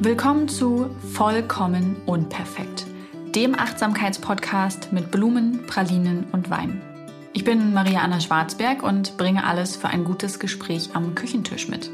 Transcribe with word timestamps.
Willkommen 0.00 0.48
zu 0.48 0.90
Vollkommen 1.12 1.96
Unperfekt, 2.06 2.86
dem 3.34 3.58
Achtsamkeitspodcast 3.58 4.92
mit 4.92 5.10
Blumen, 5.10 5.66
Pralinen 5.66 6.24
und 6.30 6.50
Wein. 6.50 6.80
Ich 7.32 7.42
bin 7.42 7.74
Maria 7.74 8.02
Anna 8.02 8.20
Schwarzberg 8.20 8.84
und 8.84 9.16
bringe 9.16 9.42
alles 9.42 9.74
für 9.74 9.88
ein 9.88 10.04
gutes 10.04 10.38
Gespräch 10.38 10.90
am 10.94 11.16
Küchentisch 11.16 11.66
mit. 11.66 11.90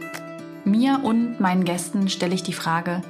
Mir 0.66 1.00
und 1.02 1.40
meinen 1.40 1.64
Gästen 1.64 2.10
stelle 2.10 2.34
ich 2.34 2.42
die 2.42 2.52
Frage, 2.52 3.00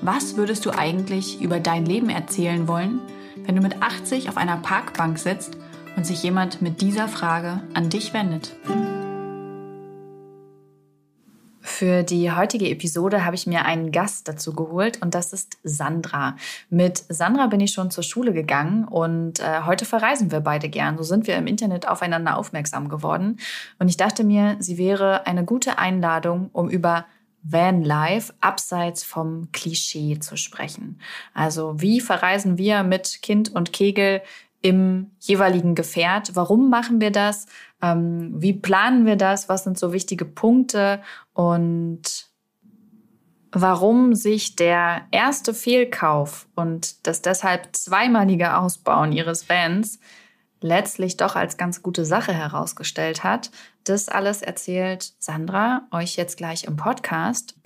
was 0.00 0.36
würdest 0.36 0.66
du 0.66 0.72
eigentlich 0.72 1.40
über 1.40 1.60
dein 1.60 1.86
Leben 1.86 2.10
erzählen 2.10 2.66
wollen, 2.66 2.98
wenn 3.44 3.54
du 3.54 3.62
mit 3.62 3.80
80 3.80 4.28
auf 4.28 4.38
einer 4.38 4.56
Parkbank 4.56 5.20
sitzt 5.20 5.56
und 5.96 6.04
sich 6.04 6.20
jemand 6.24 6.60
mit 6.60 6.80
dieser 6.80 7.06
Frage 7.06 7.62
an 7.74 7.90
dich 7.90 8.12
wendet? 8.12 8.56
Für 11.72 12.02
die 12.02 12.30
heutige 12.30 12.68
Episode 12.68 13.24
habe 13.24 13.34
ich 13.34 13.46
mir 13.46 13.64
einen 13.64 13.92
Gast 13.92 14.28
dazu 14.28 14.52
geholt 14.52 15.00
und 15.00 15.14
das 15.14 15.32
ist 15.32 15.56
Sandra. 15.64 16.36
Mit 16.68 17.02
Sandra 17.08 17.46
bin 17.46 17.60
ich 17.60 17.72
schon 17.72 17.90
zur 17.90 18.04
Schule 18.04 18.34
gegangen 18.34 18.84
und 18.84 19.40
äh, 19.40 19.62
heute 19.64 19.86
verreisen 19.86 20.30
wir 20.30 20.40
beide 20.40 20.68
gern. 20.68 20.98
So 20.98 21.02
sind 21.02 21.26
wir 21.26 21.34
im 21.34 21.46
Internet 21.46 21.88
aufeinander 21.88 22.36
aufmerksam 22.36 22.90
geworden. 22.90 23.38
Und 23.78 23.88
ich 23.88 23.96
dachte 23.96 24.22
mir, 24.22 24.56
sie 24.58 24.76
wäre 24.76 25.26
eine 25.26 25.46
gute 25.46 25.78
Einladung, 25.78 26.50
um 26.52 26.68
über 26.68 27.06
Vanlife 27.42 28.34
abseits 28.42 29.02
vom 29.02 29.50
Klischee 29.52 30.18
zu 30.20 30.36
sprechen. 30.36 31.00
Also 31.32 31.80
wie 31.80 32.02
verreisen 32.02 32.58
wir 32.58 32.82
mit 32.82 33.20
Kind 33.22 33.50
und 33.50 33.72
Kegel 33.72 34.20
im 34.62 35.10
jeweiligen 35.18 35.74
Gefährt? 35.74 36.34
Warum 36.34 36.70
machen 36.70 37.00
wir 37.00 37.10
das? 37.10 37.46
Ähm, 37.82 38.32
wie 38.34 38.52
planen 38.52 39.04
wir 39.04 39.16
das? 39.16 39.48
Was 39.48 39.64
sind 39.64 39.78
so 39.78 39.92
wichtige 39.92 40.24
Punkte? 40.24 41.02
Und 41.34 42.30
warum 43.52 44.14
sich 44.14 44.56
der 44.56 45.02
erste 45.10 45.52
Fehlkauf 45.52 46.48
und 46.54 47.06
das 47.06 47.20
deshalb 47.20 47.76
zweimalige 47.76 48.56
Ausbauen 48.56 49.12
ihres 49.12 49.48
Vans 49.48 49.98
letztlich 50.62 51.16
doch 51.16 51.36
als 51.36 51.56
ganz 51.56 51.82
gute 51.82 52.04
Sache 52.04 52.32
herausgestellt 52.32 53.24
hat. 53.24 53.50
Das 53.84 54.08
alles 54.08 54.42
erzählt 54.42 55.12
Sandra 55.18 55.82
euch 55.90 56.16
jetzt 56.16 56.36
gleich 56.36 56.64
im 56.64 56.76
Podcast. 56.76 57.56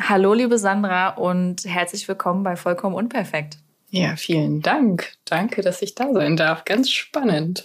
Hallo, 0.00 0.34
liebe 0.34 0.58
Sandra, 0.58 1.10
und 1.10 1.64
herzlich 1.64 2.08
willkommen 2.08 2.42
bei 2.42 2.56
Vollkommen 2.56 2.94
Unperfekt. 2.94 3.61
Ja, 3.94 4.16
vielen 4.16 4.62
Dank. 4.62 5.12
Danke, 5.26 5.60
dass 5.60 5.82
ich 5.82 5.94
da 5.94 6.14
sein 6.14 6.38
darf. 6.38 6.64
Ganz 6.64 6.90
spannend. 6.90 7.62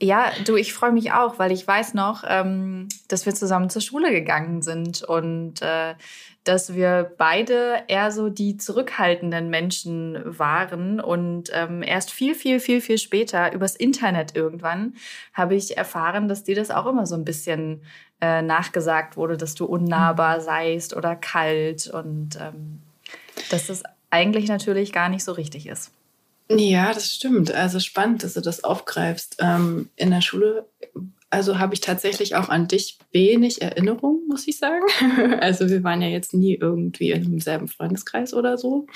Ja, 0.00 0.30
du, 0.44 0.54
ich 0.54 0.74
freue 0.74 0.92
mich 0.92 1.10
auch, 1.10 1.40
weil 1.40 1.50
ich 1.50 1.66
weiß 1.66 1.94
noch, 1.94 2.22
ähm, 2.24 2.88
dass 3.08 3.26
wir 3.26 3.34
zusammen 3.34 3.68
zur 3.68 3.82
Schule 3.82 4.12
gegangen 4.12 4.62
sind 4.62 5.02
und 5.02 5.60
äh, 5.60 5.96
dass 6.44 6.74
wir 6.74 7.10
beide 7.18 7.82
eher 7.88 8.12
so 8.12 8.28
die 8.28 8.56
zurückhaltenden 8.56 9.50
Menschen 9.50 10.22
waren. 10.24 11.00
Und 11.00 11.50
ähm, 11.52 11.82
erst 11.82 12.12
viel, 12.12 12.36
viel, 12.36 12.60
viel, 12.60 12.80
viel 12.80 12.98
später, 12.98 13.52
übers 13.52 13.74
Internet 13.74 14.36
irgendwann, 14.36 14.94
habe 15.34 15.56
ich 15.56 15.76
erfahren, 15.76 16.28
dass 16.28 16.44
dir 16.44 16.54
das 16.54 16.70
auch 16.70 16.86
immer 16.86 17.06
so 17.06 17.16
ein 17.16 17.24
bisschen 17.24 17.82
äh, 18.20 18.40
nachgesagt 18.40 19.16
wurde, 19.16 19.36
dass 19.36 19.56
du 19.56 19.64
unnahbar 19.64 20.40
seist 20.40 20.94
oder 20.94 21.16
kalt 21.16 21.88
und 21.88 22.38
ähm, 22.40 22.82
dass 23.50 23.66
das 23.66 23.82
eigentlich 24.10 24.48
natürlich 24.48 24.92
gar 24.92 25.08
nicht 25.08 25.24
so 25.24 25.32
richtig 25.32 25.66
ist. 25.66 25.92
Ja, 26.50 26.92
das 26.92 27.12
stimmt. 27.12 27.52
Also 27.52 27.78
spannend, 27.78 28.22
dass 28.22 28.34
du 28.34 28.40
das 28.40 28.64
aufgreifst. 28.64 29.36
Ähm, 29.40 29.90
in 29.96 30.10
der 30.10 30.22
Schule, 30.22 30.66
also 31.30 31.58
habe 31.58 31.74
ich 31.74 31.80
tatsächlich 31.80 32.36
auch 32.36 32.48
an 32.48 32.68
dich 32.68 32.98
wenig 33.12 33.60
Erinnerung, 33.60 34.22
muss 34.28 34.48
ich 34.48 34.58
sagen. 34.58 34.84
also 35.40 35.68
wir 35.68 35.84
waren 35.84 36.00
ja 36.00 36.08
jetzt 36.08 36.32
nie 36.32 36.54
irgendwie 36.54 37.10
in 37.10 37.22
demselben 37.24 37.68
Freundeskreis 37.68 38.32
oder 38.32 38.56
so. 38.56 38.86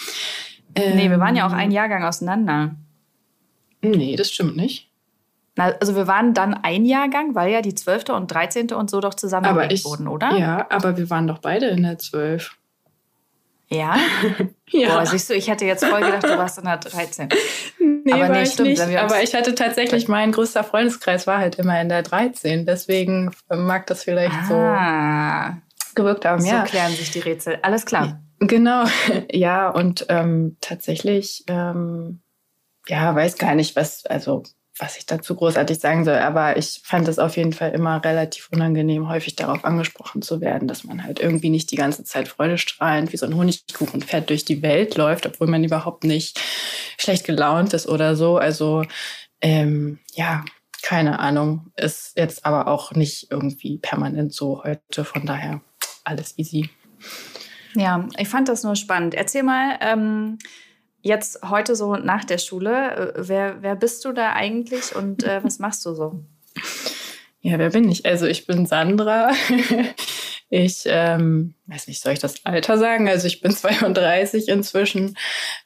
Ähm, 0.75 0.97
nee, 0.97 1.11
wir 1.11 1.21
waren 1.21 1.37
ja 1.37 1.47
auch 1.47 1.53
ähm, 1.53 1.59
ein 1.59 1.71
Jahrgang 1.71 2.05
auseinander. 2.05 2.75
Nee, 3.83 4.17
das 4.17 4.31
stimmt 4.31 4.56
nicht. 4.56 4.89
Also 5.56 5.95
wir 5.95 6.06
waren 6.06 6.33
dann 6.33 6.55
ein 6.55 6.87
Jahrgang, 6.87 7.34
weil 7.34 7.53
ja 7.53 7.61
die 7.61 7.75
12. 7.75 8.09
und 8.11 8.31
13. 8.31 8.72
und 8.72 8.89
so 8.89 9.01
doch 9.01 9.12
zusammengelegt 9.12 9.84
wurden, 9.84 10.09
oder? 10.09 10.34
Ja, 10.39 10.67
aber 10.71 10.97
wir 10.97 11.11
waren 11.11 11.27
doch 11.27 11.39
beide 11.39 11.67
in 11.67 11.83
der 11.83 11.99
12. 11.99 12.56
Ja? 13.75 13.97
ja. 14.71 14.97
Boah, 14.97 15.06
siehst 15.06 15.31
du, 15.31 15.34
ich 15.34 15.49
hätte 15.49 15.65
jetzt 15.65 15.84
voll 15.84 16.00
gedacht, 16.00 16.25
du 16.25 16.37
warst 16.37 16.59
in 16.59 16.65
der 16.65 16.77
13. 16.78 17.28
Nee, 18.05 18.12
aber 18.12 18.28
nee, 18.28 18.47
stimmt. 18.47 18.69
Nicht. 18.69 18.99
Aber 18.99 19.22
ich 19.22 19.34
hatte 19.34 19.55
tatsächlich, 19.55 20.09
mein 20.09 20.33
größter 20.33 20.65
Freundeskreis 20.65 21.27
war 21.27 21.38
halt 21.38 21.56
immer 21.56 21.81
in 21.81 21.88
der 21.88 22.03
13. 22.03 22.66
Deswegen 22.66 23.31
mag 23.49 23.87
das 23.87 24.05
vielleicht 24.05 24.34
ah. 24.50 25.56
so 25.87 25.94
gewirkt 25.94 26.25
haben. 26.25 26.41
So 26.41 26.49
ja. 26.49 26.65
klären 26.65 26.93
sich 26.93 27.10
die 27.10 27.21
Rätsel. 27.21 27.59
Alles 27.62 27.87
klar. 27.87 28.21
Genau. 28.41 28.84
Ja, 29.31 29.69
und 29.69 30.06
ähm, 30.09 30.56
tatsächlich, 30.60 31.44
ähm, 31.47 32.22
ja, 32.89 33.15
weiß 33.15 33.39
gar 33.39 33.54
nicht, 33.54 33.77
was, 33.77 34.04
also 34.06 34.43
was 34.82 34.98
ich 34.98 35.06
dazu 35.06 35.37
großartig 35.37 35.78
sagen 35.78 36.04
soll, 36.04 36.16
aber 36.16 36.56
ich 36.56 36.81
fand 36.82 37.06
es 37.06 37.20
auf 37.20 37.37
jeden 37.37 37.53
Fall 37.53 37.70
immer 37.70 38.04
relativ 38.04 38.48
unangenehm, 38.53 39.09
häufig 39.09 39.37
darauf 39.37 39.65
angesprochen 39.65 40.22
zu 40.22 40.41
werden, 40.41 40.66
dass 40.66 40.82
man 40.82 41.04
halt 41.04 41.20
irgendwie 41.20 41.50
nicht 41.50 41.70
die 41.70 41.76
ganze 41.76 42.03
Zeit 42.03 42.26
freudestrahlend 42.26 43.12
wie 43.12 43.16
so 43.16 43.25
ein 43.25 43.37
Honigkuchenpferd 43.37 44.28
durch 44.28 44.44
die 44.44 44.60
Welt 44.60 44.97
läuft, 44.97 45.25
obwohl 45.25 45.47
man 45.47 45.62
überhaupt 45.62 46.03
nicht 46.03 46.41
schlecht 46.98 47.25
gelaunt 47.25 47.75
ist 47.75 47.88
oder 47.88 48.16
so. 48.16 48.38
Also 48.38 48.84
ähm, 49.41 50.00
ja, 50.15 50.44
keine 50.82 51.21
Ahnung, 51.21 51.71
ist 51.76 52.19
jetzt 52.19 52.44
aber 52.44 52.66
auch 52.66 52.91
nicht 52.91 53.28
irgendwie 53.31 53.78
permanent 53.78 54.34
so 54.34 54.65
heute, 54.65 55.04
von 55.04 55.25
daher 55.26 55.60
alles 56.03 56.37
easy. 56.38 56.71
Ja, 57.75 58.09
ich 58.19 58.28
fand 58.28 58.48
das 58.48 58.65
nur 58.65 58.75
spannend. 58.75 59.15
Erzähl 59.15 59.44
mal, 59.44 59.78
ähm, 59.81 60.38
Jetzt 61.03 61.41
heute 61.49 61.77
so 61.77 61.97
nach 61.97 62.25
der 62.25 62.39
Schule, 62.39 63.15
äh, 63.15 63.29
wer, 63.29 63.63
wer 63.63 63.77
bist 63.77 64.05
du 64.05 64.13
da 64.13 64.33
eigentlich 64.33 64.97
und 64.97 65.25
äh, 65.25 65.43
was 65.45 65.59
machst 65.59 65.85
du 65.85 65.95
so? 65.95 66.25
Ja, 67.41 67.59
wer 67.59 67.71
bin 67.71 67.91
ich? 67.91 68.07
Also 68.07 68.27
ich 68.27 68.47
bin 68.47 68.67
Sandra. 68.67 69.31
Ich 70.55 70.83
ähm, 70.85 71.55
weiß 71.65 71.87
nicht, 71.87 72.03
soll 72.03 72.13
ich 72.13 72.19
das 72.19 72.45
Alter 72.45 72.77
sagen? 72.77 73.09
Also 73.09 73.27
ich 73.27 73.41
bin 73.41 73.53
32 73.57 74.49
inzwischen. 74.49 75.17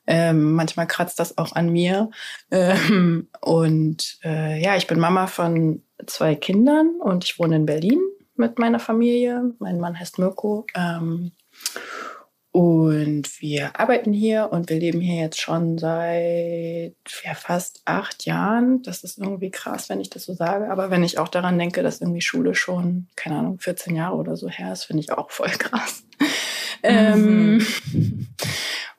Ähm, 0.06 0.52
manchmal 0.52 0.86
kratzt 0.86 1.18
das 1.18 1.38
auch 1.38 1.56
an 1.56 1.70
mir. 1.70 2.08
Ähm, 2.52 3.28
und 3.40 4.20
äh, 4.22 4.62
ja, 4.62 4.76
ich 4.76 4.86
bin 4.86 5.00
Mama 5.00 5.26
von 5.26 5.82
zwei 6.06 6.36
Kindern 6.36 7.00
und 7.00 7.24
ich 7.24 7.36
wohne 7.40 7.56
in 7.56 7.66
Berlin 7.66 7.98
mit 8.36 8.60
meiner 8.60 8.78
Familie. 8.78 9.54
Mein 9.58 9.80
Mann 9.80 9.98
heißt 9.98 10.20
Mirko. 10.20 10.66
Ähm, 10.76 11.32
und 12.56 13.42
wir 13.42 13.78
arbeiten 13.78 14.14
hier 14.14 14.48
und 14.50 14.70
wir 14.70 14.78
leben 14.78 14.98
hier 14.98 15.20
jetzt 15.20 15.38
schon 15.38 15.76
seit 15.76 16.94
ja, 17.22 17.34
fast 17.34 17.82
acht 17.84 18.24
Jahren. 18.24 18.82
Das 18.82 19.04
ist 19.04 19.18
irgendwie 19.18 19.50
krass, 19.50 19.90
wenn 19.90 20.00
ich 20.00 20.08
das 20.08 20.24
so 20.24 20.32
sage. 20.32 20.70
Aber 20.70 20.90
wenn 20.90 21.04
ich 21.04 21.18
auch 21.18 21.28
daran 21.28 21.58
denke, 21.58 21.82
dass 21.82 22.00
irgendwie 22.00 22.22
Schule 22.22 22.54
schon, 22.54 23.08
keine 23.14 23.36
Ahnung, 23.36 23.58
14 23.58 23.94
Jahre 23.94 24.16
oder 24.16 24.38
so 24.38 24.48
her 24.48 24.72
ist, 24.72 24.84
finde 24.84 25.02
ich 25.02 25.12
auch 25.12 25.30
voll 25.30 25.50
krass. 25.58 26.04
Mhm. 26.82 27.60
Ähm, 27.60 27.66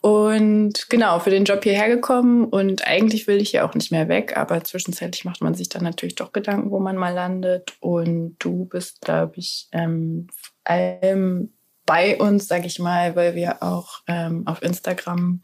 und 0.01 0.87
genau, 0.91 1.17
für 1.17 1.31
den 1.31 1.45
Job 1.45 1.63
hierher 1.63 1.89
gekommen 1.89 2.45
und 2.45 2.85
eigentlich 2.85 3.25
will 3.25 3.41
ich 3.41 3.53
ja 3.53 3.67
auch 3.67 3.73
nicht 3.73 3.91
mehr 3.91 4.07
weg, 4.07 4.37
aber 4.37 4.63
zwischenzeitlich 4.63 5.25
macht 5.25 5.41
man 5.41 5.55
sich 5.55 5.67
dann 5.67 5.81
natürlich 5.81 6.13
doch 6.13 6.31
Gedanken, 6.31 6.69
wo 6.69 6.79
man 6.79 6.95
mal 6.95 7.15
landet. 7.15 7.75
Und 7.79 8.35
du 8.37 8.65
bist, 8.65 9.01
glaube 9.01 9.33
ich, 9.37 9.67
ähm, 9.71 10.27
allem 10.63 11.53
bei 11.87 12.17
uns, 12.17 12.47
sage 12.47 12.67
ich 12.67 12.77
mal, 12.77 13.15
weil 13.15 13.33
wir 13.33 13.63
auch 13.63 14.01
ähm, 14.07 14.45
auf 14.45 14.61
Instagram 14.61 15.41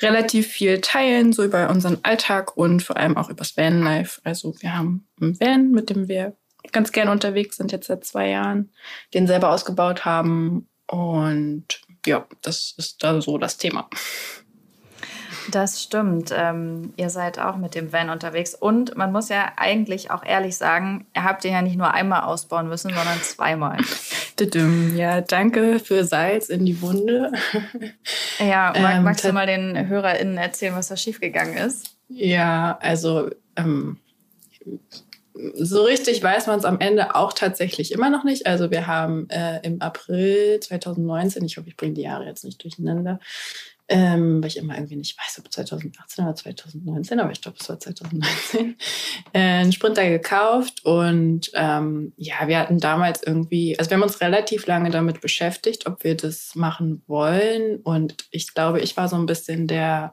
relativ 0.00 0.46
viel 0.46 0.80
teilen, 0.80 1.32
so 1.32 1.42
über 1.42 1.68
unseren 1.70 1.98
Alltag 2.04 2.56
und 2.56 2.82
vor 2.82 2.96
allem 2.96 3.16
auch 3.16 3.30
übers 3.30 3.56
Vanlife. 3.56 4.20
Also 4.22 4.54
wir 4.60 4.76
haben 4.76 5.08
einen 5.20 5.40
Van, 5.40 5.70
mit 5.72 5.90
dem 5.90 6.06
wir 6.06 6.36
ganz 6.70 6.92
gerne 6.92 7.10
unterwegs 7.10 7.56
sind, 7.56 7.72
jetzt 7.72 7.88
seit 7.88 8.04
zwei 8.04 8.28
Jahren, 8.28 8.70
den 9.14 9.26
selber 9.26 9.50
ausgebaut 9.50 10.04
haben. 10.04 10.68
Und 10.86 11.80
ja, 12.06 12.26
das 12.42 12.74
ist 12.76 13.02
da 13.02 13.20
so 13.20 13.38
das 13.38 13.56
Thema. 13.56 13.88
Das 15.50 15.82
stimmt. 15.82 16.32
Ähm, 16.34 16.92
ihr 16.96 17.10
seid 17.10 17.38
auch 17.38 17.56
mit 17.56 17.74
dem 17.74 17.92
Van 17.92 18.10
unterwegs. 18.10 18.54
Und 18.54 18.96
man 18.96 19.12
muss 19.12 19.28
ja 19.28 19.52
eigentlich 19.56 20.10
auch 20.10 20.24
ehrlich 20.24 20.56
sagen, 20.56 21.06
ihr 21.14 21.24
habt 21.24 21.44
den 21.44 21.52
ja 21.52 21.62
nicht 21.62 21.76
nur 21.76 21.92
einmal 21.92 22.22
ausbauen 22.22 22.68
müssen, 22.68 22.92
sondern 22.94 23.20
zweimal. 23.22 23.78
ja, 24.96 25.20
danke 25.20 25.78
für 25.78 26.04
Salz 26.04 26.48
in 26.48 26.64
die 26.64 26.80
Wunde. 26.80 27.32
Ja, 28.38 28.72
mag, 28.80 28.96
ähm, 28.96 29.04
magst 29.04 29.24
du 29.24 29.32
mal 29.32 29.46
den 29.46 29.88
HörerInnen 29.88 30.36
erzählen, 30.36 30.74
was 30.74 30.88
da 30.88 30.96
schiefgegangen 30.96 31.56
ist? 31.56 31.96
Ja, 32.08 32.76
also 32.80 33.30
ähm, 33.56 33.98
so 35.54 35.82
richtig 35.82 36.22
weiß 36.22 36.46
man 36.46 36.58
es 36.58 36.64
am 36.64 36.80
Ende 36.80 37.14
auch 37.14 37.32
tatsächlich 37.32 37.92
immer 37.92 38.10
noch 38.10 38.24
nicht. 38.24 38.46
Also 38.46 38.70
wir 38.70 38.86
haben 38.86 39.28
äh, 39.30 39.60
im 39.62 39.80
April 39.80 40.60
2019, 40.60 41.44
ich 41.44 41.56
hoffe, 41.56 41.68
ich 41.68 41.76
bringe 41.76 41.94
die 41.94 42.02
Jahre 42.02 42.26
jetzt 42.26 42.44
nicht 42.44 42.62
durcheinander, 42.62 43.20
ähm, 43.88 44.42
weil 44.42 44.48
ich 44.48 44.56
immer 44.56 44.74
irgendwie 44.74 44.96
nicht 44.96 45.18
weiß, 45.18 45.40
ob 45.40 45.52
2018 45.52 46.24
oder 46.24 46.34
2019, 46.34 47.20
aber 47.20 47.32
ich 47.32 47.40
glaube, 47.40 47.58
es 47.60 47.68
war 47.68 47.78
2019, 47.78 48.76
äh, 49.32 49.38
einen 49.38 49.72
Sprinter 49.72 50.08
gekauft. 50.08 50.84
Und 50.84 51.50
ähm, 51.54 52.12
ja, 52.16 52.46
wir 52.46 52.58
hatten 52.58 52.78
damals 52.78 53.22
irgendwie, 53.22 53.78
also 53.78 53.90
wir 53.90 53.96
haben 53.96 54.02
uns 54.02 54.20
relativ 54.20 54.66
lange 54.66 54.90
damit 54.90 55.20
beschäftigt, 55.20 55.86
ob 55.86 56.04
wir 56.04 56.16
das 56.16 56.54
machen 56.54 57.02
wollen. 57.06 57.80
Und 57.82 58.28
ich 58.30 58.54
glaube, 58.54 58.80
ich 58.80 58.96
war 58.96 59.08
so 59.08 59.16
ein 59.16 59.26
bisschen 59.26 59.66
der 59.66 60.12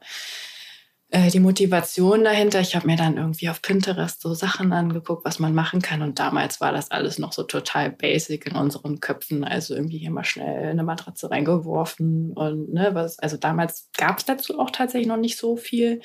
äh, 1.11 1.29
die 1.29 1.39
Motivation 1.39 2.23
dahinter. 2.23 2.59
Ich 2.59 2.75
habe 2.75 2.85
mir 2.85 2.95
dann 2.95 3.17
irgendwie 3.17 3.49
auf 3.49 3.61
Pinterest 3.61 4.21
so 4.21 4.33
Sachen 4.33 4.71
angeguckt, 4.73 5.25
was 5.25 5.39
man 5.39 5.55
machen 5.55 5.81
kann. 5.81 6.01
Und 6.01 6.19
damals 6.19 6.61
war 6.61 6.71
das 6.71 6.91
alles 6.91 7.17
noch 7.17 7.33
so 7.33 7.43
total 7.43 7.91
basic 7.91 8.45
in 8.45 8.55
unseren 8.55 8.99
Köpfen. 8.99 9.43
Also 9.43 9.75
irgendwie 9.75 9.97
hier 9.97 10.11
mal 10.11 10.23
schnell 10.23 10.69
eine 10.69 10.83
Matratze 10.83 11.31
reingeworfen 11.31 12.33
und 12.33 12.73
ne, 12.73 12.91
was. 12.93 13.17
Also 13.19 13.37
damals 13.37 13.89
gab 13.97 14.19
es 14.19 14.25
dazu 14.25 14.59
auch 14.59 14.69
tatsächlich 14.69 15.07
noch 15.07 15.17
nicht 15.17 15.37
so 15.37 15.57
viel. 15.57 16.01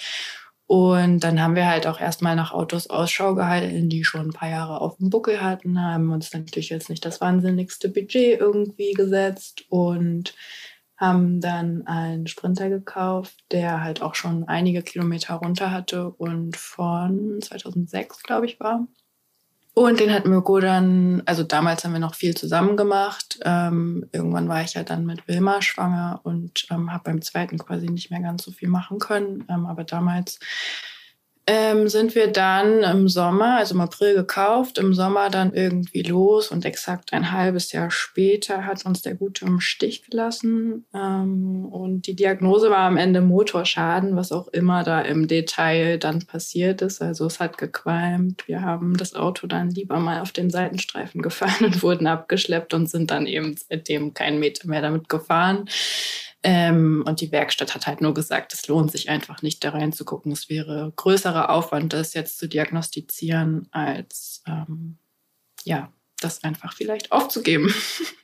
Und 0.67 1.21
dann 1.21 1.43
haben 1.43 1.57
wir 1.57 1.67
halt 1.67 1.87
auch 1.87 2.01
erstmal 2.01 2.37
nach 2.37 2.53
Autos 2.53 2.89
Ausschau 2.89 3.35
gehalten, 3.35 3.91
die 3.91 4.03
schon 4.05 4.29
ein 4.29 4.33
paar 4.33 4.49
Jahre 4.49 4.81
auf 4.81 4.97
dem 4.97 5.11
Buckel 5.11 5.43
hatten, 5.43 5.79
haben 5.79 6.11
uns 6.11 6.33
natürlich 6.33 6.71
jetzt 6.71 6.89
nicht 6.89 7.05
das 7.05 7.21
wahnsinnigste 7.21 7.91
Budget 7.91 8.41
irgendwie 8.41 8.93
gesetzt 8.93 9.67
und 9.69 10.35
haben 10.97 11.41
dann 11.41 11.87
einen 11.87 12.27
Sprinter 12.27 12.69
gekauft, 12.69 13.35
der 13.51 13.83
halt 13.83 14.03
auch 14.03 14.15
schon 14.15 14.45
einige 14.45 14.83
Kilometer 14.83 15.35
runter 15.35 15.71
hatte 15.71 16.11
und 16.11 16.57
von 16.57 17.41
2006, 17.43 18.23
glaube 18.23 18.47
ich, 18.47 18.61
war. 18.61 18.87
Und 19.77 19.99
den 19.99 20.13
hat 20.13 20.25
Mirko 20.25 20.61
dann, 20.61 21.23
also 21.27 21.43
damals 21.43 21.85
haben 21.85 21.93
wir 21.93 21.99
noch 21.99 22.15
viel 22.15 22.37
zusammen 22.37 22.77
gemacht. 22.77 23.41
Ähm, 23.45 24.07
irgendwann 24.13 24.49
war 24.49 24.63
ich 24.63 24.75
ja 24.75 24.85
dann 24.85 25.05
mit 25.05 25.27
Wilma 25.27 25.61
schwanger 25.63 26.21
und 26.23 26.67
ähm, 26.71 26.93
habe 26.93 27.11
beim 27.11 27.23
zweiten 27.23 27.59
quasi 27.59 27.89
nicht 27.89 28.09
mehr 28.09 28.21
ganz 28.21 28.45
so 28.45 28.53
viel 28.53 28.69
machen 28.69 29.01
können. 29.01 29.45
Ähm, 29.51 29.67
aber 29.67 29.83
damals 29.83 30.39
ähm, 31.47 31.89
sind 31.89 32.15
wir 32.15 32.29
dann 32.29 32.83
im 32.83 33.07
Sommer, 33.07 33.59
also 33.59 33.75
im 33.75 33.83
April 33.83 34.15
gekauft, 34.15 34.79
im 34.79 34.95
Sommer 34.95 35.29
dann 35.29 35.53
irgendwie 35.53 36.03
los 36.03 36.51
und 36.51 36.65
exakt 36.65 37.13
ein 37.13 37.33
halbes 37.33 37.71
Jahr 37.73 37.91
später 37.91 38.65
hat 38.65 38.87
uns 38.87 39.03
der 39.03 39.15
Gute 39.15 39.45
im 39.45 39.61
Stich 39.61 40.09
gelassen. 40.09 40.87
Ähm, 40.95 41.67
und 41.67 42.07
die 42.07 42.17
Diagnose 42.17 42.71
war 42.71 42.87
am 42.87 42.97
Ende 42.97 43.21
Motorschaden, 43.21 44.17
was 44.17 44.33
auch 44.33 44.49
immer 44.49 44.85
da 44.85 45.03
im 45.03 45.29
Detail 45.29 45.99
dann 45.99 46.25
passiert 46.25 46.81
ist. 46.81 47.03
Also 47.03 47.27
es 47.27 47.41
hat 47.41 47.59
gequalmt. 47.59 48.49
Wir 48.49 48.63
haben 48.63 48.97
das 48.97 49.15
Auto 49.15 49.47
dann 49.47 49.71
lieber 49.71 49.99
mal 49.99 50.23
auf 50.23 50.33
den 50.33 50.49
Seitenstreifen 50.49 51.21
gefahren 51.21 51.65
und 51.67 51.83
wurden 51.83 52.07
abgeschleppt 52.07 52.73
und 52.73 52.89
sind 52.89 53.11
dann 53.11 53.27
eben 53.27 53.57
seitdem 53.69 54.15
keinen 54.15 54.41
Meter 54.41 54.67
mehr 54.67 54.81
damit 54.81 55.11
gefahren. 55.11 55.69
Ähm, 56.47 57.03
und 57.07 57.23
die 57.23 57.33
Werkstatt 57.33 57.75
hat 57.75 57.87
halt 57.87 58.03
nur 58.03 58.13
gesagt, 58.13 58.53
es 58.53 58.69
lohnt 58.69 58.93
sich 58.93 59.09
einfach 59.09 59.41
nicht 59.41 59.65
da 59.65 59.71
reinzugucken. 59.71 60.31
Es 60.31 60.51
wäre 60.51 60.93
größerer 60.95 61.49
Aufwand, 61.49 61.95
das 61.95 62.13
jetzt 62.13 62.39
zu 62.39 62.47
diagnostizieren, 62.47 63.67
als 63.71 64.43
ähm, 64.47 64.99
ja, 65.65 65.91
das 66.21 66.45
einfach 66.45 66.75
vielleicht 66.75 67.13
aufzugeben. 67.13 67.75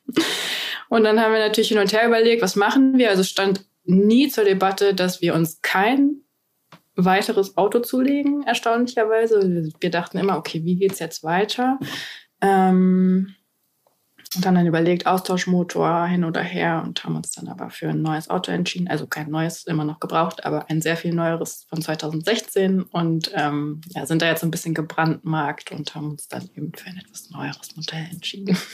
und 0.91 1.05
dann 1.05 1.19
haben 1.19 1.33
wir 1.33 1.41
natürlich 1.41 1.71
hin 1.71 1.79
und 1.79 1.95
her 1.95 2.07
überlegt, 2.07 2.43
was 2.43 2.57
machen 2.57 2.99
wir? 2.99 3.09
Also 3.09 3.23
stand 3.23 3.65
nie 3.85 4.29
zur 4.29 4.45
Debatte, 4.45 4.95
dass 4.95 5.23
wir 5.23 5.35
uns 5.35 5.63
kein 5.63 6.21
weiteres 6.97 7.57
Auto 7.57 7.79
zulegen, 7.81 8.43
erstaunlicherweise. 8.43 9.71
Wir 9.81 9.91
dachten 9.91 10.19
immer, 10.19 10.37
okay, 10.37 10.63
wie 10.65 10.77
geht's 10.77 10.99
jetzt 10.99 11.25
weiter? 11.25 11.79
Ähm, 12.43 13.35
und 14.37 14.47
haben 14.47 14.55
dann 14.55 14.67
überlegt, 14.67 15.07
Austauschmotor 15.07 16.07
hin 16.07 16.25
oder 16.25 16.41
her 16.41 16.83
und 16.87 17.03
haben 17.05 17.17
uns 17.17 17.33
dann 17.33 17.49
aber 17.49 17.71
für 17.71 17.89
ein 17.89 18.01
neues 18.01 18.31
Auto 18.31 18.53
entschieden. 18.53 18.89
Also 18.89 19.07
kein 19.07 19.29
neues, 19.31 19.65
immer 19.65 19.85
noch 19.85 19.99
gebraucht, 19.99 20.45
aber 20.45 20.71
ein 20.71 20.81
sehr 20.81 20.97
viel 20.97 21.13
neueres 21.13 21.67
von 21.69 21.83
2016 21.83 22.83
und 22.83 23.33
ähm, 23.35 23.81
ja, 23.89 24.07
sind 24.07 24.23
da 24.23 24.27
jetzt 24.27 24.45
ein 24.45 24.53
bisschen 24.53 24.75
gebrandmarkt 24.75 25.73
und 25.73 25.95
haben 25.95 26.11
uns 26.11 26.29
dann 26.29 26.49
eben 26.57 26.73
für 26.75 26.91
ein 26.91 26.99
etwas 26.99 27.31
neueres 27.31 27.77
Modell 27.77 28.07
entschieden. 28.11 28.57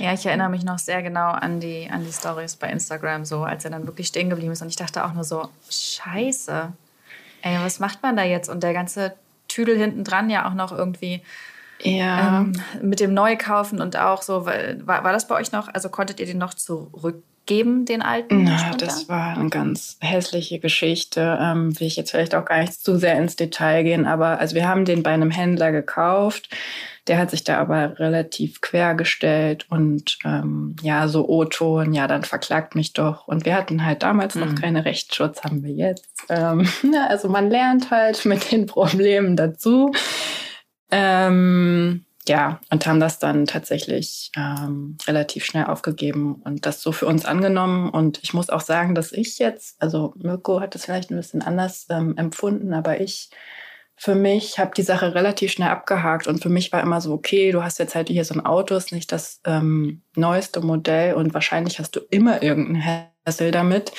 Ja, 0.00 0.14
ich 0.14 0.24
erinnere 0.24 0.48
mich 0.48 0.64
noch 0.64 0.78
sehr 0.78 1.02
genau 1.02 1.28
an 1.28 1.60
die, 1.60 1.86
an 1.90 2.06
die 2.06 2.12
Stories 2.12 2.56
bei 2.56 2.70
Instagram, 2.70 3.26
so 3.26 3.42
als 3.42 3.66
er 3.66 3.70
dann 3.70 3.86
wirklich 3.86 4.06
stehen 4.06 4.30
geblieben 4.30 4.50
ist. 4.50 4.62
Und 4.62 4.68
ich 4.68 4.76
dachte 4.76 5.04
auch 5.04 5.12
nur 5.12 5.24
so, 5.24 5.50
scheiße, 5.68 6.72
ey, 7.42 7.58
was 7.60 7.80
macht 7.80 8.02
man 8.02 8.16
da 8.16 8.24
jetzt? 8.24 8.48
Und 8.48 8.62
der 8.62 8.72
ganze 8.72 9.14
Tüdel 9.46 9.76
hinten 9.76 10.02
dran 10.02 10.30
ja 10.30 10.48
auch 10.48 10.54
noch 10.54 10.72
irgendwie 10.72 11.20
ja. 11.82 12.40
Ähm, 12.40 12.52
mit 12.82 13.00
dem 13.00 13.14
Neukaufen 13.14 13.80
und 13.80 13.96
auch 13.96 14.22
so, 14.22 14.46
war, 14.46 15.04
war 15.04 15.12
das 15.12 15.26
bei 15.26 15.36
euch 15.36 15.52
noch, 15.52 15.68
also 15.72 15.88
konntet 15.88 16.20
ihr 16.20 16.26
den 16.26 16.38
noch 16.38 16.54
zurückgeben, 16.54 17.84
den 17.84 18.02
alten? 18.02 18.44
Na, 18.44 18.72
das 18.76 19.08
war 19.08 19.36
eine 19.36 19.48
ganz 19.50 19.96
hässliche 20.00 20.58
Geschichte. 20.58 21.38
Ähm, 21.40 21.78
will 21.78 21.86
ich 21.86 21.96
jetzt 21.96 22.10
vielleicht 22.10 22.34
auch 22.34 22.44
gar 22.44 22.60
nicht 22.60 22.74
zu 22.74 22.96
sehr 22.96 23.18
ins 23.18 23.36
Detail 23.36 23.82
gehen, 23.82 24.06
aber 24.06 24.38
also 24.38 24.54
wir 24.54 24.68
haben 24.68 24.84
den 24.84 25.02
bei 25.02 25.10
einem 25.10 25.30
Händler 25.30 25.72
gekauft. 25.72 26.50
Der 27.06 27.18
hat 27.18 27.30
sich 27.30 27.42
da 27.44 27.58
aber 27.58 27.98
relativ 27.98 28.60
quergestellt 28.60 29.66
und 29.70 30.18
ähm, 30.24 30.76
ja, 30.82 31.08
so 31.08 31.26
O-Ton, 31.28 31.92
ja, 31.92 32.06
dann 32.06 32.22
verklagt 32.22 32.74
mich 32.74 32.92
doch. 32.92 33.26
Und 33.26 33.46
wir 33.46 33.54
hatten 33.54 33.84
halt 33.84 34.02
damals 34.02 34.34
mhm. 34.34 34.42
noch 34.42 34.54
keine 34.54 34.84
Rechtsschutz, 34.84 35.42
haben 35.42 35.64
wir 35.64 35.72
jetzt. 35.72 36.24
Ähm, 36.28 36.68
ja, 36.92 37.06
also 37.08 37.28
man 37.28 37.48
lernt 37.48 37.90
halt 37.90 38.24
mit 38.26 38.52
den 38.52 38.66
Problemen 38.66 39.34
dazu. 39.34 39.90
Ähm, 40.90 42.04
ja, 42.28 42.60
und 42.70 42.86
haben 42.86 43.00
das 43.00 43.18
dann 43.18 43.46
tatsächlich 43.46 44.30
ähm, 44.36 44.96
relativ 45.06 45.44
schnell 45.44 45.64
aufgegeben 45.64 46.42
und 46.44 46.66
das 46.66 46.82
so 46.82 46.92
für 46.92 47.06
uns 47.06 47.24
angenommen. 47.24 47.88
Und 47.90 48.20
ich 48.22 48.34
muss 48.34 48.50
auch 48.50 48.60
sagen, 48.60 48.94
dass 48.94 49.12
ich 49.12 49.38
jetzt, 49.38 49.80
also 49.82 50.12
Mirko 50.16 50.60
hat 50.60 50.74
das 50.74 50.84
vielleicht 50.84 51.10
ein 51.10 51.16
bisschen 51.16 51.42
anders 51.42 51.86
ähm, 51.90 52.16
empfunden, 52.16 52.72
aber 52.74 53.00
ich 53.00 53.30
für 53.96 54.14
mich 54.14 54.58
habe 54.58 54.70
die 54.74 54.82
Sache 54.82 55.14
relativ 55.14 55.52
schnell 55.52 55.68
abgehakt 55.68 56.26
und 56.26 56.42
für 56.42 56.48
mich 56.48 56.72
war 56.72 56.80
immer 56.82 57.02
so, 57.02 57.12
okay, 57.12 57.52
du 57.52 57.62
hast 57.62 57.78
jetzt 57.78 57.94
halt 57.94 58.08
hier 58.08 58.24
so 58.24 58.32
ein 58.32 58.46
Auto, 58.46 58.74
ist 58.74 58.92
nicht 58.92 59.12
das 59.12 59.42
ähm, 59.44 60.00
neueste 60.16 60.62
Modell 60.62 61.14
und 61.14 61.34
wahrscheinlich 61.34 61.78
hast 61.78 61.96
du 61.96 62.00
immer 62.08 62.42
irgendeinen 62.42 63.04
Hassel 63.26 63.50
damit. 63.50 63.92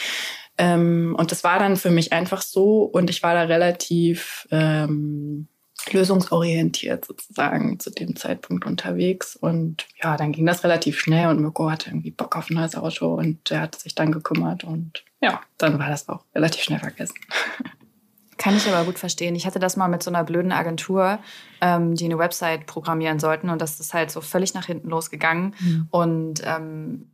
Ähm, 0.58 1.16
und 1.20 1.32
das 1.32 1.44
war 1.44 1.60
dann 1.60 1.78
für 1.78 1.92
mich 1.92 2.14
einfach 2.14 2.42
so 2.42 2.82
und 2.82 3.12
ich 3.12 3.22
war 3.22 3.36
da 3.36 3.44
relativ 3.44 4.48
ähm, 4.50 5.48
lösungsorientiert 5.92 7.06
sozusagen 7.06 7.80
zu 7.80 7.90
dem 7.90 8.16
Zeitpunkt 8.16 8.66
unterwegs. 8.66 9.36
Und 9.36 9.88
ja, 10.02 10.18
dann 10.18 10.32
ging 10.32 10.46
das 10.46 10.64
relativ 10.64 11.00
schnell 11.00 11.30
und 11.30 11.42
Mirko 11.42 11.70
hatte 11.70 11.90
irgendwie 11.90 12.12
Bock 12.12 12.36
auf 12.36 12.50
ein 12.50 12.56
neues 12.56 12.76
Auto 12.76 13.14
und 13.14 13.50
der 13.50 13.62
hat 13.62 13.76
sich 13.76 13.96
dann 13.96 14.12
gekümmert 14.12 14.64
und 14.64 15.04
ja, 15.22 15.42
dann 15.58 15.80
war 15.80 15.90
das 15.90 16.10
auch 16.10 16.24
relativ 16.36 16.64
schnell 16.64 16.80
vergessen. 16.80 17.16
Kann 18.38 18.58
ich 18.58 18.68
aber 18.68 18.86
gut 18.86 18.98
verstehen. 18.98 19.36
Ich 19.36 19.46
hatte 19.46 19.60
das 19.60 19.78
mal 19.78 19.88
mit 19.88 20.02
so 20.02 20.10
einer 20.10 20.24
blöden 20.24 20.52
Agentur, 20.52 21.20
ähm, 21.62 21.94
die 21.94 22.06
eine 22.06 22.18
Website 22.18 22.66
programmieren 22.66 23.20
sollten 23.20 23.50
und 23.52 23.62
das 23.62 23.80
ist 23.80 23.94
halt 23.94 24.10
so 24.10 24.20
völlig 24.20 24.56
nach 24.56 24.66
hinten 24.66 24.90
losgegangen. 24.90 25.54
Mhm. 25.60 25.88
Und 25.92 26.42
ähm, 26.44 27.12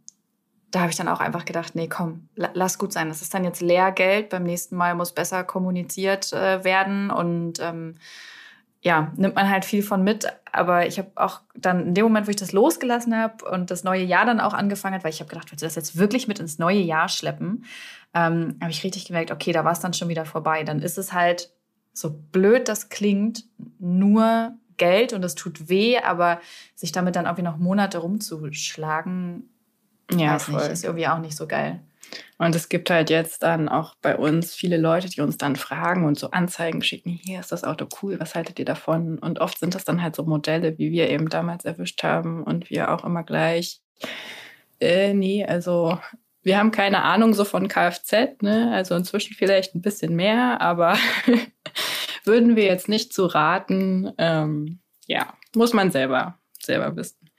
da 0.71 0.80
habe 0.80 0.90
ich 0.90 0.95
dann 0.95 1.09
auch 1.09 1.19
einfach 1.19 1.44
gedacht, 1.44 1.76
nee, 1.76 1.88
komm, 1.88 2.30
lass 2.36 2.78
gut 2.78 2.94
sein. 2.94 3.09
Das 3.09 3.21
ist 3.21 3.33
dann 3.33 3.44
jetzt 3.44 3.62
Lehrgeld. 3.62 4.30
Beim 4.30 4.44
nächsten 4.44 4.78
Mal 4.78 4.95
muss 4.95 5.12
besser 5.12 5.44
kommuniziert 5.44 6.31
äh, 6.31 6.64
werden 6.64 7.09
und 7.09 7.59
ähm, 7.62 7.95
ja, 8.88 9.12
nimmt 9.18 9.36
man 9.36 9.50
halt 9.50 9.66
viel 9.66 9.84
von 9.84 10.02
mit. 10.02 10.28
Aber 10.54 10.88
ich 10.88 10.98
habe 10.98 11.12
auch 11.16 11.42
dann 11.56 11.88
in 11.88 11.94
dem 11.94 12.06
Moment, 12.06 12.26
wo 12.26 12.30
ich 12.30 12.38
das 12.38 12.54
losgelassen 12.54 13.14
habe 13.18 13.44
und 13.44 13.70
das 13.70 13.84
neue 13.84 14.04
Jahr 14.04 14.26
dann 14.26 14.40
auch 14.40 14.54
angefangen 14.54 14.96
hat, 14.96 15.04
weil 15.04 15.12
ich 15.12 15.20
habe 15.20 15.30
gedacht, 15.30 15.52
willst 15.52 15.62
du 15.62 15.66
das 15.66 15.76
jetzt 15.76 15.98
wirklich 15.98 16.30
mit 16.30 16.40
ins 16.40 16.58
neue 16.58 16.80
Jahr 16.80 17.10
schleppen, 17.10 17.66
ähm, 18.14 18.56
habe 18.62 18.72
ich 18.72 18.86
richtig 18.86 19.04
gemerkt, 19.04 19.32
okay, 19.32 19.52
da 19.52 19.66
war 19.66 19.74
es 19.74 19.82
dann 19.82 19.92
schon 19.92 20.08
wieder 20.08 20.24
vorbei. 20.24 20.64
Dann 20.64 20.82
ist 20.82 20.98
es 20.98 21.12
halt, 21.12 21.52
so 21.92 22.12
blöd 22.32 22.70
das 22.70 22.88
klingt, 22.88 23.44
nur 23.78 24.54
Geld 24.78 25.12
und 25.12 25.26
es 25.26 25.36
tut 25.36 25.68
weh, 25.68 25.98
aber 25.98 26.40
sich 26.74 26.94
damit 26.94 27.18
dann 27.18 27.26
irgendwie 27.26 27.42
noch 27.42 27.58
Monate 27.58 27.98
rumzuschlagen, 27.98 29.50
ja, 30.12 30.36
weiß 30.36 30.44
voll. 30.44 30.56
nicht, 30.56 30.68
ist 30.72 30.86
irgendwie 30.86 31.08
auch 31.08 31.20
nicht 31.20 31.36
so 31.36 31.46
geil. 31.46 31.82
Und 32.37 32.56
es 32.56 32.69
gibt 32.69 32.90
halt 32.90 33.09
jetzt 33.09 33.44
dann 33.44 33.68
auch 33.68 33.95
bei 34.02 34.16
uns 34.16 34.54
viele 34.54 34.78
Leute, 34.78 35.09
die 35.09 35.21
uns 35.21 35.37
dann 35.37 35.56
fragen 35.56 36.06
und 36.06 36.19
so 36.19 36.31
Anzeigen 36.31 36.81
schicken, 36.83 37.19
hier 37.23 37.40
ist 37.40 37.52
das 37.52 37.64
Auto 37.64 37.87
cool, 38.02 38.19
was 38.19 38.35
haltet 38.35 38.59
ihr 38.59 38.66
davon? 38.66 39.18
Und 39.18 39.40
oft 39.40 39.59
sind 39.59 39.73
das 39.76 39.85
dann 39.85 40.02
halt 40.02 40.16
so 40.16 40.23
Modelle, 40.23 40.78
wie 40.78 40.92
wir 40.92 41.09
eben 41.09 41.30
damals 41.30 41.66
erwischt 41.66 42.04
haben 42.04 42.44
und 42.44 42.69
wir 42.69 42.92
auch 42.92 43.04
immer 43.04 43.23
gleich, 43.23 43.81
äh, 44.80 45.14
nee, 45.14 45.45
also 45.45 45.97
wir 46.44 46.57
haben 46.57 46.71
keine 46.71 47.04
Ahnung 47.04 47.33
so 47.33 47.44
von 47.44 47.68
Kfz, 47.68 48.42
ne? 48.42 48.71
Also 48.73 48.95
inzwischen 48.95 49.33
vielleicht 49.33 49.76
ein 49.76 49.81
bisschen 49.81 50.16
mehr, 50.16 50.61
aber 50.61 50.97
würden 52.23 52.56
wir 52.56 52.66
jetzt 52.66 52.87
nicht 52.87 53.11
zu 53.14 53.26
raten. 53.26 54.14
Ähm, 54.18 54.80
ja, 55.07 55.33
muss 55.56 55.73
man 55.73 55.92
selber, 55.92 56.40
selber 56.61 56.95
wissen. 56.95 57.30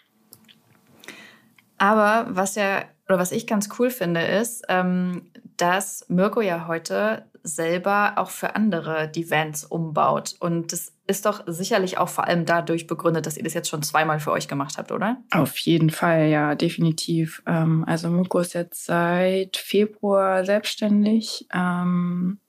Aber 1.79 2.27
was 2.29 2.57
ja 2.57 2.85
oder 3.09 3.19
was 3.19 3.33
ich 3.33 3.47
ganz 3.47 3.69
cool 3.79 3.91
finde, 3.91 4.21
ist, 4.21 4.65
ähm, 4.69 5.31
dass 5.57 6.05
Mirko 6.09 6.41
ja 6.41 6.67
heute 6.69 7.25
selber 7.43 8.15
auch 8.17 8.31
für 8.31 8.55
andere 8.55 9.09
die 9.09 9.31
Vans 9.31 9.65
umbaut. 9.65 10.35
Und 10.41 10.73
das 10.73 10.93
ist 11.07 11.25
doch 11.25 11.43
sicherlich 11.47 11.99
auch 11.99 12.09
vor 12.11 12.27
allem 12.27 12.45
dadurch 12.45 12.87
begründet, 12.87 13.27
dass 13.27 13.37
ihr 13.37 13.45
das 13.45 13.55
jetzt 13.55 13.71
schon 13.71 13.83
zweimal 13.83 14.21
für 14.21 14.33
euch 14.33 14.47
gemacht 14.47 14.77
habt, 14.77 14.93
oder? 14.93 15.17
Auf 15.31 15.57
jeden 15.59 15.91
Fall, 15.91 16.29
ja, 16.29 16.55
definitiv. 16.55 17.43
Ähm, 17.47 17.85
also 17.87 18.11
Muko 18.11 18.41
ist 18.41 18.55
jetzt 18.55 18.85
seit 18.85 19.57
Februar 19.57 20.45
selbstständig 20.45 21.47
ähm, 21.53 22.41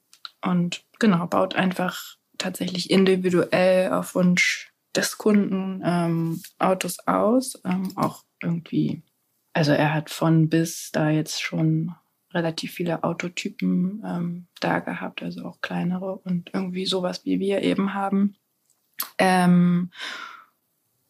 und 0.44 0.82
genau, 0.98 1.26
baut 1.26 1.54
einfach 1.54 2.16
tatsächlich 2.36 2.90
individuell 2.90 3.92
auf 3.92 4.14
Wunsch 4.14 4.72
des 4.94 5.18
Kunden 5.18 5.82
ähm, 5.84 6.42
Autos 6.58 6.98
aus. 7.06 7.60
Ähm, 7.64 7.92
auch 7.96 8.24
irgendwie, 8.42 9.02
also 9.52 9.72
er 9.72 9.94
hat 9.94 10.10
von 10.10 10.48
bis 10.48 10.90
da 10.92 11.10
jetzt 11.10 11.42
schon 11.42 11.94
relativ 12.32 12.72
viele 12.72 13.02
Autotypen 13.02 14.02
ähm, 14.06 14.46
da 14.60 14.78
gehabt, 14.78 15.22
also 15.22 15.44
auch 15.44 15.60
kleinere 15.60 16.16
und 16.16 16.50
irgendwie 16.52 16.86
sowas 16.86 17.24
wie 17.24 17.40
wir 17.40 17.62
eben 17.62 17.94
haben. 17.94 18.36
Ähm, 19.18 19.90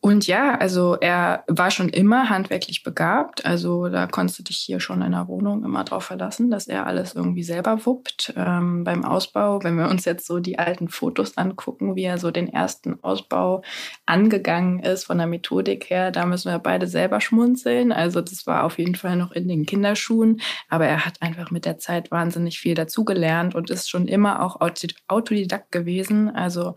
und 0.02 0.26
ja, 0.26 0.54
also 0.54 0.96
er 0.98 1.44
war 1.46 1.70
schon 1.70 1.90
immer 1.90 2.30
handwerklich 2.30 2.82
begabt. 2.82 3.44
Also 3.44 3.90
da 3.90 4.06
konntest 4.06 4.38
du 4.38 4.42
dich 4.42 4.56
hier 4.56 4.80
schon 4.80 5.02
in 5.02 5.12
der 5.12 5.28
Wohnung 5.28 5.62
immer 5.62 5.84
drauf 5.84 6.04
verlassen, 6.04 6.50
dass 6.50 6.68
er 6.68 6.86
alles 6.86 7.14
irgendwie 7.14 7.42
selber 7.42 7.84
wuppt. 7.84 8.32
Ähm, 8.34 8.82
beim 8.82 9.04
Ausbau, 9.04 9.62
wenn 9.62 9.76
wir 9.76 9.90
uns 9.90 10.06
jetzt 10.06 10.26
so 10.26 10.38
die 10.38 10.58
alten 10.58 10.88
Fotos 10.88 11.36
angucken, 11.36 11.96
wie 11.96 12.04
er 12.04 12.16
so 12.16 12.30
den 12.30 12.48
ersten 12.48 13.04
Ausbau 13.04 13.62
angegangen 14.06 14.80
ist 14.80 15.04
von 15.04 15.18
der 15.18 15.26
Methodik 15.26 15.90
her, 15.90 16.10
da 16.10 16.24
müssen 16.24 16.50
wir 16.50 16.58
beide 16.60 16.86
selber 16.86 17.20
schmunzeln. 17.20 17.92
Also 17.92 18.22
das 18.22 18.46
war 18.46 18.64
auf 18.64 18.78
jeden 18.78 18.94
Fall 18.94 19.16
noch 19.16 19.32
in 19.32 19.48
den 19.48 19.66
Kinderschuhen. 19.66 20.40
Aber 20.70 20.86
er 20.86 21.04
hat 21.04 21.20
einfach 21.20 21.50
mit 21.50 21.66
der 21.66 21.76
Zeit 21.76 22.10
wahnsinnig 22.10 22.58
viel 22.58 22.74
dazugelernt 22.74 23.54
und 23.54 23.68
ist 23.68 23.90
schon 23.90 24.08
immer 24.08 24.42
auch 24.42 24.62
Autodidakt 25.08 25.72
gewesen. 25.72 26.30
Also 26.30 26.74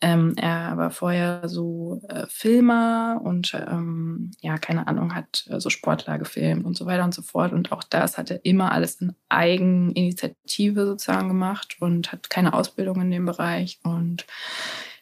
ähm, 0.00 0.34
er 0.36 0.76
war 0.76 0.90
vorher 0.90 1.48
so 1.48 2.00
äh, 2.08 2.26
Filmer 2.28 3.20
und 3.24 3.52
ähm, 3.54 4.30
ja, 4.40 4.56
keine 4.56 4.86
Ahnung, 4.86 5.14
hat 5.14 5.44
äh, 5.50 5.58
so 5.58 5.70
Sportler 5.70 6.18
gefilmt 6.18 6.64
und 6.64 6.76
so 6.76 6.86
weiter 6.86 7.04
und 7.04 7.14
so 7.14 7.22
fort. 7.22 7.52
Und 7.52 7.72
auch 7.72 7.82
das 7.82 8.16
hat 8.16 8.30
er 8.30 8.44
immer 8.44 8.70
alles 8.70 9.00
in 9.00 9.14
Eigeninitiative 9.28 10.86
sozusagen 10.86 11.28
gemacht 11.28 11.76
und 11.80 12.12
hat 12.12 12.30
keine 12.30 12.54
Ausbildung 12.54 13.00
in 13.00 13.10
dem 13.10 13.26
Bereich. 13.26 13.80
Und 13.82 14.24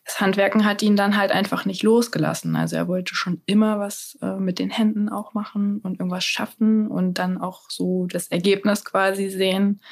das 0.07 0.21
Handwerken 0.21 0.65
hat 0.65 0.83
ihn 0.83 0.97
dann 0.97 1.17
halt 1.19 1.31
einfach 1.31 1.67
nicht 1.67 1.83
losgelassen. 1.83 2.57
Also 2.57 2.77
er 2.77 2.89
wollte 2.89 3.15
schon 3.15 3.43
immer 3.45 3.79
was 3.79 4.17
äh, 4.23 4.37
mit 4.37 4.59
den 4.59 4.71
Händen 4.71 5.11
auch 5.11 5.35
machen 5.35 5.81
und 5.81 6.01
irgendwas 6.01 6.25
schaffen 6.25 6.89
und 6.89 7.19
dann 7.19 7.39
auch 7.39 7.69
so 7.69 8.07
das 8.07 8.29
Ergebnis 8.29 8.85
quasi 8.85 9.29
sehen. 9.29 9.83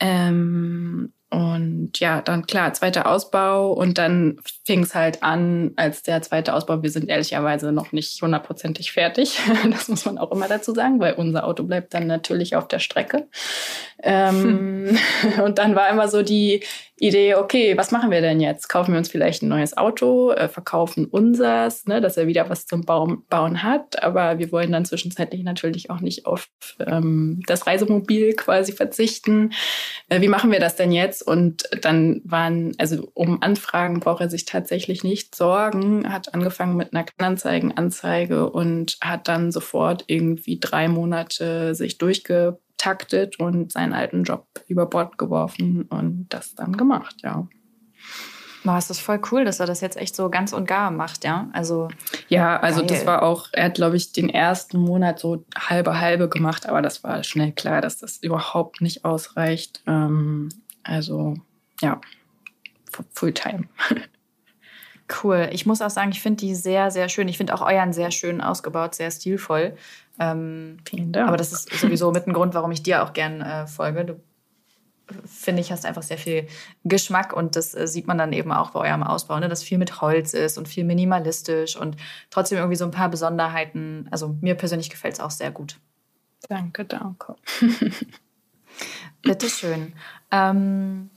Ähm, 0.00 1.12
und 1.34 1.98
ja, 1.98 2.22
dann 2.22 2.46
klar, 2.46 2.72
zweiter 2.74 3.10
Ausbau 3.10 3.72
und 3.72 3.98
dann 3.98 4.38
fing 4.64 4.84
es 4.84 4.94
halt 4.94 5.24
an, 5.24 5.72
als 5.74 6.04
der 6.04 6.22
zweite 6.22 6.54
Ausbau. 6.54 6.84
Wir 6.84 6.90
sind 6.90 7.08
ehrlicherweise 7.08 7.72
noch 7.72 7.90
nicht 7.90 8.22
hundertprozentig 8.22 8.92
fertig. 8.92 9.40
Das 9.70 9.88
muss 9.88 10.04
man 10.04 10.18
auch 10.18 10.30
immer 10.30 10.46
dazu 10.46 10.72
sagen, 10.72 11.00
weil 11.00 11.14
unser 11.14 11.44
Auto 11.44 11.64
bleibt 11.64 11.92
dann 11.94 12.06
natürlich 12.06 12.54
auf 12.54 12.68
der 12.68 12.78
Strecke. 12.78 13.26
Ähm, 14.00 14.96
hm. 15.22 15.42
Und 15.44 15.58
dann 15.58 15.74
war 15.74 15.88
immer 15.88 16.06
so 16.06 16.22
die 16.22 16.62
Idee, 16.96 17.34
okay, 17.34 17.76
was 17.76 17.90
machen 17.90 18.12
wir 18.12 18.20
denn 18.20 18.40
jetzt? 18.40 18.68
Kaufen 18.68 18.92
wir 18.92 18.98
uns 18.98 19.08
vielleicht 19.08 19.42
ein 19.42 19.48
neues 19.48 19.76
Auto, 19.76 20.30
äh, 20.30 20.48
verkaufen 20.48 21.06
unsers, 21.06 21.86
ne, 21.86 22.00
dass 22.00 22.16
er 22.16 22.28
wieder 22.28 22.48
was 22.48 22.66
zum 22.66 22.82
Bauen, 22.82 23.24
Bauen 23.28 23.64
hat. 23.64 24.00
Aber 24.04 24.38
wir 24.38 24.52
wollen 24.52 24.70
dann 24.70 24.84
zwischenzeitlich 24.84 25.42
natürlich 25.42 25.90
auch 25.90 26.00
nicht 26.00 26.24
auf 26.24 26.48
ähm, 26.78 27.42
das 27.48 27.66
Reisemobil 27.66 28.34
quasi 28.34 28.72
verzichten. 28.72 29.52
Äh, 30.08 30.20
wie 30.20 30.28
machen 30.28 30.52
wir 30.52 30.60
das 30.60 30.76
denn 30.76 30.92
jetzt? 30.92 31.26
Und 31.26 31.64
dann 31.82 32.20
waren, 32.24 32.74
also 32.78 33.10
um 33.14 33.42
Anfragen 33.42 33.98
braucht 33.98 34.20
er 34.20 34.30
sich 34.30 34.44
tatsächlich 34.44 35.02
nicht 35.02 35.34
sorgen, 35.34 36.12
hat 36.12 36.32
angefangen 36.32 36.76
mit 36.76 36.94
einer 36.94 37.02
Kleinanzeigenanzeige 37.02 38.48
und 38.50 38.98
hat 39.00 39.26
dann 39.26 39.50
sofort 39.50 40.04
irgendwie 40.06 40.60
drei 40.60 40.86
Monate 40.86 41.74
sich 41.74 41.98
durchge 41.98 42.60
taktet 42.78 43.38
und 43.38 43.72
seinen 43.72 43.92
alten 43.92 44.24
Job 44.24 44.46
über 44.66 44.86
Bord 44.86 45.18
geworfen 45.18 45.82
und 45.82 46.26
das 46.28 46.54
dann 46.54 46.76
gemacht, 46.76 47.16
ja. 47.22 47.48
Boah, 48.64 48.78
ist 48.78 48.88
das 48.88 48.98
voll 48.98 49.20
cool, 49.30 49.44
dass 49.44 49.60
er 49.60 49.66
das 49.66 49.82
jetzt 49.82 49.98
echt 49.98 50.16
so 50.16 50.30
ganz 50.30 50.54
und 50.54 50.66
gar 50.66 50.90
macht, 50.90 51.24
ja? 51.24 51.48
Also 51.52 51.88
ja, 52.28 52.58
also 52.58 52.80
geil. 52.80 52.88
das 52.88 53.06
war 53.06 53.22
auch, 53.22 53.48
er 53.52 53.64
hat 53.64 53.74
glaube 53.74 53.96
ich 53.96 54.12
den 54.12 54.30
ersten 54.30 54.78
Monat 54.78 55.18
so 55.18 55.44
halbe 55.54 56.00
halbe 56.00 56.30
gemacht, 56.30 56.66
aber 56.66 56.80
das 56.80 57.04
war 57.04 57.22
schnell 57.24 57.52
klar, 57.52 57.82
dass 57.82 57.98
das 57.98 58.16
überhaupt 58.22 58.80
nicht 58.80 59.04
ausreicht. 59.04 59.82
Ähm, 59.86 60.48
also 60.82 61.34
ja, 61.80 62.00
Fulltime. 63.12 63.68
Cool. 65.22 65.50
Ich 65.52 65.66
muss 65.66 65.82
auch 65.82 65.90
sagen, 65.90 66.12
ich 66.12 66.22
finde 66.22 66.38
die 66.38 66.54
sehr, 66.54 66.90
sehr 66.90 67.10
schön. 67.10 67.28
Ich 67.28 67.36
finde 67.36 67.54
auch 67.54 67.60
euren 67.60 67.92
sehr 67.92 68.10
schön 68.10 68.40
ausgebaut, 68.40 68.94
sehr 68.94 69.10
stilvoll. 69.10 69.76
Ähm, 70.18 70.78
Vielen 70.84 71.12
Dank. 71.12 71.28
Aber 71.28 71.36
das 71.36 71.52
ist 71.52 71.70
sowieso 71.72 72.12
mit 72.12 72.26
ein 72.26 72.32
Grund, 72.32 72.54
warum 72.54 72.70
ich 72.70 72.82
dir 72.82 73.02
auch 73.02 73.12
gern 73.12 73.40
äh, 73.40 73.66
folge. 73.66 74.04
Du 74.04 74.20
finde 75.26 75.60
ich, 75.60 75.70
hast 75.70 75.84
einfach 75.84 76.02
sehr 76.02 76.18
viel 76.18 76.46
Geschmack 76.84 77.32
und 77.32 77.56
das 77.56 77.74
äh, 77.74 77.86
sieht 77.86 78.06
man 78.06 78.18
dann 78.18 78.32
eben 78.32 78.52
auch 78.52 78.70
bei 78.70 78.88
eurem 78.88 79.02
Ausbau, 79.02 79.38
ne? 79.38 79.48
dass 79.48 79.62
viel 79.62 79.78
mit 79.78 80.00
Holz 80.00 80.32
ist 80.32 80.56
und 80.56 80.68
viel 80.68 80.84
minimalistisch 80.84 81.76
und 81.76 81.96
trotzdem 82.30 82.58
irgendwie 82.58 82.76
so 82.76 82.84
ein 82.84 82.90
paar 82.90 83.10
Besonderheiten. 83.10 84.08
Also 84.10 84.36
mir 84.40 84.54
persönlich 84.54 84.90
gefällt 84.90 85.14
es 85.14 85.20
auch 85.20 85.30
sehr 85.30 85.50
gut. 85.50 85.78
Danke, 86.48 86.84
danke. 86.84 87.36
Bitteschön. 89.22 89.94
Ähm, 90.30 91.10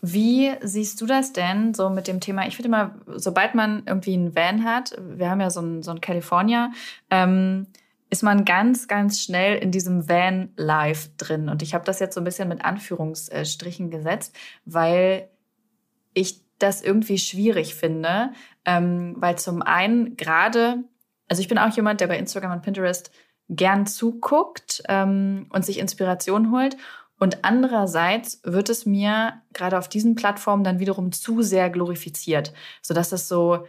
wie 0.00 0.52
siehst 0.62 1.00
du 1.00 1.06
das 1.06 1.32
denn 1.32 1.74
so 1.74 1.90
mit 1.90 2.08
dem 2.08 2.20
Thema? 2.20 2.46
Ich 2.46 2.56
finde 2.56 2.68
immer, 2.68 2.94
sobald 3.06 3.54
man 3.54 3.84
irgendwie 3.86 4.14
einen 4.14 4.34
Van 4.34 4.64
hat, 4.64 4.96
wir 4.98 5.30
haben 5.30 5.40
ja 5.40 5.50
so 5.50 5.60
einen, 5.60 5.82
so 5.82 5.90
einen 5.92 6.00
California, 6.00 6.72
ähm, 7.10 7.66
ist 8.12 8.22
man 8.22 8.44
ganz, 8.44 8.88
ganz 8.88 9.22
schnell 9.22 9.56
in 9.56 9.70
diesem 9.70 10.06
Van-Life 10.06 11.12
drin. 11.16 11.48
Und 11.48 11.62
ich 11.62 11.72
habe 11.72 11.86
das 11.86 11.98
jetzt 11.98 12.14
so 12.14 12.20
ein 12.20 12.24
bisschen 12.24 12.46
mit 12.46 12.62
Anführungsstrichen 12.62 13.90
gesetzt, 13.90 14.36
weil 14.66 15.30
ich 16.12 16.42
das 16.58 16.82
irgendwie 16.82 17.16
schwierig 17.16 17.74
finde, 17.74 18.32
ähm, 18.66 19.14
weil 19.16 19.38
zum 19.38 19.62
einen 19.62 20.18
gerade, 20.18 20.84
also 21.26 21.40
ich 21.40 21.48
bin 21.48 21.56
auch 21.56 21.74
jemand, 21.74 22.02
der 22.02 22.06
bei 22.06 22.18
Instagram 22.18 22.52
und 22.52 22.60
Pinterest 22.60 23.10
gern 23.48 23.86
zuguckt 23.86 24.82
ähm, 24.90 25.46
und 25.48 25.64
sich 25.64 25.78
Inspiration 25.78 26.52
holt. 26.52 26.76
Und 27.18 27.46
andererseits 27.46 28.42
wird 28.44 28.68
es 28.68 28.84
mir 28.84 29.40
gerade 29.54 29.78
auf 29.78 29.88
diesen 29.88 30.16
Plattformen 30.16 30.64
dann 30.64 30.80
wiederum 30.80 31.12
zu 31.12 31.40
sehr 31.40 31.70
glorifiziert, 31.70 32.52
sodass 32.82 33.10
es 33.12 33.26
so 33.26 33.64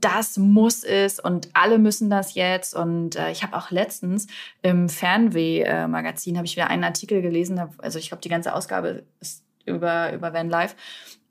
das 0.00 0.36
muss 0.36 0.84
es 0.84 1.20
und 1.20 1.48
alle 1.54 1.78
müssen 1.78 2.10
das 2.10 2.34
jetzt. 2.34 2.74
Und 2.74 3.16
äh, 3.16 3.30
ich 3.30 3.42
habe 3.42 3.56
auch 3.56 3.70
letztens 3.70 4.26
im 4.62 4.88
Fernweh-Magazin 4.88 6.36
habe 6.36 6.46
ich 6.46 6.56
wieder 6.56 6.68
einen 6.68 6.84
Artikel 6.84 7.22
gelesen. 7.22 7.60
Also 7.78 7.98
ich 7.98 8.08
glaube, 8.08 8.22
die 8.22 8.28
ganze 8.28 8.54
Ausgabe 8.54 9.04
ist 9.20 9.42
über, 9.66 10.12
über 10.12 10.32
Van 10.32 10.48
Life. 10.48 10.74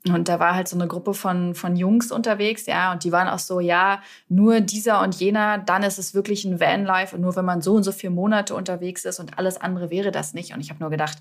Und 0.06 0.28
da 0.28 0.38
war 0.38 0.54
halt 0.54 0.68
so 0.68 0.76
eine 0.76 0.86
Gruppe 0.86 1.12
von, 1.12 1.54
von 1.54 1.76
Jungs 1.76 2.12
unterwegs, 2.12 2.66
ja, 2.66 2.92
und 2.92 3.02
die 3.02 3.10
waren 3.10 3.28
auch 3.28 3.40
so, 3.40 3.58
ja, 3.58 4.00
nur 4.28 4.60
dieser 4.60 5.02
und 5.02 5.16
jener, 5.16 5.58
dann 5.58 5.82
ist 5.82 5.98
es 5.98 6.14
wirklich 6.14 6.44
ein 6.44 6.60
Vanlife 6.60 7.16
und 7.16 7.22
nur 7.22 7.34
wenn 7.34 7.44
man 7.44 7.62
so 7.62 7.74
und 7.74 7.82
so 7.82 7.90
viele 7.90 8.12
Monate 8.12 8.54
unterwegs 8.54 9.04
ist 9.04 9.18
und 9.18 9.38
alles 9.38 9.60
andere 9.60 9.90
wäre 9.90 10.12
das 10.12 10.34
nicht. 10.34 10.54
Und 10.54 10.60
ich 10.60 10.70
habe 10.70 10.80
nur 10.80 10.90
gedacht, 10.90 11.18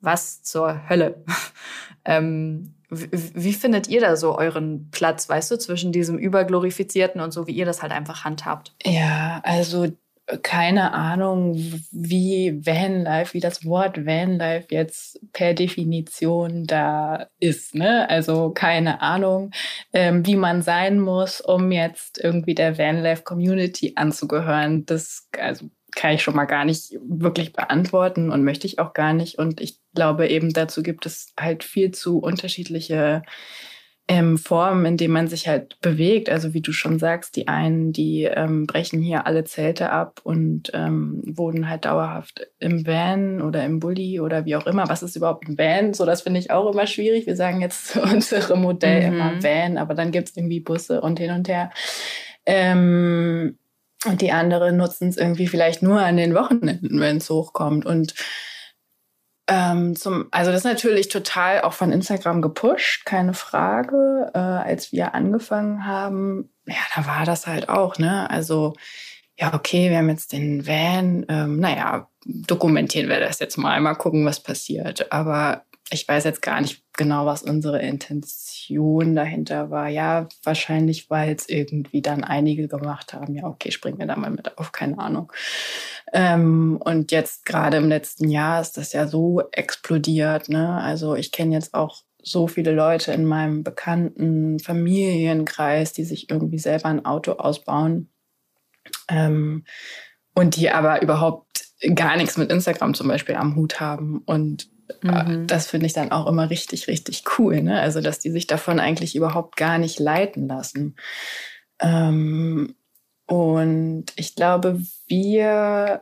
was 0.00 0.42
zur 0.42 0.88
Hölle? 0.88 1.24
ähm, 2.04 2.74
wie, 2.90 3.52
findet 3.52 3.88
ihr 3.88 4.00
da 4.00 4.16
so 4.16 4.38
euren 4.38 4.90
Platz, 4.90 5.28
weißt 5.28 5.50
du, 5.50 5.58
zwischen 5.58 5.92
diesem 5.92 6.18
überglorifizierten 6.18 7.20
und 7.20 7.32
so, 7.32 7.46
wie 7.46 7.52
ihr 7.52 7.66
das 7.66 7.82
halt 7.82 7.92
einfach 7.92 8.24
handhabt? 8.24 8.74
Ja, 8.82 9.40
also 9.44 9.88
keine 10.42 10.92
Ahnung, 10.92 11.54
wie 11.90 12.60
Vanlife, 12.64 13.34
wie 13.34 13.40
das 13.40 13.64
Wort 13.64 14.04
Vanlife 14.04 14.66
jetzt 14.70 15.18
per 15.32 15.54
Definition 15.54 16.64
da 16.64 17.28
ist. 17.40 17.74
Ne? 17.74 18.08
Also 18.10 18.50
keine 18.50 19.00
Ahnung, 19.00 19.52
ähm, 19.92 20.26
wie 20.26 20.36
man 20.36 20.62
sein 20.62 21.00
muss, 21.00 21.40
um 21.40 21.72
jetzt 21.72 22.22
irgendwie 22.22 22.54
der 22.54 22.76
Vanlife 22.76 23.22
Community 23.22 23.94
anzugehören. 23.96 24.84
Das 24.84 25.28
also 25.38 25.70
kann 25.94 26.14
ich 26.14 26.22
schon 26.22 26.36
mal 26.36 26.44
gar 26.44 26.64
nicht 26.64 26.98
wirklich 27.02 27.52
beantworten 27.52 28.30
und 28.30 28.44
möchte 28.44 28.66
ich 28.66 28.78
auch 28.78 28.92
gar 28.92 29.12
nicht. 29.12 29.38
Und 29.38 29.60
ich 29.60 29.80
glaube 29.94 30.28
eben 30.28 30.52
dazu 30.52 30.82
gibt 30.82 31.06
es 31.06 31.32
halt 31.38 31.64
viel 31.64 31.90
zu 31.92 32.18
unterschiedliche 32.18 33.22
ähm, 34.10 34.38
Formen, 34.38 34.86
in 34.86 34.96
denen 34.96 35.12
man 35.12 35.28
sich 35.28 35.48
halt 35.48 35.78
bewegt. 35.80 36.30
Also 36.30 36.54
wie 36.54 36.62
du 36.62 36.72
schon 36.72 36.98
sagst, 36.98 37.36
die 37.36 37.46
einen, 37.46 37.92
die 37.92 38.24
ähm, 38.24 38.66
brechen 38.66 39.02
hier 39.02 39.26
alle 39.26 39.44
Zelte 39.44 39.90
ab 39.90 40.20
und 40.24 40.70
ähm, 40.72 41.22
wohnen 41.26 41.68
halt 41.68 41.84
dauerhaft 41.84 42.48
im 42.58 42.86
Van 42.86 43.42
oder 43.42 43.64
im 43.64 43.80
Bulli 43.80 44.20
oder 44.20 44.46
wie 44.46 44.56
auch 44.56 44.66
immer. 44.66 44.88
Was 44.88 45.02
ist 45.02 45.14
überhaupt 45.14 45.46
ein 45.46 45.58
Van? 45.58 45.92
So, 45.92 46.06
das 46.06 46.22
finde 46.22 46.40
ich 46.40 46.50
auch 46.50 46.72
immer 46.72 46.86
schwierig. 46.86 47.26
Wir 47.26 47.36
sagen 47.36 47.60
jetzt 47.60 47.88
zu 47.92 48.02
unserem 48.02 48.62
Modell 48.62 49.10
mhm. 49.10 49.14
immer 49.14 49.42
Van, 49.42 49.76
aber 49.76 49.94
dann 49.94 50.10
gibt 50.10 50.30
es 50.30 50.36
irgendwie 50.36 50.60
Busse 50.60 51.02
und 51.02 51.18
hin 51.18 51.32
und 51.32 51.48
her. 51.48 51.70
Ähm, 52.46 53.58
und 54.06 54.20
die 54.20 54.32
anderen 54.32 54.76
nutzen 54.76 55.08
es 55.08 55.16
irgendwie 55.16 55.48
vielleicht 55.48 55.82
nur 55.82 56.00
an 56.00 56.16
den 56.16 56.34
Wochenenden, 56.34 57.00
wenn 57.00 57.18
es 57.18 57.30
hochkommt. 57.30 57.86
Und 57.86 58.14
Ähm, 59.50 59.96
zum, 59.96 60.28
also 60.30 60.50
das 60.50 60.60
ist 60.60 60.64
natürlich 60.64 61.08
total 61.08 61.62
auch 61.62 61.72
von 61.72 61.90
Instagram 61.90 62.42
gepusht, 62.42 63.06
keine 63.06 63.32
Frage. 63.32 64.30
Äh, 64.34 64.38
als 64.38 64.92
wir 64.92 65.14
angefangen 65.14 65.86
haben, 65.86 66.50
ja, 66.66 66.76
da 66.94 67.06
war 67.06 67.24
das 67.24 67.46
halt 67.46 67.70
auch, 67.70 67.96
ne? 67.98 68.28
Also 68.30 68.74
ja, 69.38 69.54
okay, 69.54 69.88
wir 69.88 69.98
haben 69.98 70.10
jetzt 70.10 70.32
den 70.32 70.66
Van, 70.66 71.24
ähm, 71.28 71.60
naja, 71.60 72.08
dokumentieren 72.26 73.08
wir 73.08 73.20
das 73.20 73.38
jetzt 73.38 73.56
mal, 73.56 73.80
mal 73.80 73.94
gucken, 73.94 74.26
was 74.26 74.40
passiert. 74.42 75.10
Aber 75.12 75.64
ich 75.90 76.06
weiß 76.06 76.24
jetzt 76.24 76.42
gar 76.42 76.60
nicht 76.60 76.82
genau, 76.96 77.24
was 77.24 77.42
unsere 77.42 77.80
Intention 77.80 79.14
dahinter 79.14 79.70
war. 79.70 79.88
Ja, 79.88 80.28
wahrscheinlich, 80.42 81.08
weil 81.08 81.34
es 81.34 81.48
irgendwie 81.48 82.02
dann 82.02 82.24
einige 82.24 82.68
gemacht 82.68 83.14
haben. 83.14 83.34
Ja, 83.34 83.44
okay, 83.44 83.70
springen 83.70 83.98
wir 83.98 84.06
da 84.06 84.16
mal 84.16 84.30
mit 84.30 84.58
auf, 84.58 84.72
keine 84.72 84.98
Ahnung. 84.98 85.32
Ähm, 86.12 86.78
und 86.84 87.10
jetzt 87.10 87.46
gerade 87.46 87.78
im 87.78 87.88
letzten 87.88 88.28
Jahr 88.28 88.60
ist 88.60 88.76
das 88.76 88.92
ja 88.92 89.06
so 89.06 89.42
explodiert. 89.52 90.48
Ne? 90.48 90.78
Also 90.80 91.14
ich 91.14 91.32
kenne 91.32 91.54
jetzt 91.54 91.72
auch 91.72 92.02
so 92.22 92.48
viele 92.48 92.72
Leute 92.72 93.12
in 93.12 93.24
meinem 93.24 93.62
bekannten 93.62 94.58
Familienkreis, 94.58 95.92
die 95.94 96.04
sich 96.04 96.28
irgendwie 96.30 96.58
selber 96.58 96.86
ein 96.86 97.06
Auto 97.06 97.32
ausbauen 97.32 98.10
ähm, 99.08 99.64
und 100.34 100.56
die 100.56 100.70
aber 100.70 101.00
überhaupt 101.00 101.46
gar 101.94 102.16
nichts 102.16 102.36
mit 102.36 102.50
Instagram 102.50 102.92
zum 102.92 103.08
Beispiel 103.08 103.36
am 103.36 103.56
Hut 103.56 103.80
haben 103.80 104.18
und 104.26 104.68
Mhm. 105.02 105.46
Das 105.46 105.66
finde 105.66 105.86
ich 105.86 105.92
dann 105.92 106.12
auch 106.12 106.26
immer 106.26 106.50
richtig, 106.50 106.88
richtig 106.88 107.24
cool. 107.38 107.62
Ne? 107.62 107.80
Also, 107.80 108.00
dass 108.00 108.18
die 108.18 108.30
sich 108.30 108.46
davon 108.46 108.80
eigentlich 108.80 109.16
überhaupt 109.16 109.56
gar 109.56 109.78
nicht 109.78 109.98
leiten 109.98 110.48
lassen. 110.48 110.96
Ähm, 111.80 112.74
und 113.26 114.06
ich 114.16 114.34
glaube, 114.34 114.80
wir 115.06 116.00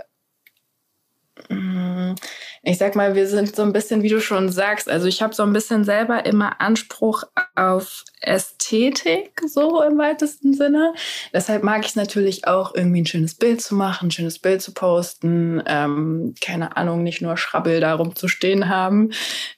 ich 2.62 2.78
sag 2.78 2.96
mal, 2.96 3.14
wir 3.14 3.28
sind 3.28 3.54
so 3.54 3.62
ein 3.62 3.72
bisschen, 3.72 4.02
wie 4.02 4.08
du 4.08 4.20
schon 4.20 4.50
sagst, 4.50 4.88
also 4.88 5.06
ich 5.06 5.22
habe 5.22 5.34
so 5.34 5.42
ein 5.42 5.52
bisschen 5.52 5.84
selber 5.84 6.24
immer 6.24 6.60
Anspruch 6.60 7.24
auf 7.54 8.04
Ästhetik, 8.20 9.40
so 9.46 9.82
im 9.82 9.98
weitesten 9.98 10.54
Sinne. 10.54 10.94
Deshalb 11.32 11.62
mag 11.62 11.82
ich 11.82 11.90
es 11.90 11.96
natürlich 11.96 12.46
auch, 12.46 12.74
irgendwie 12.74 13.02
ein 13.02 13.06
schönes 13.06 13.34
Bild 13.34 13.60
zu 13.60 13.74
machen, 13.74 14.08
ein 14.08 14.10
schönes 14.10 14.38
Bild 14.38 14.62
zu 14.62 14.72
posten, 14.72 15.62
ähm, 15.66 16.34
keine 16.40 16.76
Ahnung, 16.76 17.02
nicht 17.02 17.20
nur 17.22 17.36
Schrabbel 17.36 17.80
darum 17.80 18.16
zu 18.16 18.28
stehen 18.28 18.68
haben. 18.68 19.10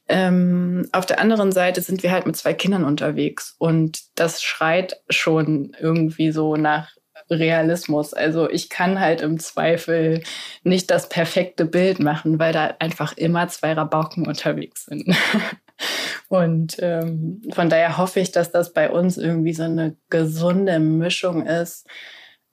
Ähm, 0.08 0.88
auf 0.92 1.06
der 1.06 1.20
anderen 1.20 1.52
Seite 1.52 1.80
sind 1.80 2.02
wir 2.02 2.10
halt 2.10 2.26
mit 2.26 2.36
zwei 2.36 2.54
Kindern 2.54 2.84
unterwegs 2.84 3.54
und 3.58 4.00
das 4.16 4.42
schreit 4.42 5.00
schon 5.08 5.76
irgendwie 5.80 6.32
so 6.32 6.56
nach 6.56 6.90
Realismus. 7.30 8.14
Also 8.14 8.48
ich 8.48 8.68
kann 8.68 9.00
halt 9.00 9.20
im 9.20 9.38
Zweifel 9.38 10.22
nicht 10.62 10.90
das 10.90 11.08
perfekte 11.08 11.64
Bild 11.64 12.00
machen, 12.00 12.38
weil 12.38 12.52
da 12.52 12.76
einfach 12.78 13.16
immer 13.16 13.48
zwei 13.48 13.72
Rabauken 13.72 14.26
unterwegs 14.26 14.86
sind. 14.86 15.14
Und 16.28 16.76
ähm, 16.80 17.42
von 17.52 17.70
daher 17.70 17.96
hoffe 17.96 18.20
ich, 18.20 18.32
dass 18.32 18.50
das 18.50 18.72
bei 18.72 18.90
uns 18.90 19.16
irgendwie 19.16 19.54
so 19.54 19.62
eine 19.62 19.96
gesunde 20.10 20.78
Mischung 20.78 21.46
ist. 21.46 21.86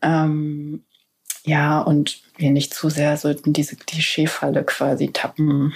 Ähm, 0.02 0.86
ja, 1.44 1.82
und 1.82 2.22
wir 2.38 2.52
nicht 2.52 2.74
zu 2.74 2.90
sehr 2.90 3.18
so 3.18 3.30
in 3.30 3.54
diese 3.54 3.76
Klischeefalle 3.76 4.64
quasi 4.64 5.12
tappen. 5.12 5.74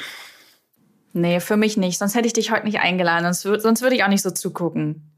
Nee, 1.13 1.39
für 1.39 1.57
mich 1.57 1.77
nicht. 1.77 1.97
Sonst 1.97 2.15
hätte 2.15 2.27
ich 2.27 2.33
dich 2.33 2.51
heute 2.51 2.65
nicht 2.65 2.79
eingeladen. 2.79 3.33
Sonst, 3.33 3.61
sonst 3.63 3.81
würde 3.81 3.95
ich 3.95 4.03
auch 4.03 4.09
nicht 4.09 4.21
so 4.21 4.31
zugucken. 4.31 5.11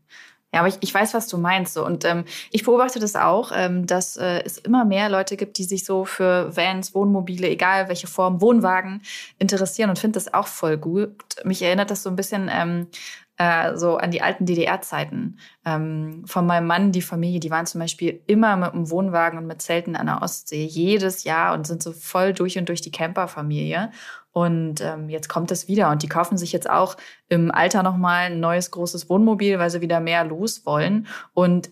Ja, 0.53 0.60
aber 0.60 0.67
ich, 0.67 0.77
ich 0.81 0.93
weiß, 0.93 1.13
was 1.13 1.27
du 1.27 1.38
meinst. 1.38 1.74
So. 1.74 1.86
Und 1.86 2.03
ähm, 2.05 2.25
ich 2.51 2.63
beobachte 2.63 3.00
das 3.00 3.15
auch, 3.15 3.51
ähm, 3.55 3.88
dass 3.88 4.17
äh, 4.17 4.41
es 4.43 4.58
immer 4.58 4.84
mehr 4.86 5.10
Leute 5.10 5.38
gibt, 5.38 5.58
die 5.58 5.63
sich 5.63 5.86
so 5.86 6.03
für 6.05 6.55
Vans, 6.55 6.93
Wohnmobile, 6.93 7.48
egal 7.48 7.88
welche 7.88 8.08
Form, 8.08 8.41
Wohnwagen 8.41 9.01
interessieren 9.39 9.89
und 9.89 10.00
finde 10.00 10.17
das 10.17 10.34
auch 10.34 10.48
voll 10.48 10.77
gut. 10.77 11.15
Mich 11.43 11.62
erinnert 11.62 11.89
das 11.89 12.03
so 12.03 12.10
ein 12.10 12.15
bisschen 12.15 12.50
ähm, 12.51 12.88
äh, 13.41 13.75
so 13.75 13.98
an 13.98 14.12
die 14.12 14.22
alten 14.22 14.46
DDR-Zeiten. 14.46 15.39
Ähm, 15.65 16.24
von 16.25 16.46
meinem 16.46 16.67
Mann, 16.67 16.91
die 16.91 17.01
Familie, 17.01 17.39
die 17.39 17.50
waren 17.50 17.65
zum 17.65 17.79
Beispiel 17.79 18.22
immer 18.27 18.55
mit 18.55 18.74
einem 18.74 18.91
Wohnwagen 18.91 19.39
und 19.39 19.48
mit 19.48 19.62
Zelten 19.62 19.96
an 19.96 20.05
der 20.05 20.22
Ostsee, 20.22 20.65
jedes 20.65 21.24
Jahr 21.24 21.53
und 21.53 21.65
sind 21.65 21.81
so 21.81 21.91
voll 21.91 22.34
durch 22.34 22.58
und 22.58 22.70
durch 22.70 22.81
die 22.81 22.91
Camperfamilie. 22.91 23.91
Und 24.33 24.81
ähm, 24.81 25.09
jetzt 25.09 25.27
kommt 25.27 25.51
es 25.51 25.67
wieder. 25.67 25.89
Und 25.91 26.03
die 26.03 26.07
kaufen 26.07 26.38
sich 26.38 26.51
jetzt 26.51 26.69
auch 26.69 26.95
im 27.27 27.51
Alter 27.51 27.83
nochmal 27.83 28.31
ein 28.31 28.39
neues 28.39 28.71
großes 28.71 29.09
Wohnmobil, 29.09 29.59
weil 29.59 29.69
sie 29.69 29.81
wieder 29.81 30.00
mehr 30.00 30.23
los 30.23 30.65
wollen. 30.65 31.07
Und 31.33 31.69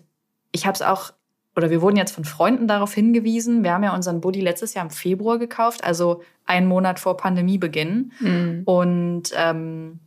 ich 0.52 0.66
habe 0.66 0.74
es 0.74 0.82
auch, 0.82 1.12
oder 1.56 1.70
wir 1.70 1.80
wurden 1.80 1.96
jetzt 1.96 2.12
von 2.12 2.24
Freunden 2.24 2.68
darauf 2.68 2.92
hingewiesen. 2.92 3.64
Wir 3.64 3.72
haben 3.72 3.84
ja 3.84 3.94
unseren 3.94 4.20
Buddy 4.20 4.40
letztes 4.40 4.74
Jahr 4.74 4.84
im 4.84 4.90
Februar 4.90 5.38
gekauft, 5.38 5.84
also 5.84 6.22
einen 6.44 6.66
Monat 6.66 6.98
vor 6.98 7.16
Pandemiebeginn. 7.16 8.12
Mhm. 8.20 8.62
Und 8.66 9.30
ähm, 9.34 10.00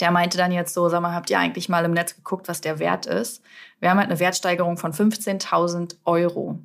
der 0.00 0.10
meinte 0.10 0.36
dann 0.36 0.52
jetzt 0.52 0.74
so, 0.74 0.88
sag 0.88 1.00
mal, 1.00 1.14
habt 1.14 1.30
ihr 1.30 1.38
eigentlich 1.38 1.68
mal 1.68 1.84
im 1.84 1.92
Netz 1.92 2.14
geguckt, 2.14 2.48
was 2.48 2.60
der 2.60 2.78
Wert 2.78 3.06
ist? 3.06 3.42
Wir 3.80 3.90
haben 3.90 3.98
halt 3.98 4.10
eine 4.10 4.20
Wertsteigerung 4.20 4.76
von 4.76 4.92
15.000 4.92 5.96
Euro. 6.04 6.58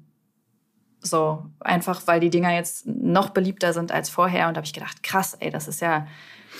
So, 1.02 1.46
einfach 1.60 2.04
weil 2.06 2.20
die 2.20 2.30
Dinger 2.30 2.54
jetzt 2.54 2.86
noch 2.86 3.32
beliebter 3.32 3.74
sind 3.74 3.92
als 3.92 4.10
vorher. 4.10 4.48
Und 4.48 4.54
da 4.54 4.60
habe 4.60 4.66
ich 4.66 4.74
gedacht, 4.74 5.04
krass, 5.04 5.36
ey, 5.40 5.50
das 5.50 5.68
ist 5.68 5.82
ja, 5.82 6.08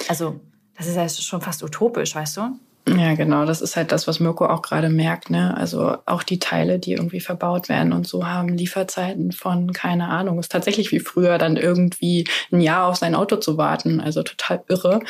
also, 0.10 0.40
das 0.78 0.88
ist 0.88 0.96
ja 0.96 1.08
schon 1.08 1.42
fast 1.42 1.64
utopisch, 1.64 2.16
weißt 2.16 2.38
du? 2.38 2.60
Ja, 2.88 3.14
genau. 3.14 3.46
Das 3.46 3.62
ist 3.62 3.76
halt 3.76 3.92
das, 3.92 4.08
was 4.08 4.20
Mirko 4.20 4.48
auch 4.48 4.64
gerade 4.64 4.90
merkt. 4.90 5.30
Ne? 5.30 5.56
Also 5.56 5.98
auch 6.06 6.24
die 6.24 6.40
Teile, 6.40 6.80
die 6.80 6.94
irgendwie 6.94 7.20
verbaut 7.20 7.70
werden 7.70 7.94
und 7.94 8.08
so 8.08 8.26
haben 8.26 8.50
Lieferzeiten 8.50 9.32
von, 9.32 9.72
keine 9.72 10.08
Ahnung, 10.08 10.40
ist 10.40 10.52
tatsächlich 10.52 10.92
wie 10.92 11.00
früher 11.00 11.38
dann 11.38 11.58
irgendwie 11.58 12.28
ein 12.52 12.60
Jahr 12.60 12.88
auf 12.88 12.96
sein 12.96 13.14
Auto 13.14 13.36
zu 13.36 13.58
warten. 13.58 14.02
Also 14.02 14.24
total 14.24 14.64
irre. 14.68 15.02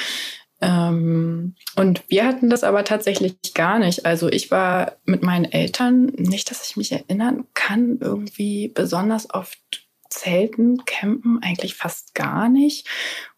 Ähm, 0.61 1.55
und 1.75 2.03
wir 2.07 2.25
hatten 2.25 2.49
das 2.49 2.63
aber 2.63 2.83
tatsächlich 2.83 3.35
gar 3.53 3.79
nicht. 3.79 4.05
Also 4.05 4.29
ich 4.29 4.51
war 4.51 4.93
mit 5.05 5.23
meinen 5.23 5.45
Eltern, 5.45 6.05
nicht, 6.17 6.51
dass 6.51 6.69
ich 6.69 6.77
mich 6.77 6.91
erinnern 6.91 7.45
kann, 7.53 7.97
irgendwie 7.99 8.67
besonders 8.67 9.33
oft 9.33 9.59
Zelten, 10.11 10.83
Campen 10.85 11.39
eigentlich 11.41 11.75
fast 11.75 12.13
gar 12.13 12.49
nicht. 12.49 12.87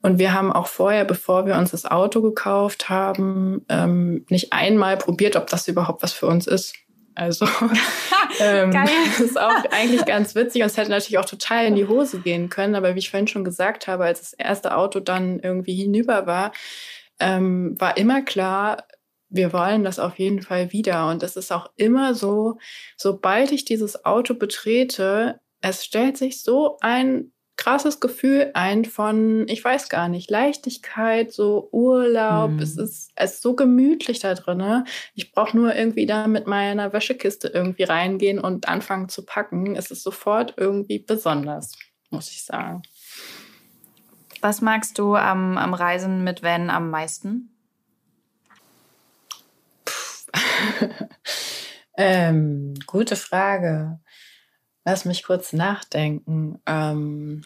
Und 0.01 0.17
wir 0.17 0.33
haben 0.33 0.51
auch 0.51 0.67
vorher, 0.67 1.05
bevor 1.05 1.45
wir 1.45 1.55
uns 1.55 1.71
das 1.71 1.85
Auto 1.85 2.21
gekauft 2.21 2.89
haben, 2.89 3.63
ähm, 3.69 4.25
nicht 4.29 4.51
einmal 4.51 4.97
probiert, 4.97 5.35
ob 5.35 5.47
das 5.47 5.67
überhaupt 5.67 6.03
was 6.03 6.13
für 6.13 6.25
uns 6.25 6.47
ist. 6.47 6.73
Also 7.15 7.47
ähm, 8.39 8.71
das 8.71 9.19
ist 9.19 9.39
auch 9.39 9.63
eigentlich 9.71 10.05
ganz 10.05 10.33
witzig 10.33 10.63
und 10.63 10.67
es 10.67 10.77
hätte 10.77 10.89
natürlich 10.89 11.19
auch 11.19 11.25
total 11.25 11.67
in 11.67 11.75
die 11.75 11.87
Hose 11.87 12.19
gehen 12.19 12.49
können. 12.49 12.75
Aber 12.75 12.95
wie 12.95 12.99
ich 12.99 13.11
vorhin 13.11 13.27
schon 13.27 13.43
gesagt 13.43 13.87
habe, 13.87 14.05
als 14.05 14.19
das 14.19 14.33
erste 14.33 14.75
Auto 14.75 14.99
dann 14.99 15.39
irgendwie 15.39 15.75
hinüber 15.75 16.25
war, 16.25 16.51
ähm, 17.19 17.75
war 17.79 17.97
immer 17.97 18.21
klar, 18.21 18.85
wir 19.29 19.51
wollen 19.51 19.83
das 19.83 19.99
auf 19.99 20.19
jeden 20.19 20.41
Fall 20.41 20.71
wieder. 20.71 21.09
Und 21.09 21.23
es 21.23 21.35
ist 21.35 21.51
auch 21.51 21.71
immer 21.75 22.13
so, 22.13 22.59
sobald 22.97 23.51
ich 23.51 23.65
dieses 23.65 24.05
Auto 24.05 24.35
betrete, 24.35 25.39
es 25.61 25.83
stellt 25.83 26.17
sich 26.17 26.41
so 26.43 26.77
ein 26.81 27.31
krasses 27.55 27.99
Gefühl 27.99 28.51
ein 28.53 28.85
von, 28.85 29.47
ich 29.47 29.63
weiß 29.63 29.89
gar 29.89 30.07
nicht, 30.07 30.29
Leichtigkeit, 30.29 31.31
so 31.31 31.69
Urlaub. 31.71 32.51
Mhm. 32.51 32.59
Es, 32.59 32.77
ist, 32.77 33.11
es 33.15 33.33
ist 33.33 33.41
so 33.41 33.55
gemütlich 33.55 34.19
da 34.19 34.33
drin. 34.33 34.57
Ne? 34.57 34.85
Ich 35.15 35.31
brauche 35.31 35.55
nur 35.55 35.75
irgendwie 35.75 36.05
da 36.05 36.27
mit 36.27 36.47
meiner 36.47 36.93
Wäschekiste 36.93 37.47
irgendwie 37.47 37.83
reingehen 37.83 38.39
und 38.39 38.67
anfangen 38.67 39.09
zu 39.09 39.25
packen. 39.25 39.75
Es 39.75 39.91
ist 39.91 40.03
sofort 40.03 40.55
irgendwie 40.57 40.99
besonders, 40.99 41.77
muss 42.09 42.29
ich 42.29 42.43
sagen. 42.43 42.83
Was 44.43 44.59
magst 44.59 44.99
du 44.99 45.15
am, 45.15 45.57
am 45.57 45.73
Reisen 45.73 46.25
mit 46.25 46.43
Van 46.43 46.69
am 46.69 46.89
meisten? 46.89 47.49
ähm, 51.97 52.73
gute 52.85 53.15
Frage. 53.15 54.01
Lass 54.83 55.05
mich 55.05 55.23
kurz 55.23 55.53
nachdenken. 55.53 56.61
Ähm, 56.65 57.43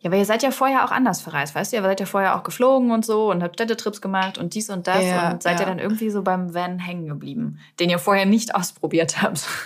ja, 0.00 0.10
weil 0.10 0.18
ihr 0.18 0.26
seid 0.26 0.42
ja 0.42 0.50
vorher 0.50 0.84
auch 0.84 0.90
anders 0.90 1.22
verreist, 1.22 1.54
weißt 1.54 1.72
du? 1.72 1.78
Ihr 1.78 1.82
seid 1.82 2.00
ja 2.00 2.06
vorher 2.06 2.36
auch 2.36 2.42
geflogen 2.42 2.90
und 2.90 3.04
so 3.04 3.30
und 3.30 3.42
habt 3.42 3.56
Städtetrips 3.56 4.02
gemacht 4.02 4.36
und 4.36 4.54
dies 4.54 4.68
und 4.68 4.86
das 4.86 5.02
ja, 5.02 5.30
und 5.30 5.42
seid 5.42 5.54
ja. 5.54 5.60
ihr 5.60 5.66
dann 5.66 5.78
irgendwie 5.78 6.10
so 6.10 6.22
beim 6.22 6.52
Van 6.52 6.78
hängen 6.78 7.08
geblieben, 7.08 7.58
den 7.80 7.88
ihr 7.88 7.98
vorher 7.98 8.26
nicht 8.26 8.54
ausprobiert 8.54 9.22
habt. 9.22 9.46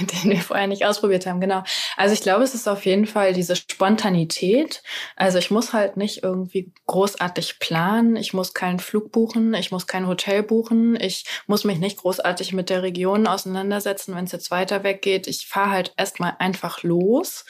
Den 0.00 0.30
wir 0.30 0.40
vorher 0.40 0.66
nicht 0.66 0.86
ausprobiert 0.86 1.26
haben, 1.26 1.40
genau. 1.40 1.62
Also 1.98 2.14
ich 2.14 2.22
glaube, 2.22 2.42
es 2.42 2.54
ist 2.54 2.66
auf 2.66 2.86
jeden 2.86 3.04
Fall 3.04 3.34
diese 3.34 3.54
Spontanität. 3.54 4.82
Also 5.14 5.36
ich 5.36 5.50
muss 5.50 5.74
halt 5.74 5.98
nicht 5.98 6.22
irgendwie 6.22 6.72
großartig 6.86 7.58
planen. 7.58 8.16
Ich 8.16 8.32
muss 8.32 8.54
keinen 8.54 8.78
Flug 8.78 9.12
buchen. 9.12 9.52
Ich 9.52 9.70
muss 9.70 9.86
kein 9.86 10.06
Hotel 10.06 10.42
buchen. 10.42 10.96
Ich 10.98 11.26
muss 11.46 11.64
mich 11.64 11.78
nicht 11.78 11.98
großartig 11.98 12.54
mit 12.54 12.70
der 12.70 12.82
Region 12.82 13.26
auseinandersetzen, 13.26 14.14
wenn 14.14 14.24
es 14.24 14.32
jetzt 14.32 14.50
weiter 14.50 14.84
weggeht. 14.84 15.26
Ich 15.26 15.46
fahre 15.46 15.70
halt 15.70 15.92
erstmal 15.98 16.34
einfach 16.38 16.82
los 16.82 17.44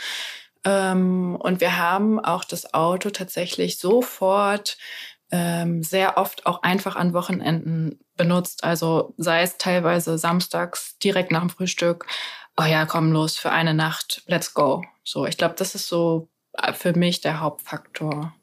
ähm, 0.64 1.36
und 1.36 1.60
wir 1.60 1.78
haben 1.78 2.20
auch 2.20 2.44
das 2.44 2.74
Auto 2.74 3.10
tatsächlich 3.10 3.78
sofort 3.78 4.76
ähm, 5.30 5.82
sehr 5.82 6.18
oft 6.18 6.46
auch 6.46 6.62
einfach 6.62 6.96
an 6.96 7.14
Wochenenden 7.14 8.00
benutzt. 8.16 8.64
Also 8.64 9.14
sei 9.16 9.42
es 9.42 9.58
teilweise 9.58 10.18
samstags 10.18 10.98
direkt 10.98 11.30
nach 11.30 11.40
dem 11.40 11.50
Frühstück. 11.50 12.06
Oh 12.56 12.64
ja, 12.64 12.84
komm 12.84 13.12
los 13.12 13.38
für 13.38 13.50
eine 13.50 13.74
Nacht, 13.74 14.22
let's 14.26 14.54
go. 14.54 14.82
So, 15.04 15.26
ich 15.26 15.38
glaube, 15.38 15.54
das 15.56 15.74
ist 15.74 15.88
so 15.88 16.28
äh, 16.54 16.72
für 16.72 16.96
mich 16.96 17.20
der 17.20 17.40
Hauptfaktor. 17.40 18.34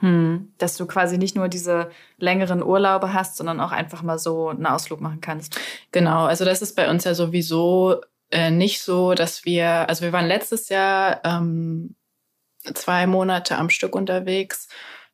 Hm, 0.00 0.52
dass 0.58 0.76
du 0.76 0.86
quasi 0.86 1.16
nicht 1.16 1.36
nur 1.36 1.48
diese 1.48 1.90
längeren 2.18 2.62
Urlaube 2.62 3.14
hast, 3.14 3.38
sondern 3.38 3.60
auch 3.60 3.72
einfach 3.72 4.02
mal 4.02 4.18
so 4.18 4.50
einen 4.50 4.66
Ausflug 4.66 5.00
machen 5.00 5.22
kannst. 5.22 5.58
Genau, 5.90 6.26
also 6.26 6.44
das 6.44 6.60
ist 6.60 6.76
bei 6.76 6.90
uns 6.90 7.04
ja 7.04 7.14
sowieso 7.14 8.02
äh, 8.30 8.50
nicht 8.50 8.80
so, 8.82 9.14
dass 9.14 9.44
wir, 9.44 9.88
also 9.88 10.04
wir 10.04 10.12
waren 10.12 10.26
letztes 10.26 10.68
Jahr 10.68 11.20
ähm, 11.24 11.96
zwei 12.74 13.06
Monate 13.06 13.56
am 13.56 13.70
Stück 13.70 13.94
unterwegs 13.94 14.68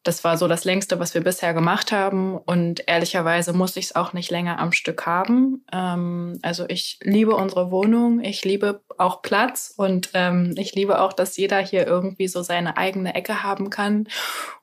das 0.04 0.24
war 0.24 0.36
so 0.36 0.48
das 0.48 0.64
längste, 0.64 0.98
was 0.98 1.14
wir 1.14 1.22
bisher 1.22 1.54
gemacht 1.54 1.92
haben. 1.92 2.36
Und 2.36 2.82
ehrlicherweise 2.88 3.52
muss 3.52 3.76
ich 3.76 3.86
es 3.86 3.94
auch 3.94 4.12
nicht 4.12 4.30
länger 4.30 4.58
am 4.58 4.72
Stück 4.72 5.06
haben. 5.06 5.64
Ähm, 5.72 6.38
also 6.42 6.64
ich 6.68 6.98
liebe 7.02 7.36
unsere 7.36 7.70
Wohnung, 7.70 8.20
ich 8.20 8.44
liebe 8.44 8.82
auch 8.98 9.22
Platz 9.22 9.72
und 9.76 10.10
ähm, 10.14 10.54
ich 10.56 10.74
liebe 10.74 11.00
auch, 11.00 11.12
dass 11.12 11.36
jeder 11.36 11.58
hier 11.58 11.86
irgendwie 11.86 12.26
so 12.26 12.42
seine 12.42 12.76
eigene 12.76 13.14
Ecke 13.14 13.44
haben 13.44 13.70
kann. 13.70 14.08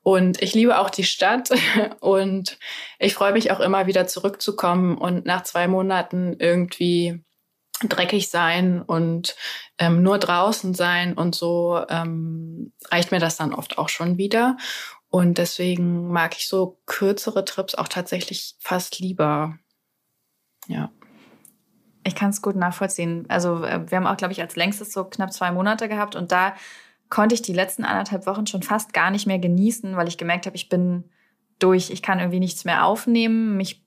Und 0.03 0.41
ich 0.41 0.53
liebe 0.53 0.77
auch 0.77 0.89
die 0.89 1.05
Stadt 1.05 1.49
und 2.01 2.57
ich 2.99 3.13
freue 3.13 3.33
mich 3.33 3.51
auch 3.51 3.62
immer 3.62 3.88
wieder 3.88 4.07
zurückzukommen 4.07 4.97
und 4.97 5.25
nach 5.25 5.43
zwei 5.43 5.67
Monaten 5.67 6.35
irgendwie 6.38 7.23
dreckig 7.88 8.30
sein 8.30 8.82
und 8.82 9.36
ähm, 9.78 10.04
nur 10.04 10.18
draußen 10.18 10.74
sein 10.74 11.13
und 11.13 11.36
so 11.36 11.82
ähm, 11.89 12.74
reicht 12.92 13.12
mir 13.12 13.20
das 13.20 13.38
dann 13.38 13.54
oft 13.54 13.78
auch 13.78 13.89
schon 13.89 14.18
wieder. 14.18 14.58
Und 15.10 15.38
deswegen 15.38 16.10
mag 16.12 16.36
ich 16.38 16.48
so 16.48 16.80
kürzere 16.86 17.46
Trips 17.46 17.76
auch 17.76 17.88
tatsächlich 17.88 18.56
fast 18.60 19.00
lieber. 19.00 19.58
Ja. 20.68 20.92
Ich 22.04 22.15
kann 22.15 22.30
es 22.30 22.42
gut 22.42 22.56
nachvollziehen. 22.56 23.26
Also 23.28 23.63
äh, 23.63 23.89
wir 23.89 23.98
haben 23.98 24.08
auch, 24.08 24.18
glaube 24.18 24.34
ich, 24.34 24.42
als 24.42 24.56
längstes 24.56 24.92
so 24.92 25.06
knapp 25.06 25.34
zwei 25.34 25.52
Monate 25.52 25.89
gehabt 25.89 26.15
und 26.15 26.32
da 26.32 26.56
konnte 27.10 27.34
ich 27.34 27.42
die 27.42 27.54
letzten 27.54 27.86
anderthalb 27.86 28.28
Wochen 28.28 28.46
schon 28.46 28.62
fast 28.62 28.94
gar 28.94 29.10
nicht 29.10 29.26
mehr 29.26 29.39
genießen, 29.39 29.96
weil 29.96 30.08
ich 30.08 30.18
gemerkt 30.18 30.46
habe, 30.46 30.56
ich 30.56 30.70
bin 30.70 31.06
durch, 31.58 31.89
ich 31.89 32.02
kann 32.02 32.20
irgendwie 32.20 32.39
nichts 32.39 32.65
mehr 32.65 32.86
aufnehmen. 32.86 33.58
Mich 33.58 33.84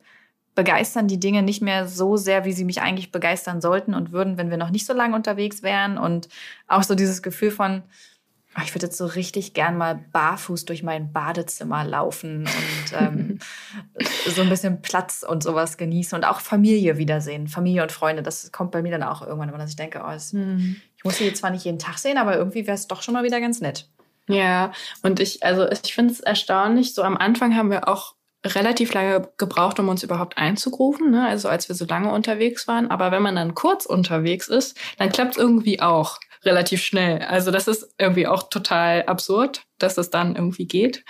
begeistern 0.55 1.09
die 1.09 1.21
Dinge 1.21 1.43
nicht 1.43 1.63
mehr 1.63 1.89
so 1.89 2.17
sehr, 2.17 2.45
wie 2.45 2.53
sie 2.53 2.65
mich 2.65 2.83
eigentlich 2.83 3.11
begeistern 3.11 3.61
sollten 3.61 3.95
und 3.95 4.13
würden, 4.13 4.37
wenn 4.37 4.51
wir 4.51 4.59
noch 4.59 4.71
nicht 4.71 4.87
so 4.87 4.93
lange 4.93 5.17
unterwegs 5.17 5.63
wären. 5.63 5.99
Und 5.99 6.29
auch 6.69 6.83
so 6.83 6.95
dieses 6.95 7.23
Gefühl 7.23 7.51
von, 7.51 7.83
Ah, 8.55 8.63
ich 8.65 8.75
würde 8.75 8.87
jetzt 8.87 8.99
so 8.99 9.07
richtig 9.07 9.55
gern 9.55 9.79
mal 9.79 9.95
barfuß 10.13 10.67
durch 10.67 10.83
mein 10.83 11.11
Badezimmer 11.11 11.85
laufen 11.85 12.41
und 12.41 13.01
ähm, 13.01 13.39
so 14.27 14.43
ein 14.43 14.51
bisschen 14.51 14.83
Platz 14.83 15.25
und 15.27 15.43
sowas 15.43 15.79
genießen 15.79 16.17
und 16.17 16.25
auch 16.25 16.41
Familie 16.41 16.99
wiedersehen, 16.99 17.49
Familie 17.49 17.83
und 17.83 17.93
Freunde. 17.93 18.23
Das 18.23 18.53
kommt 18.53 18.73
bei 18.73 18.83
mir 18.83 18.91
dann 18.91 19.05
auch 19.05 19.23
irgendwann, 19.23 19.59
dass 19.59 19.71
ich 19.71 19.77
denke, 19.77 20.03
oh, 20.07 20.11
es, 20.11 20.35
mhm. 20.35 20.77
ich 20.99 21.05
muss 21.05 21.17
sie 21.17 21.33
zwar 21.33 21.49
nicht 21.49 21.65
jeden 21.65 21.79
Tag 21.79 21.97
sehen, 21.97 22.19
aber 22.19 22.37
irgendwie 22.37 22.67
wäre 22.67 22.75
es 22.75 22.89
doch 22.89 23.01
schon 23.01 23.15
mal 23.15 23.25
wieder 23.25 23.41
ganz 23.41 23.63
nett. 23.63 23.89
Ja, 24.29 24.73
und 25.03 25.19
ich, 25.19 25.43
also 25.43 25.67
ich 25.71 25.95
finde 25.95 26.13
es 26.13 26.21
erstaunlich. 26.21 26.93
So 26.93 27.03
am 27.03 27.17
Anfang 27.17 27.57
haben 27.57 27.71
wir 27.71 27.89
auch 27.89 28.15
relativ 28.45 28.93
lange 28.93 29.29
gebraucht, 29.39 29.79
um 29.79 29.89
uns 29.89 30.03
überhaupt 30.03 30.37
einzugrufen, 30.37 31.11
ne? 31.11 31.27
also 31.27 31.49
als 31.49 31.69
wir 31.69 31.77
so 31.77 31.85
lange 31.85 32.13
unterwegs 32.13 32.67
waren. 32.67 32.91
Aber 32.91 33.13
wenn 33.13 33.23
man 33.23 33.37
dann 33.37 33.55
kurz 33.55 33.87
unterwegs 33.87 34.49
ist, 34.49 34.77
dann 34.99 35.11
klappt 35.11 35.33
es 35.33 35.39
irgendwie 35.39 35.81
auch 35.81 36.19
relativ 36.45 36.83
schnell. 36.83 37.21
Also 37.23 37.51
das 37.51 37.69
ist 37.69 37.95
irgendwie 37.99 38.27
auch 38.27 38.49
total 38.49 39.05
absurd, 39.05 39.65
dass 39.79 39.97
es 39.97 40.11
dann 40.11 40.35
irgendwie 40.35 40.67
geht. 40.67 41.05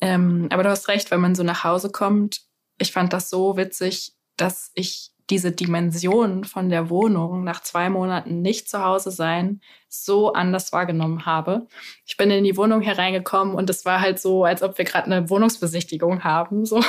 Ähm, 0.00 0.48
aber 0.50 0.62
du 0.62 0.70
hast 0.70 0.88
recht, 0.88 1.10
wenn 1.10 1.20
man 1.20 1.34
so 1.34 1.42
nach 1.42 1.64
Hause 1.64 1.90
kommt. 1.90 2.40
Ich 2.78 2.92
fand 2.92 3.12
das 3.12 3.28
so 3.28 3.56
witzig, 3.56 4.14
dass 4.36 4.70
ich 4.74 5.10
diese 5.30 5.52
Dimension 5.52 6.44
von 6.44 6.68
der 6.70 6.90
Wohnung 6.90 7.44
nach 7.44 7.62
zwei 7.62 7.90
Monaten 7.90 8.40
nicht 8.40 8.68
zu 8.68 8.82
Hause 8.82 9.10
sein 9.10 9.60
so 9.88 10.32
anders 10.32 10.72
wahrgenommen 10.72 11.26
habe. 11.26 11.66
Ich 12.04 12.16
bin 12.16 12.30
in 12.30 12.44
die 12.44 12.56
Wohnung 12.56 12.82
hereingekommen 12.82 13.54
und 13.54 13.70
es 13.70 13.84
war 13.84 14.00
halt 14.00 14.20
so, 14.20 14.44
als 14.44 14.62
ob 14.62 14.78
wir 14.78 14.84
gerade 14.84 15.06
eine 15.06 15.30
Wohnungsbesichtigung 15.30 16.24
haben, 16.24 16.66
so 16.66 16.82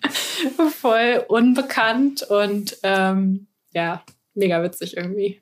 voll 0.80 1.24
unbekannt 1.28 2.22
und 2.22 2.78
ähm, 2.82 3.46
ja, 3.72 4.02
mega 4.34 4.62
witzig 4.62 4.96
irgendwie. 4.96 5.40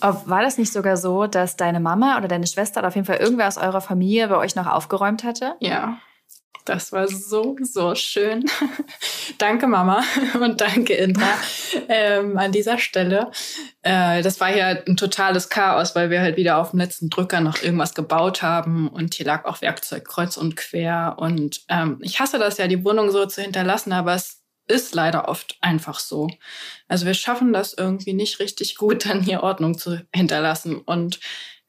War 0.00 0.42
das 0.42 0.58
nicht 0.58 0.72
sogar 0.72 0.96
so, 0.96 1.26
dass 1.26 1.56
deine 1.56 1.80
Mama 1.80 2.18
oder 2.18 2.28
deine 2.28 2.46
Schwester 2.46 2.80
oder 2.80 2.88
auf 2.88 2.94
jeden 2.94 3.06
Fall 3.06 3.16
irgendwer 3.16 3.48
aus 3.48 3.56
eurer 3.56 3.80
Familie 3.80 4.28
bei 4.28 4.36
euch 4.36 4.54
noch 4.54 4.66
aufgeräumt 4.66 5.24
hatte? 5.24 5.54
Ja. 5.60 5.98
Das 6.68 6.92
war 6.92 7.08
so, 7.08 7.56
so 7.62 7.94
schön. 7.94 8.44
danke, 9.38 9.66
Mama. 9.66 10.04
Und 10.38 10.60
danke, 10.60 10.92
Indra, 10.92 11.38
ähm, 11.88 12.36
an 12.36 12.52
dieser 12.52 12.76
Stelle. 12.76 13.30
Äh, 13.80 14.20
das 14.22 14.38
war 14.38 14.54
ja 14.54 14.76
ein 14.86 14.98
totales 14.98 15.48
Chaos, 15.48 15.94
weil 15.94 16.10
wir 16.10 16.20
halt 16.20 16.36
wieder 16.36 16.58
auf 16.58 16.72
dem 16.72 16.80
letzten 16.80 17.08
Drücker 17.08 17.40
noch 17.40 17.62
irgendwas 17.62 17.94
gebaut 17.94 18.42
haben. 18.42 18.88
Und 18.88 19.14
hier 19.14 19.24
lag 19.24 19.46
auch 19.46 19.62
Werkzeug 19.62 20.04
kreuz 20.04 20.36
und 20.36 20.56
quer. 20.56 21.16
Und 21.18 21.62
ähm, 21.70 22.00
ich 22.02 22.20
hasse 22.20 22.38
das 22.38 22.58
ja, 22.58 22.68
die 22.68 22.84
Wohnung 22.84 23.10
so 23.10 23.24
zu 23.24 23.40
hinterlassen, 23.40 23.92
aber 23.92 24.12
es 24.12 24.42
ist 24.66 24.94
leider 24.94 25.26
oft 25.26 25.56
einfach 25.62 25.98
so. 25.98 26.28
Also 26.86 27.06
wir 27.06 27.14
schaffen 27.14 27.54
das 27.54 27.72
irgendwie 27.72 28.12
nicht 28.12 28.40
richtig 28.40 28.76
gut, 28.76 29.06
dann 29.08 29.22
hier 29.22 29.42
Ordnung 29.42 29.78
zu 29.78 30.02
hinterlassen. 30.14 30.76
Und 30.76 31.18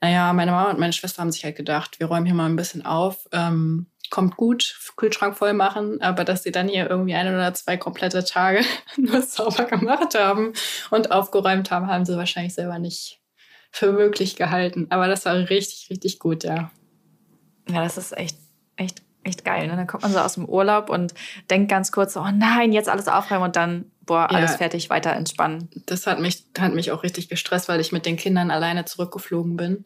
naja, 0.01 0.33
meine 0.33 0.51
Mama 0.51 0.71
und 0.71 0.79
meine 0.79 0.91
Schwester 0.93 1.21
haben 1.21 1.31
sich 1.31 1.45
halt 1.45 1.55
gedacht, 1.55 2.01
wir 2.01 2.07
räumen 2.07 2.25
hier 2.25 2.35
mal 2.35 2.47
ein 2.47 2.57
bisschen 2.57 2.85
auf. 2.85 3.29
Ähm, 3.31 3.87
kommt 4.09 4.37
gut, 4.37 4.77
Kühlschrank 4.95 5.37
voll 5.37 5.53
machen, 5.53 6.01
aber 6.01 6.23
dass 6.23 6.43
sie 6.43 6.51
dann 6.51 6.67
hier 6.67 6.89
irgendwie 6.89 7.15
ein 7.15 7.27
oder 7.27 7.53
zwei 7.53 7.77
komplette 7.77 8.23
Tage 8.23 8.63
nur 8.97 9.21
sauber 9.21 9.65
gemacht 9.65 10.15
haben 10.15 10.53
und 10.89 11.11
aufgeräumt 11.11 11.71
haben, 11.71 11.87
haben 11.87 12.05
sie 12.05 12.17
wahrscheinlich 12.17 12.53
selber 12.53 12.79
nicht 12.79 13.21
für 13.71 13.91
möglich 13.91 14.35
gehalten. 14.35 14.87
Aber 14.89 15.07
das 15.07 15.25
war 15.25 15.35
richtig, 15.35 15.89
richtig 15.89 16.19
gut, 16.19 16.43
ja. 16.43 16.71
Ja, 17.69 17.83
das 17.83 17.97
ist 17.97 18.17
echt, 18.17 18.37
echt 18.77 19.03
echt 19.23 19.45
geil. 19.45 19.67
Ne? 19.67 19.75
Dann 19.75 19.87
kommt 19.87 20.03
man 20.03 20.11
so 20.11 20.19
aus 20.19 20.33
dem 20.35 20.45
Urlaub 20.45 20.89
und 20.89 21.13
denkt 21.49 21.69
ganz 21.69 21.91
kurz, 21.91 22.15
oh 22.15 22.27
nein, 22.33 22.71
jetzt 22.71 22.89
alles 22.89 23.07
aufräumen 23.07 23.43
und 23.43 23.55
dann, 23.55 23.91
boah, 24.01 24.29
alles 24.29 24.51
ja, 24.51 24.57
fertig, 24.57 24.89
weiter 24.89 25.13
entspannen. 25.13 25.69
Das 25.85 26.07
hat 26.07 26.19
mich, 26.19 26.45
hat 26.57 26.73
mich 26.73 26.91
auch 26.91 27.03
richtig 27.03 27.29
gestresst, 27.29 27.69
weil 27.69 27.79
ich 27.79 27.91
mit 27.91 28.05
den 28.05 28.17
Kindern 28.17 28.51
alleine 28.51 28.85
zurückgeflogen 28.85 29.55
bin. 29.55 29.83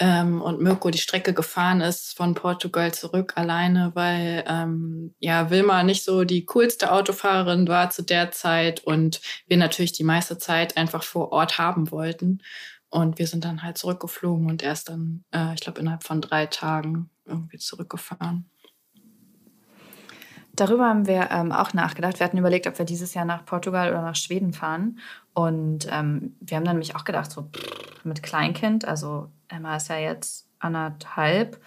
Ähm, 0.00 0.42
und 0.42 0.60
Mirko 0.60 0.90
die 0.90 0.98
Strecke 0.98 1.32
gefahren 1.32 1.80
ist 1.80 2.16
von 2.16 2.34
Portugal 2.34 2.92
zurück 2.92 3.34
alleine, 3.36 3.92
weil 3.94 4.44
ähm, 4.48 5.14
ja 5.20 5.50
Wilma 5.50 5.84
nicht 5.84 6.02
so 6.02 6.24
die 6.24 6.44
coolste 6.46 6.90
Autofahrerin 6.90 7.68
war 7.68 7.90
zu 7.90 8.02
der 8.02 8.32
Zeit 8.32 8.80
und 8.80 9.20
wir 9.46 9.56
natürlich 9.56 9.92
die 9.92 10.02
meiste 10.02 10.36
Zeit 10.38 10.76
einfach 10.76 11.04
vor 11.04 11.30
Ort 11.30 11.58
haben 11.58 11.92
wollten. 11.92 12.42
Und 12.90 13.18
wir 13.18 13.26
sind 13.26 13.44
dann 13.44 13.62
halt 13.62 13.78
zurückgeflogen 13.78 14.48
und 14.48 14.62
erst 14.62 14.88
dann, 14.88 15.24
äh, 15.32 15.54
ich 15.54 15.60
glaube, 15.60 15.80
innerhalb 15.80 16.04
von 16.04 16.20
drei 16.20 16.46
Tagen 16.46 17.10
irgendwie 17.24 17.58
zurückgefahren. 17.58 18.50
Darüber 20.56 20.86
haben 20.86 21.06
wir 21.06 21.30
ähm, 21.32 21.50
auch 21.50 21.72
nachgedacht. 21.72 22.20
Wir 22.20 22.24
hatten 22.24 22.38
überlegt, 22.38 22.68
ob 22.68 22.78
wir 22.78 22.84
dieses 22.84 23.14
Jahr 23.14 23.24
nach 23.24 23.44
Portugal 23.44 23.90
oder 23.90 24.02
nach 24.02 24.14
Schweden 24.14 24.52
fahren. 24.52 25.00
Und 25.32 25.88
ähm, 25.90 26.36
wir 26.40 26.56
haben 26.56 26.64
dann 26.64 26.76
nämlich 26.76 26.94
auch 26.94 27.04
gedacht, 27.04 27.32
so 27.32 27.50
mit 28.04 28.22
Kleinkind, 28.22 28.84
also 28.84 29.32
Emma 29.48 29.76
ist 29.76 29.88
ja 29.88 29.98
jetzt 29.98 30.46
anderthalb, 30.58 31.60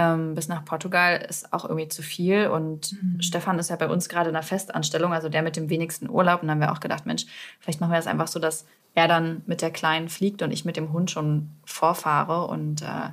ähm, 0.00 0.34
bis 0.34 0.48
nach 0.48 0.64
Portugal 0.64 1.24
ist 1.28 1.52
auch 1.52 1.64
irgendwie 1.64 1.88
zu 1.88 2.02
viel. 2.02 2.46
Und 2.46 2.92
mhm. 2.92 3.20
Stefan 3.20 3.58
ist 3.58 3.70
ja 3.70 3.76
bei 3.76 3.88
uns 3.88 4.08
gerade 4.08 4.30
in 4.30 4.36
einer 4.36 4.42
Festanstellung, 4.42 5.12
also 5.12 5.28
der 5.28 5.42
mit 5.42 5.56
dem 5.56 5.68
wenigsten 5.68 6.08
Urlaub. 6.08 6.42
Und 6.42 6.48
dann 6.48 6.56
haben 6.56 6.66
wir 6.66 6.72
auch 6.72 6.80
gedacht, 6.80 7.06
Mensch, 7.06 7.26
vielleicht 7.58 7.80
machen 7.80 7.92
wir 7.92 7.96
das 7.96 8.06
einfach 8.06 8.28
so, 8.28 8.38
dass 8.38 8.64
er 8.94 9.08
dann 9.08 9.42
mit 9.46 9.62
der 9.62 9.70
Kleinen 9.70 10.08
fliegt 10.08 10.42
und 10.42 10.52
ich 10.52 10.64
mit 10.64 10.76
dem 10.76 10.92
Hund 10.92 11.10
schon 11.10 11.50
vorfahre 11.64 12.46
und 12.46 12.82
äh, 12.82 13.10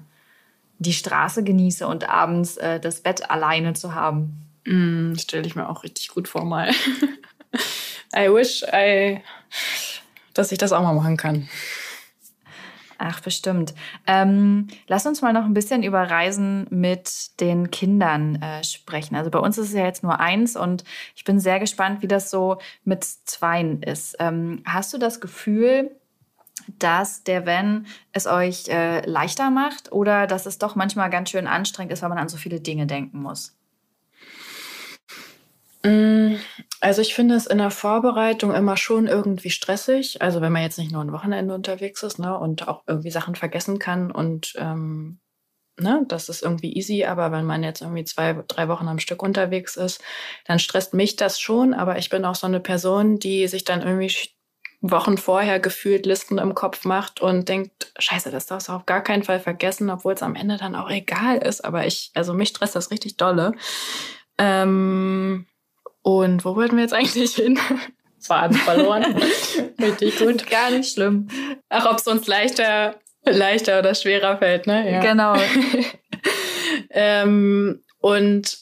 die 0.79 0.93
Straße 0.93 1.43
genieße 1.43 1.87
und 1.87 2.09
abends 2.09 2.57
äh, 2.57 2.79
das 2.79 3.01
Bett 3.01 3.29
alleine 3.29 3.73
zu 3.73 3.93
haben. 3.93 4.47
Mm, 4.65 5.15
Stelle 5.15 5.45
ich 5.45 5.55
mir 5.55 5.69
auch 5.69 5.83
richtig 5.83 6.09
gut 6.09 6.27
vor 6.27 6.45
mal. 6.45 6.71
I 8.15 8.31
wish 8.33 8.63
I, 8.63 9.21
dass 10.33 10.51
ich 10.51 10.57
das 10.57 10.71
auch 10.71 10.81
mal 10.81 10.93
machen 10.93 11.17
kann. 11.17 11.49
Ach, 12.97 13.19
bestimmt. 13.21 13.75
Ähm, 14.07 14.67
lass 14.87 15.05
uns 15.05 15.21
mal 15.21 15.31
noch 15.31 15.45
ein 15.45 15.53
bisschen 15.53 15.83
über 15.83 16.09
Reisen 16.09 16.65
mit 16.71 17.39
den 17.39 17.69
Kindern 17.69 18.41
äh, 18.41 18.63
sprechen. 18.63 19.15
Also 19.15 19.29
bei 19.29 19.39
uns 19.39 19.57
ist 19.57 19.67
es 19.69 19.73
ja 19.73 19.85
jetzt 19.85 20.03
nur 20.03 20.19
eins 20.19 20.55
und 20.55 20.83
ich 21.15 21.23
bin 21.23 21.39
sehr 21.39 21.59
gespannt, 21.59 22.01
wie 22.01 22.07
das 22.07 22.31
so 22.31 22.57
mit 22.85 23.03
zweien 23.03 23.83
ist. 23.83 24.15
Ähm, 24.19 24.63
hast 24.65 24.93
du 24.93 24.97
das 24.97 25.21
Gefühl, 25.21 25.91
dass 26.79 27.23
der 27.23 27.45
Van 27.45 27.85
es 28.13 28.25
euch 28.25 28.67
äh, 28.67 29.07
leichter 29.07 29.51
macht 29.51 29.91
oder 29.91 30.25
dass 30.25 30.45
es 30.47 30.57
doch 30.57 30.75
manchmal 30.75 31.09
ganz 31.09 31.29
schön 31.29 31.47
anstrengend 31.47 31.93
ist, 31.93 32.01
weil 32.01 32.09
man 32.09 32.17
an 32.17 32.29
so 32.29 32.37
viele 32.37 32.59
Dinge 32.59 32.87
denken 32.87 33.21
muss? 33.21 33.56
Mm, 35.87 36.35
also 36.81 37.01
ich 37.01 37.13
finde 37.15 37.35
es 37.35 37.47
in 37.47 37.59
der 37.59 37.71
Vorbereitung 37.71 38.53
immer 38.53 38.77
schon 38.77 39.07
irgendwie 39.07 39.49
stressig. 39.49 40.21
Also 40.21 40.41
wenn 40.41 40.51
man 40.51 40.63
jetzt 40.63 40.77
nicht 40.77 40.91
nur 40.91 41.01
ein 41.01 41.13
Wochenende 41.13 41.53
unterwegs 41.53 42.03
ist 42.03 42.19
ne, 42.19 42.37
und 42.37 42.67
auch 42.67 42.83
irgendwie 42.87 43.11
Sachen 43.11 43.35
vergessen 43.35 43.79
kann 43.79 44.11
und 44.11 44.53
ähm, 44.57 45.19
ne, 45.79 46.03
das 46.07 46.29
ist 46.29 46.43
irgendwie 46.43 46.73
easy. 46.73 47.05
Aber 47.05 47.31
wenn 47.31 47.45
man 47.45 47.63
jetzt 47.63 47.81
irgendwie 47.81 48.03
zwei, 48.03 48.33
drei 48.47 48.67
Wochen 48.67 48.87
am 48.87 48.99
Stück 48.99 49.23
unterwegs 49.23 49.77
ist, 49.77 50.01
dann 50.45 50.59
stresst 50.59 50.93
mich 50.93 51.15
das 51.15 51.39
schon. 51.39 51.73
Aber 51.73 51.97
ich 51.97 52.09
bin 52.09 52.25
auch 52.25 52.35
so 52.35 52.47
eine 52.47 52.59
Person, 52.59 53.19
die 53.19 53.47
sich 53.47 53.63
dann 53.63 53.81
irgendwie 53.81 54.13
Wochen 54.81 55.17
vorher 55.17 55.59
gefühlt 55.59 56.05
Listen 56.05 56.37
im 56.37 56.53
Kopf 56.53 56.85
macht 56.85 57.19
und 57.19 57.49
denkt, 57.49 57.91
scheiße, 57.97 58.29
das 58.29 58.45
darfst 58.45 58.69
du 58.69 58.73
auf 58.73 58.85
gar 58.85 59.01
keinen 59.01 59.23
Fall 59.23 59.39
vergessen, 59.39 59.89
obwohl 59.89 60.13
es 60.13 60.21
am 60.21 60.35
Ende 60.35 60.57
dann 60.57 60.75
auch 60.75 60.89
egal 60.89 61.37
ist. 61.37 61.65
Aber 61.65 61.87
ich, 61.87 62.11
also 62.13 62.33
mich 62.33 62.49
stresst 62.49 62.75
das 62.75 62.91
richtig 62.91 63.17
dolle. 63.17 63.53
Ähm, 64.37 65.47
und 66.07 66.45
wo 66.45 66.55
wollten 66.55 66.77
wir 66.77 66.83
jetzt 66.83 66.93
eigentlich 66.93 67.35
hin? 67.35 67.59
Faden 68.21 68.55
verloren. 68.55 69.03
richtig 69.81 70.17
gut. 70.17 70.49
Gar 70.49 70.71
nicht 70.71 70.93
schlimm. 70.93 71.27
Ach, 71.67 71.85
ob 71.85 71.97
es 71.97 72.07
uns 72.07 72.27
leichter, 72.27 72.95
leichter 73.25 73.79
oder 73.79 73.93
schwerer 73.93 74.37
fällt, 74.37 74.67
ne? 74.67 74.89
Ja. 74.89 75.01
Genau. 75.01 75.35
ähm, 76.91 77.83
und 77.99 78.57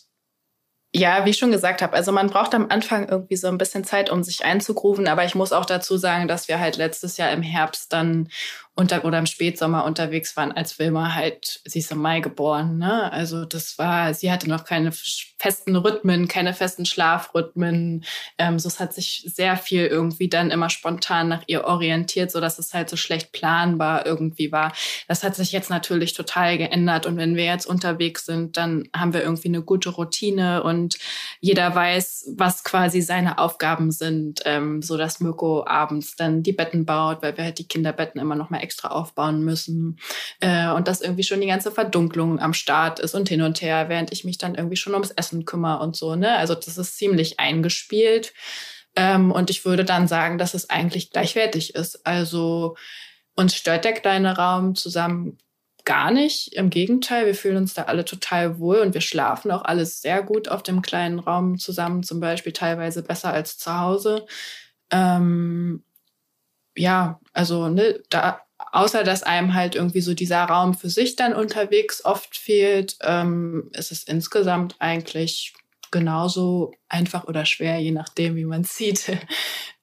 ja, 0.92 1.24
wie 1.26 1.30
ich 1.30 1.38
schon 1.38 1.52
gesagt 1.52 1.84
habe, 1.84 1.94
also 1.94 2.12
man 2.12 2.32
braucht 2.32 2.56
am 2.56 2.66
Anfang 2.70 3.08
irgendwie 3.10 3.36
so 3.36 3.48
ein 3.48 3.60
bisschen 3.60 3.84
Zeit, 3.84 4.10
um 4.10 4.24
sich 4.24 4.44
einzugrooven. 4.44 5.08
Aber 5.08 5.24
ich 5.24 5.36
muss 5.36 5.54
auch 5.54 5.66
dazu 5.66 5.98
sagen, 5.98 6.28
dass 6.28 6.48
wir 6.48 6.60
halt 6.60 6.78
letztes 6.78 7.18
Jahr 7.18 7.30
im 7.32 7.44
Herbst 7.44 7.94
dann 7.94 8.28
unter 8.78 9.06
oder 9.06 9.20
im 9.20 9.26
Spätsommer 9.26 9.86
unterwegs 9.86 10.36
waren, 10.36 10.52
als 10.52 10.78
Wilma 10.80 11.16
halt, 11.16 11.62
sie 11.64 11.80
ist 11.80 11.92
im 11.92 12.00
Mai 12.00 12.20
geboren, 12.20 12.78
ne? 12.78 13.10
Also 13.14 13.46
das 13.46 13.78
war, 13.78 14.14
sie 14.14 14.30
hatte 14.30 14.50
noch 14.50 14.66
keine 14.66 14.92
festen 15.38 15.78
Rhythmen, 15.78 16.28
keine 16.28 16.54
festen 16.54 16.86
Schlafrhythmen. 16.86 18.04
Ähm, 18.38 18.60
so 18.60 18.68
es 18.68 18.82
hat 18.82 18.94
sich 18.94 19.24
sehr 19.34 19.56
viel 19.56 19.86
irgendwie 19.86 20.28
dann 20.28 20.52
immer 20.52 20.70
spontan 20.70 21.30
nach 21.30 21.44
ihr 21.48 21.64
orientiert, 21.64 22.32
so 22.32 22.42
dass 22.42 22.60
es 22.60 22.74
halt 22.74 22.90
so 22.90 22.98
schlecht 22.98 23.32
planbar 23.32 24.06
irgendwie 24.06 24.52
war. 24.52 24.74
Das 25.08 25.24
hat 25.24 25.36
sich 25.36 25.54
jetzt 25.54 25.70
natürlich 25.70 26.14
total 26.14 26.58
geändert 26.58 27.06
und 27.06 27.16
wenn 27.16 27.38
wir 27.38 27.46
jetzt 27.46 27.66
unterwegs 27.66 28.26
sind, 28.26 28.58
dann 28.58 28.90
haben 28.94 29.14
wir 29.14 29.24
irgendwie 29.24 29.48
eine 29.48 29.62
gute 29.62 29.90
Routine 29.90 30.64
und 30.64 30.98
jeder 31.40 31.74
weiß, 31.74 32.34
was 32.36 32.66
quasi 32.66 33.00
seine 33.02 33.38
Aufgaben 33.38 33.92
sind, 33.92 34.42
ähm, 34.44 34.82
so 34.82 34.98
dass 34.98 35.22
Mirko 35.22 35.66
abends 35.66 36.18
dann 36.18 36.44
die 36.44 36.52
Betten 36.52 36.86
baut, 36.86 37.22
weil 37.22 37.38
wir 37.38 37.46
halt 37.46 37.60
die 37.60 37.68
Kinderbetten 37.68 38.20
immer 38.20 38.36
noch 38.36 38.50
mal 38.50 38.65
extra 38.66 38.90
aufbauen 38.90 39.44
müssen 39.44 40.00
äh, 40.42 40.70
und 40.72 40.88
dass 40.88 41.02
irgendwie 41.02 41.24
schon 41.24 41.40
die 41.40 41.48
ganze 41.48 41.72
Verdunklung 41.72 42.40
am 42.40 42.54
Start 42.54 43.00
ist 43.00 43.16
und 43.16 43.30
hin 43.30 43.42
und 43.42 43.62
her, 43.62 43.88
während 43.88 44.12
ich 44.12 44.26
mich 44.26 44.38
dann 44.38 44.56
irgendwie 44.56 44.76
schon 44.76 44.94
ums 44.94 45.12
Essen 45.12 45.46
kümmere 45.46 45.80
und 45.82 45.96
so. 45.96 46.16
Ne? 46.16 46.36
Also 46.36 46.56
das 46.56 46.78
ist 46.78 46.98
ziemlich 46.98 47.40
eingespielt. 47.40 48.34
Ähm, 48.96 49.32
und 49.32 49.50
ich 49.50 49.66
würde 49.66 49.86
dann 49.86 50.08
sagen, 50.08 50.38
dass 50.38 50.54
es 50.54 50.70
eigentlich 50.70 51.12
gleichwertig 51.12 51.76
ist. 51.76 52.06
Also 52.06 52.76
uns 53.36 53.56
stört 53.56 53.86
der 53.86 53.94
kleine 53.94 54.36
Raum 54.36 54.76
zusammen 54.76 55.38
gar 55.86 56.12
nicht. 56.12 56.54
Im 56.54 56.70
Gegenteil, 56.70 57.28
wir 57.28 57.36
fühlen 57.36 57.58
uns 57.58 57.74
da 57.74 57.84
alle 57.84 58.06
total 58.06 58.60
wohl 58.60 58.80
und 58.80 58.94
wir 58.94 59.02
schlafen 59.02 59.52
auch 59.52 59.64
alles 59.64 60.02
sehr 60.02 60.24
gut 60.24 60.50
auf 60.50 60.64
dem 60.64 60.82
kleinen 60.82 61.20
Raum 61.20 61.58
zusammen, 61.60 62.04
zum 62.04 62.20
Beispiel 62.20 62.54
teilweise 62.54 63.04
besser 63.04 63.32
als 63.32 63.58
zu 63.58 63.80
Hause. 63.80 64.26
Ähm, 64.92 65.84
ja, 66.76 67.20
also 67.34 67.70
ne, 67.70 68.02
da 68.10 68.42
außer 68.72 69.04
dass 69.04 69.24
einem 69.24 69.54
halt 69.54 69.76
irgendwie 69.76 70.02
so 70.02 70.14
dieser 70.14 70.44
Raum 70.44 70.74
für 70.74 70.90
sich 70.90 71.16
dann 71.16 71.34
unterwegs 71.34 72.04
oft 72.04 72.36
fehlt, 72.36 72.98
ähm, 73.02 73.70
ist 73.74 73.92
es 73.92 74.04
insgesamt 74.04 74.76
eigentlich 74.80 75.54
genauso 75.92 76.74
einfach 76.90 77.26
oder 77.26 77.46
schwer, 77.46 77.80
je 77.80 77.92
nachdem, 77.92 78.36
wie 78.36 78.46
man 78.46 78.64
sieht, 78.66 79.18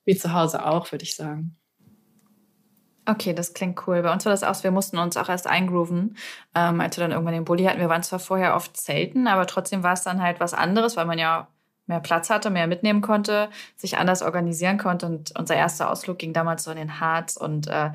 wie 0.05 0.17
zu 0.17 0.33
Hause 0.33 0.67
auch, 0.67 0.91
würde 0.93 1.05
ich 1.05 1.15
sagen. 1.15 1.57
Okay, 3.05 3.35
das 3.35 3.53
klingt 3.53 3.87
cool. 3.87 4.03
Bei 4.03 4.13
uns 4.13 4.25
war 4.25 4.33
das 4.33 4.45
auch, 4.45 4.63
wir 4.63 4.71
mussten 4.71 4.97
uns 4.99 5.17
auch 5.17 5.29
erst 5.29 5.49
eingrooven, 5.49 6.17
ähm, 6.55 6.81
als 6.81 6.97
wir 6.97 7.03
dann 7.03 7.11
irgendwann 7.11 7.35
den 7.35 7.45
Bulli 7.45 7.65
hatten. 7.65 7.81
Wir 7.81 7.89
waren 7.89 8.05
zwar 8.05 8.21
vorher 8.21 8.55
oft 8.55 8.77
Zelten, 8.77 9.27
aber 9.27 9.47
trotzdem 9.47 9.83
war 9.83 9.95
es 9.95 10.03
dann 10.03 10.23
halt 10.23 10.39
was 10.39 10.55
anderes, 10.55 10.97
weil 10.97 11.07
man 11.07 11.19
ja 11.19 11.49
mehr 11.93 12.01
Platz 12.01 12.31
hatte, 12.31 12.51
mehr 12.51 12.67
mitnehmen 12.67 13.01
konnte, 13.01 13.51
sich 13.77 13.99
anders 13.99 14.23
organisieren 14.23 14.79
konnte. 14.79 15.07
Und 15.07 15.39
unser 15.39 15.55
erster 15.55 15.91
Ausflug 15.91 16.19
ging 16.19 16.33
damals 16.33 16.65
so 16.65 16.71
in 16.71 16.79
den 16.79 17.01
Harz 17.01 17.37
und 17.37 17.69
äh, 17.69 17.91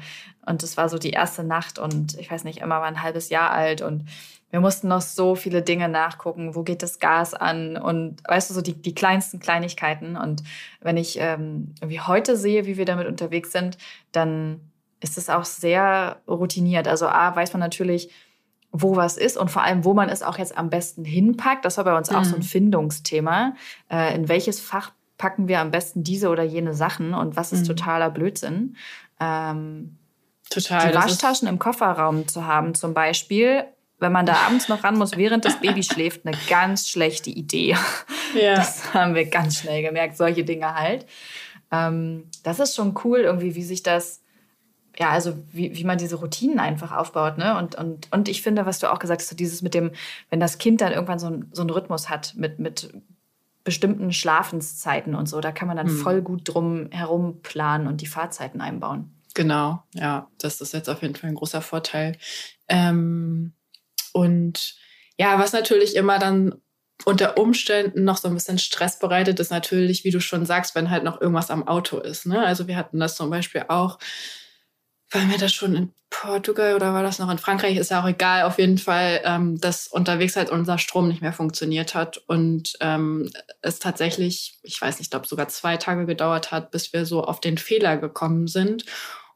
und 0.45 0.63
es 0.63 0.77
war 0.77 0.87
so 0.87 0.97
die 0.97 1.09
erste 1.09 1.43
Nacht 1.43 1.77
und 1.77 2.17
ich 2.17 2.31
weiß 2.31 2.45
nicht, 2.45 2.61
Emma 2.61 2.79
war 2.79 2.87
ein 2.87 3.03
halbes 3.03 3.29
Jahr 3.29 3.51
alt 3.51 3.81
und 3.81 4.05
wir 4.49 4.61
mussten 4.61 4.87
noch 4.87 5.01
so 5.01 5.35
viele 5.35 5.61
Dinge 5.61 5.89
nachgucken. 5.89 6.55
Wo 6.55 6.63
geht 6.63 6.81
das 6.81 6.99
Gas 6.99 7.33
an? 7.33 7.75
Und 7.75 8.21
weißt 8.27 8.49
du, 8.49 8.53
so 8.53 8.61
die, 8.61 8.81
die 8.81 8.95
kleinsten 8.95 9.39
Kleinigkeiten. 9.39 10.15
Und 10.15 10.41
wenn 10.79 10.95
ich 10.95 11.19
ähm, 11.19 11.75
irgendwie 11.81 11.99
heute 11.99 12.37
sehe, 12.37 12.65
wie 12.65 12.77
wir 12.77 12.85
damit 12.85 13.07
unterwegs 13.07 13.51
sind, 13.51 13.77
dann 14.13 14.61
ist 15.01 15.17
es 15.17 15.29
auch 15.29 15.43
sehr 15.43 16.21
routiniert. 16.27 16.87
Also 16.87 17.07
A, 17.07 17.35
weiß 17.35 17.51
man 17.51 17.59
natürlich, 17.59 18.09
wo 18.81 18.95
was 18.95 19.17
ist 19.17 19.37
und 19.37 19.49
vor 19.49 19.63
allem, 19.63 19.85
wo 19.85 19.93
man 19.93 20.09
es 20.09 20.23
auch 20.23 20.37
jetzt 20.37 20.57
am 20.57 20.69
besten 20.69 21.05
hinpackt. 21.05 21.65
Das 21.65 21.77
war 21.77 21.83
bei 21.83 21.97
uns 21.97 22.11
mhm. 22.11 22.17
auch 22.17 22.23
so 22.25 22.35
ein 22.35 22.41
mhm. 22.41 22.45
Findungsthema. 22.45 23.53
Äh, 23.89 24.15
in 24.15 24.29
welches 24.29 24.59
Fach 24.59 24.91
packen 25.17 25.47
wir 25.47 25.59
am 25.59 25.71
besten 25.71 26.03
diese 26.03 26.29
oder 26.29 26.43
jene 26.43 26.73
Sachen 26.73 27.13
und 27.13 27.35
was 27.35 27.51
ist 27.51 27.61
mhm. 27.61 27.67
totaler 27.67 28.09
Blödsinn? 28.09 28.75
Ähm, 29.19 29.97
Total. 30.49 30.89
Die 30.89 30.95
Waschtaschen 30.95 31.47
im 31.47 31.59
Kofferraum 31.59 32.27
zu 32.27 32.45
haben, 32.45 32.73
zum 32.73 32.93
Beispiel, 32.93 33.65
wenn 33.99 34.11
man 34.11 34.25
da 34.25 34.33
abends 34.45 34.69
noch 34.69 34.83
ran 34.83 34.97
muss, 34.97 35.17
während 35.17 35.43
das 35.43 35.59
Baby 35.59 35.83
schläft, 35.83 36.25
eine 36.25 36.37
ganz 36.49 36.87
schlechte 36.87 37.29
Idee. 37.29 37.75
Ja. 38.33 38.55
Das 38.55 38.93
haben 38.93 39.15
wir 39.15 39.25
ganz 39.25 39.59
schnell 39.59 39.81
gemerkt, 39.81 40.17
solche 40.17 40.43
Dinge 40.43 40.75
halt. 40.75 41.05
Ähm, 41.71 42.29
das 42.43 42.59
ist 42.59 42.75
schon 42.75 42.97
cool, 43.03 43.19
irgendwie, 43.19 43.55
wie 43.55 43.63
sich 43.63 43.83
das 43.83 44.21
ja, 44.99 45.11
also 45.11 45.37
wie, 45.51 45.75
wie 45.75 45.83
man 45.83 45.97
diese 45.97 46.15
Routinen 46.15 46.59
einfach 46.59 46.91
aufbaut, 46.91 47.37
ne? 47.37 47.57
Und, 47.57 47.75
und, 47.75 48.11
und 48.11 48.27
ich 48.27 48.41
finde, 48.41 48.65
was 48.65 48.79
du 48.79 48.91
auch 48.91 48.99
gesagt 48.99 49.21
hast, 49.21 49.29
so 49.29 49.35
dieses 49.35 49.61
mit 49.61 49.73
dem, 49.73 49.91
wenn 50.29 50.39
das 50.39 50.57
Kind 50.57 50.81
dann 50.81 50.91
irgendwann 50.91 51.19
so, 51.19 51.27
ein, 51.27 51.49
so 51.51 51.61
einen 51.61 51.69
Rhythmus 51.69 52.09
hat 52.09 52.33
mit, 52.35 52.57
mit 52.57 52.89
bestimmten 53.63 54.11
Schlafenszeiten 54.11 55.13
und 55.13 55.27
so, 55.27 55.39
da 55.39 55.51
kann 55.51 55.67
man 55.67 55.77
dann 55.77 55.87
hm. 55.87 55.97
voll 55.97 56.21
gut 56.21 56.41
drum 56.45 56.89
herum 56.91 57.41
planen 57.41 57.87
und 57.87 58.01
die 58.01 58.07
Fahrzeiten 58.07 58.61
einbauen. 58.61 59.13
Genau, 59.35 59.83
ja, 59.93 60.27
das 60.39 60.61
ist 60.61 60.73
jetzt 60.73 60.89
auf 60.89 61.03
jeden 61.03 61.13
Fall 61.13 61.29
ein 61.29 61.35
großer 61.35 61.61
Vorteil. 61.61 62.17
Ähm, 62.67 63.53
und 64.13 64.75
ja, 65.19 65.37
was 65.37 65.53
natürlich 65.53 65.95
immer 65.95 66.17
dann 66.17 66.55
unter 67.05 67.37
Umständen 67.37 68.03
noch 68.03 68.17
so 68.17 68.27
ein 68.27 68.33
bisschen 68.33 68.57
Stress 68.57 68.97
bereitet, 68.97 69.39
ist 69.39 69.51
natürlich, 69.51 70.03
wie 70.03 70.11
du 70.11 70.19
schon 70.19 70.47
sagst, 70.47 70.73
wenn 70.73 70.89
halt 70.89 71.03
noch 71.03 71.21
irgendwas 71.21 71.51
am 71.51 71.67
Auto 71.67 71.99
ist. 71.99 72.25
Ne? 72.25 72.43
Also 72.43 72.67
wir 72.67 72.75
hatten 72.75 72.99
das 72.99 73.15
zum 73.15 73.29
Beispiel 73.29 73.65
auch 73.67 73.99
waren 75.11 75.29
wir 75.29 75.37
das 75.37 75.53
schon 75.53 75.75
in 75.75 75.93
Portugal 76.09 76.75
oder 76.75 76.93
war 76.93 77.03
das 77.03 77.19
noch 77.19 77.29
in 77.29 77.37
Frankreich? 77.37 77.77
Ist 77.77 77.91
ja 77.91 78.01
auch 78.01 78.07
egal. 78.07 78.43
Auf 78.43 78.57
jeden 78.57 78.77
Fall, 78.77 79.21
ähm, 79.23 79.59
dass 79.59 79.87
unterwegs 79.87 80.35
halt 80.35 80.49
unser 80.49 80.77
Strom 80.77 81.07
nicht 81.07 81.21
mehr 81.21 81.33
funktioniert 81.33 81.95
hat 81.95 82.17
und 82.27 82.73
ähm, 82.81 83.29
es 83.61 83.79
tatsächlich, 83.79 84.59
ich 84.63 84.81
weiß 84.81 84.95
nicht, 84.95 85.07
ich 85.07 85.09
glaube 85.11 85.27
sogar 85.27 85.47
zwei 85.47 85.77
Tage 85.77 86.05
gedauert 86.05 86.51
hat, 86.51 86.71
bis 86.71 86.93
wir 86.93 87.05
so 87.05 87.23
auf 87.23 87.39
den 87.39 87.57
Fehler 87.57 87.97
gekommen 87.97 88.47
sind. 88.47 88.85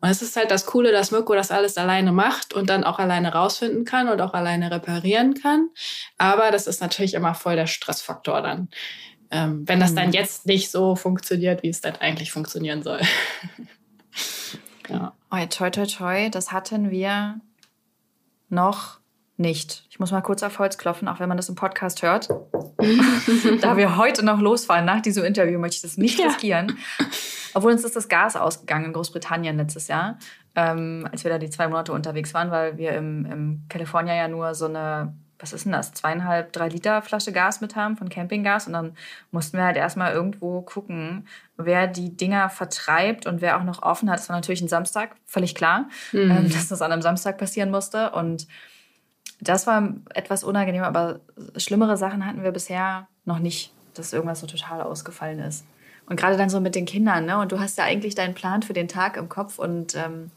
Und 0.01 0.09
es 0.09 0.21
ist 0.21 0.35
halt 0.35 0.49
das 0.49 0.65
Coole, 0.65 0.91
dass 0.91 1.11
Mirko 1.11 1.35
das 1.35 1.51
alles 1.51 1.77
alleine 1.77 2.11
macht 2.11 2.53
und 2.53 2.69
dann 2.69 2.83
auch 2.83 2.97
alleine 2.97 3.33
rausfinden 3.33 3.85
kann 3.85 4.09
und 4.09 4.19
auch 4.19 4.33
alleine 4.33 4.71
reparieren 4.71 5.35
kann. 5.35 5.69
Aber 6.17 6.49
das 6.49 6.65
ist 6.65 6.81
natürlich 6.81 7.13
immer 7.13 7.35
voll 7.35 7.55
der 7.55 7.67
Stressfaktor 7.67 8.41
dann. 8.41 8.69
Ähm, 9.29 9.63
wenn 9.67 9.79
das 9.79 9.93
dann 9.93 10.07
mhm. 10.07 10.13
jetzt 10.13 10.47
nicht 10.47 10.71
so 10.71 10.95
funktioniert, 10.95 11.63
wie 11.63 11.69
es 11.69 11.81
dann 11.81 11.95
eigentlich 11.97 12.31
funktionieren 12.31 12.81
soll. 12.81 12.99
ja. 14.91 15.13
Oh, 15.31 15.45
toi, 15.49 15.69
toi, 15.69 15.85
toi, 15.85 16.29
das 16.29 16.51
hatten 16.51 16.91
wir 16.91 17.39
noch 18.49 18.99
nicht. 19.37 19.85
Ich 19.89 19.99
muss 19.99 20.11
mal 20.11 20.21
kurz 20.21 20.43
auf 20.43 20.59
Holz 20.59 20.77
klopfen, 20.77 21.07
auch 21.07 21.19
wenn 21.19 21.27
man 21.27 21.37
das 21.37 21.49
im 21.49 21.55
Podcast 21.55 22.01
hört. 22.01 22.29
da 23.61 23.77
wir 23.77 23.97
heute 23.97 24.23
noch 24.23 24.39
losfahren 24.39 24.85
nach 24.85 25.01
diesem 25.01 25.23
Interview, 25.23 25.59
möchte 25.59 25.77
ich 25.77 25.81
das 25.81 25.97
nicht 25.97 26.19
ja. 26.19 26.27
riskieren. 26.27 26.77
Obwohl 27.53 27.71
uns 27.71 27.83
ist 27.83 27.95
das 27.95 28.07
Gas 28.07 28.35
ausgegangen 28.35 28.85
in 28.85 28.93
Großbritannien 28.93 29.57
letztes 29.57 29.87
Jahr, 29.87 30.17
ähm, 30.55 31.07
als 31.11 31.23
wir 31.23 31.31
da 31.31 31.37
die 31.37 31.49
zwei 31.49 31.67
Monate 31.67 31.91
unterwegs 31.91 32.33
waren, 32.33 32.51
weil 32.51 32.77
wir 32.77 32.93
im, 32.93 33.25
im 33.25 33.63
California 33.67 34.15
ja 34.15 34.27
nur 34.27 34.53
so 34.55 34.65
eine 34.65 35.15
was 35.41 35.53
ist 35.53 35.65
denn 35.65 35.71
das, 35.71 35.93
zweieinhalb, 35.93 36.53
drei 36.53 36.69
Liter 36.69 37.01
Flasche 37.01 37.31
Gas 37.31 37.61
mit 37.61 37.75
haben 37.75 37.97
von 37.97 38.09
Campinggas. 38.09 38.67
Und 38.67 38.73
dann 38.73 38.95
mussten 39.31 39.57
wir 39.57 39.65
halt 39.65 39.77
erstmal 39.77 40.13
irgendwo 40.13 40.61
gucken, 40.61 41.27
wer 41.57 41.87
die 41.87 42.15
Dinger 42.15 42.49
vertreibt 42.49 43.25
und 43.25 43.41
wer 43.41 43.57
auch 43.57 43.63
noch 43.63 43.81
offen 43.81 44.09
hat. 44.09 44.19
Das 44.19 44.29
war 44.29 44.35
natürlich 44.35 44.61
ein 44.61 44.67
Samstag, 44.67 45.15
völlig 45.25 45.55
klar, 45.55 45.89
mhm. 46.11 46.31
ähm, 46.31 46.49
dass 46.51 46.67
das 46.67 46.81
an 46.81 46.91
einem 46.91 47.01
Samstag 47.01 47.37
passieren 47.37 47.71
musste. 47.71 48.11
Und 48.11 48.47
das 49.39 49.65
war 49.65 49.95
etwas 50.13 50.43
unangenehm, 50.43 50.83
aber 50.83 51.19
schlimmere 51.57 51.97
Sachen 51.97 52.25
hatten 52.25 52.43
wir 52.43 52.51
bisher 52.51 53.07
noch 53.25 53.39
nicht, 53.39 53.73
dass 53.95 54.13
irgendwas 54.13 54.39
so 54.39 54.47
total 54.47 54.81
ausgefallen 54.81 55.39
ist. 55.39 55.65
Und 56.05 56.17
gerade 56.17 56.37
dann 56.37 56.49
so 56.49 56.59
mit 56.59 56.75
den 56.75 56.85
Kindern, 56.85 57.25
ne? 57.25 57.37
Und 57.37 57.51
du 57.51 57.59
hast 57.59 57.77
ja 57.77 57.85
eigentlich 57.85 58.15
deinen 58.15 58.33
Plan 58.33 58.63
für 58.63 58.73
den 58.73 58.87
Tag 58.87 59.17
im 59.17 59.29
Kopf 59.29 59.59
und 59.59 59.95
ähm, 59.95 60.29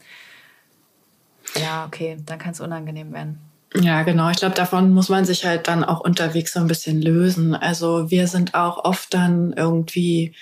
ja, 1.55 1.85
okay, 1.85 2.17
dann 2.25 2.39
kann 2.39 2.51
es 2.51 2.59
unangenehm 2.59 3.13
werden. 3.13 3.39
Ja, 3.73 4.03
genau. 4.03 4.29
Ich 4.29 4.37
glaube, 4.37 4.55
davon 4.55 4.93
muss 4.93 5.09
man 5.09 5.25
sich 5.25 5.45
halt 5.45 5.67
dann 5.67 5.83
auch 5.83 5.99
unterwegs 5.99 6.53
so 6.53 6.59
ein 6.59 6.67
bisschen 6.67 7.01
lösen. 7.01 7.53
Also 7.55 8.09
wir 8.09 8.27
sind 8.27 8.53
auch 8.53 8.85
oft 8.85 9.13
dann 9.13 9.53
irgendwie 9.53 10.33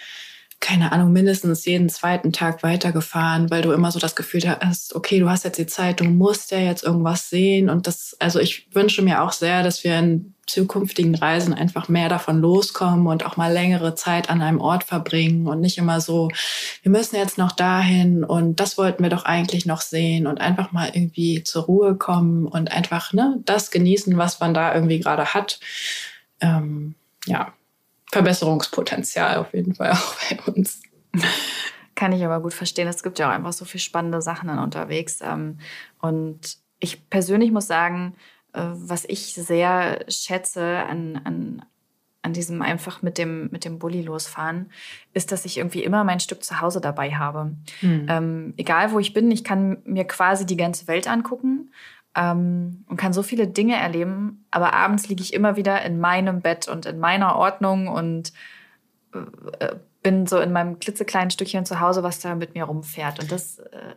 keine 0.63 0.93
Ahnung, 0.93 1.11
mindestens 1.11 1.65
jeden 1.65 1.89
zweiten 1.89 2.31
Tag 2.31 2.63
weitergefahren, 2.63 3.51
weil 3.51 3.61
du 3.61 3.73
immer 3.73 3.91
so 3.91 3.99
das 3.99 4.15
Gefühl 4.15 4.43
hast, 4.61 4.95
okay, 4.95 5.19
du 5.19 5.29
hast 5.29 5.43
jetzt 5.43 5.57
die 5.57 5.67
Zeit, 5.67 5.99
du 5.99 6.05
musst 6.05 6.51
ja 6.51 6.57
jetzt 6.57 6.85
irgendwas 6.85 7.29
sehen. 7.29 7.69
Und 7.69 7.85
das, 7.85 8.15
also 8.19 8.39
ich 8.39 8.73
wünsche 8.73 9.01
mir 9.01 9.21
auch 9.23 9.33
sehr, 9.33 9.61
dass 9.61 9.83
wir 9.83 9.99
in 9.99 10.33
zukünftigen 10.47 11.15
Reisen 11.15 11.53
einfach 11.53 11.89
mehr 11.89 12.07
davon 12.07 12.39
loskommen 12.39 13.07
und 13.07 13.25
auch 13.25 13.35
mal 13.35 13.51
längere 13.51 13.95
Zeit 13.95 14.29
an 14.29 14.41
einem 14.41 14.61
Ort 14.61 14.85
verbringen 14.85 15.47
und 15.47 15.59
nicht 15.59 15.77
immer 15.77 15.99
so, 15.99 16.29
wir 16.81 16.91
müssen 16.91 17.17
jetzt 17.17 17.37
noch 17.37 17.51
dahin 17.51 18.23
und 18.23 18.61
das 18.61 18.77
wollten 18.77 19.03
wir 19.03 19.09
doch 19.09 19.25
eigentlich 19.25 19.65
noch 19.65 19.81
sehen 19.81 20.27
und 20.27 20.39
einfach 20.39 20.71
mal 20.71 20.89
irgendwie 20.93 21.43
zur 21.43 21.63
Ruhe 21.63 21.95
kommen 21.95 22.47
und 22.47 22.71
einfach 22.71 23.11
ne, 23.11 23.37
das 23.43 23.69
genießen, 23.69 24.17
was 24.17 24.39
man 24.39 24.53
da 24.53 24.73
irgendwie 24.73 24.99
gerade 25.01 25.33
hat. 25.33 25.59
Ähm, 26.39 26.95
ja, 27.25 27.51
Verbesserungspotenzial 28.13 29.37
auf 29.37 29.53
jeden 29.53 29.75
Fall 29.75 29.91
auch 29.91 30.15
bei 30.29 30.53
uns. 30.53 30.81
Kann 31.95 32.11
ich 32.11 32.23
aber 32.23 32.41
gut 32.41 32.53
verstehen. 32.53 32.87
Es 32.87 33.03
gibt 33.03 33.19
ja 33.19 33.29
auch 33.29 33.33
einfach 33.33 33.53
so 33.53 33.65
viele 33.65 33.81
spannende 33.81 34.21
Sachen 34.21 34.47
dann 34.47 34.59
unterwegs. 34.59 35.19
Ähm, 35.21 35.57
und 35.99 36.57
ich 36.79 37.09
persönlich 37.09 37.51
muss 37.51 37.67
sagen, 37.67 38.15
äh, 38.53 38.61
was 38.61 39.05
ich 39.05 39.33
sehr 39.33 40.05
schätze 40.09 40.63
an, 40.63 41.21
an, 41.23 41.65
an 42.21 42.33
diesem 42.33 42.61
einfach 42.61 43.01
mit 43.01 43.17
dem, 43.17 43.49
mit 43.51 43.65
dem 43.65 43.79
Bulli 43.79 44.01
losfahren, 44.01 44.71
ist, 45.13 45.31
dass 45.31 45.45
ich 45.45 45.57
irgendwie 45.57 45.83
immer 45.83 46.03
mein 46.03 46.19
Stück 46.19 46.43
zu 46.43 46.61
Hause 46.61 46.81
dabei 46.81 47.15
habe. 47.15 47.55
Mhm. 47.81 48.05
Ähm, 48.09 48.53
egal 48.57 48.91
wo 48.91 48.99
ich 48.99 49.13
bin, 49.13 49.31
ich 49.31 49.43
kann 49.43 49.81
mir 49.85 50.05
quasi 50.05 50.45
die 50.45 50.57
ganze 50.57 50.87
Welt 50.87 51.07
angucken 51.07 51.71
ähm, 52.15 52.85
und 52.87 52.97
kann 52.97 53.13
so 53.13 53.23
viele 53.23 53.47
Dinge 53.47 53.75
erleben, 53.75 54.45
aber 54.51 54.73
abends 54.73 55.07
liege 55.07 55.21
ich 55.21 55.33
immer 55.33 55.55
wieder 55.55 55.81
in 55.83 55.99
meinem 55.99 56.41
Bett 56.41 56.67
und 56.67 56.85
in 56.85 56.99
meiner 56.99 57.35
Ordnung 57.35 57.87
und 57.87 58.33
äh, 59.59 59.75
bin 60.01 60.27
so 60.27 60.39
in 60.39 60.51
meinem 60.51 60.79
klitzekleinen 60.79 61.31
Stückchen 61.31 61.65
zu 61.65 61.79
Hause, 61.79 62.03
was 62.03 62.19
da 62.19 62.35
mit 62.35 62.55
mir 62.55 62.65
rumfährt. 62.65 63.19
Und 63.19 63.31
das 63.31 63.59
äh, 63.59 63.93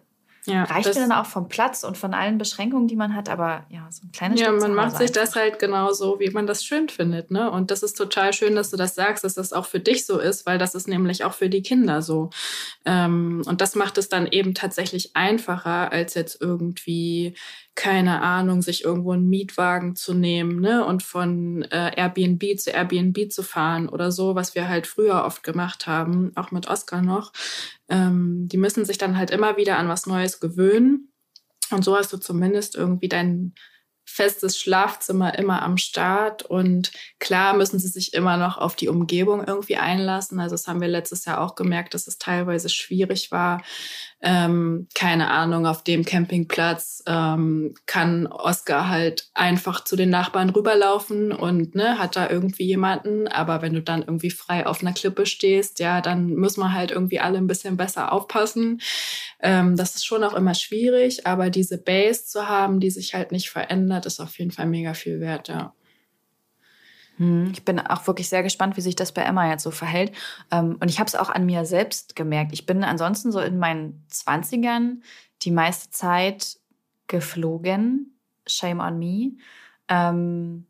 ja, 0.47 0.63
reicht 0.65 0.87
mir 0.87 1.09
dann 1.09 1.13
auch 1.13 1.27
vom 1.27 1.49
Platz 1.49 1.83
und 1.83 1.99
von 1.99 2.15
allen 2.15 2.39
Beschränkungen, 2.39 2.87
die 2.87 2.95
man 2.95 3.15
hat, 3.17 3.29
aber 3.29 3.67
ja, 3.69 3.89
so 3.91 4.07
ein 4.07 4.13
kleines 4.13 4.41
Ja, 4.41 4.53
man 4.53 4.75
macht 4.75 4.97
sich 4.97 5.11
das 5.11 5.35
halt 5.35 5.59
genau 5.59 5.93
so, 5.93 6.21
wie 6.21 6.31
man 6.31 6.47
das 6.47 6.65
schön 6.65 6.89
findet, 6.89 7.33
ne? 7.33 7.51
Und 7.51 7.73
das 7.73 7.83
ist 7.83 7.95
total 7.95 8.33
schön, 8.33 8.55
dass 8.55 8.71
du 8.71 8.77
das 8.77 8.95
sagst, 8.95 9.25
dass 9.25 9.35
das 9.35 9.53
auch 9.53 9.67
für 9.67 9.81
dich 9.81 10.07
so 10.07 10.19
ist, 10.21 10.47
weil 10.47 10.59
das 10.59 10.77
ist 10.77 10.87
nämlich 10.87 11.25
auch 11.25 11.33
für 11.33 11.49
die 11.49 11.63
Kinder 11.63 12.01
so. 12.01 12.31
Ähm, 12.85 13.43
und 13.47 13.61
das 13.61 13.75
macht 13.75 13.99
es 13.99 14.09
dann 14.09 14.27
eben 14.27 14.55
tatsächlich 14.55 15.17
einfacher, 15.17 15.91
als 15.91 16.15
jetzt 16.15 16.41
irgendwie 16.41 17.35
keine 17.77 18.23
Ahnung, 18.23 18.63
sich 18.63 18.83
irgendwo 18.83 19.13
einen 19.13 19.29
Mietwagen 19.29 19.95
zu 19.95 20.15
nehmen 20.15 20.61
ne? 20.61 20.85
und 20.85 21.03
von 21.03 21.63
äh, 21.71 21.93
Airbnb 21.95 22.59
zu 22.59 22.71
Airbnb 22.71 23.31
zu 23.31 23.43
fahren 23.43 23.89
oder 23.89 24.11
so, 24.11 24.35
was 24.35 24.55
wir 24.55 24.69
halt 24.69 24.87
früher 24.87 25.25
oft 25.25 25.43
gemacht 25.43 25.87
haben, 25.87 26.33
auch 26.37 26.51
mit 26.51 26.67
Oscar 26.69 27.03
noch. 27.03 27.33
Ähm, 27.89 28.49
die 28.49 28.57
müssen 28.57 28.87
sich 28.87 28.99
dann 28.99 29.17
halt 29.19 29.31
immer 29.31 29.59
wieder 29.59 29.79
an 29.79 29.89
was 29.89 30.07
Neues 30.07 30.41
gewöhnen. 30.41 31.13
Und 31.71 31.85
so 31.85 31.97
hast 31.97 32.13
du 32.13 32.17
zumindest 32.17 32.75
irgendwie 32.77 33.09
dein 33.09 33.55
festes 34.07 34.59
Schlafzimmer 34.59 35.37
immer 35.39 35.63
am 35.63 35.77
Start. 35.77 36.43
Und 36.45 36.93
klar 37.19 37.55
müssen 37.55 37.79
sie 37.79 37.89
sich 37.89 38.15
immer 38.15 38.37
noch 38.37 38.57
auf 38.57 38.77
die 38.77 38.89
Umgebung 38.89 39.45
irgendwie 39.45 39.77
einlassen. 39.77 40.41
Also 40.41 40.55
das 40.55 40.69
haben 40.69 40.81
wir 40.81 40.89
letztes 40.89 41.25
Jahr 41.25 41.41
auch 41.41 41.57
gemerkt, 41.57 41.93
dass 41.93 42.07
es 42.07 42.17
teilweise 42.17 42.69
schwierig 42.69 43.33
war, 43.33 43.63
ähm, 44.29 44.89
keine 44.93 45.31
Ahnung, 45.31 45.67
auf 45.67 45.85
dem 45.85 46.05
Campingplatz 46.05 47.01
ähm, 47.07 47.75
kann 47.87 48.27
Oscar 48.27 48.89
halt 48.89 49.31
einfach 49.35 49.85
zu 49.85 49.95
den 49.95 50.11
Nachbarn 50.11 50.51
rüberlaufen 50.51 51.31
und 51.31 51.77
ne, 51.77 52.01
hat 52.01 52.17
da 52.17 52.29
irgendwie 52.29 52.65
jemanden. 52.65 53.29
Aber 53.29 53.63
wenn 53.63 53.75
du 53.75 53.83
dann 53.83 54.01
irgendwie 54.01 54.31
frei 54.31 54.67
auf 54.67 54.83
einer 54.83 54.95
Klippe 54.95 55.27
stehst, 55.27 55.79
ja, 55.79 56.01
dann 56.01 56.35
muss 56.35 56.57
man 56.57 56.75
halt 56.75 56.91
irgendwie 56.91 57.21
alle 57.21 57.39
ein 57.39 57.47
bisschen 57.47 57.77
besser 57.77 58.13
aufpassen. 58.13 58.81
Ähm, 59.41 59.77
das 59.77 59.95
ist 59.95 60.05
schon 60.05 60.25
auch 60.25 60.35
immer 60.35 60.55
schwierig, 60.55 61.25
aber 61.25 61.49
diese 61.49 61.79
Base 61.79 62.25
zu 62.25 62.49
haben, 62.49 62.81
die 62.81 62.91
sich 62.91 63.15
halt 63.15 63.31
nicht 63.31 63.51
verändert, 63.51 64.07
ist 64.07 64.19
auf 64.19 64.37
jeden 64.41 64.51
Fall 64.51 64.67
mega 64.67 64.95
viel 64.95 65.21
wert, 65.21 65.47
ja. 65.47 65.73
Hm, 67.19 67.51
ich 67.53 67.65
bin 67.65 67.81
auch 67.81 68.07
wirklich 68.07 68.29
sehr 68.29 68.43
gespannt, 68.43 68.77
wie 68.77 68.83
sich 68.83 68.97
das 68.97 69.13
bei 69.13 69.23
Emma 69.23 69.49
jetzt 69.49 69.63
so 69.63 69.71
verhält. 69.71 70.13
Ähm, 70.51 70.77
und 70.81 70.89
ich 70.89 70.99
habe 70.99 71.09
es 71.09 71.15
auch 71.15 71.31
an 71.31 71.47
mir 71.47 71.65
selbst 71.65 72.17
gemerkt. 72.17 72.53
Ich 72.53 72.67
bin 72.67 72.85
ansonsten 72.85 73.33
so 73.33 73.41
in 73.41 73.59
meinen 73.59 74.05
Zwanzigern 74.09 75.03
die 75.43 75.51
meiste 75.51 75.91
Zeit 75.91 76.59
geflogen. 77.07 78.19
Shame 78.47 78.81
on 78.81 78.99
me. 78.99 79.33
Ähm, 79.89 80.67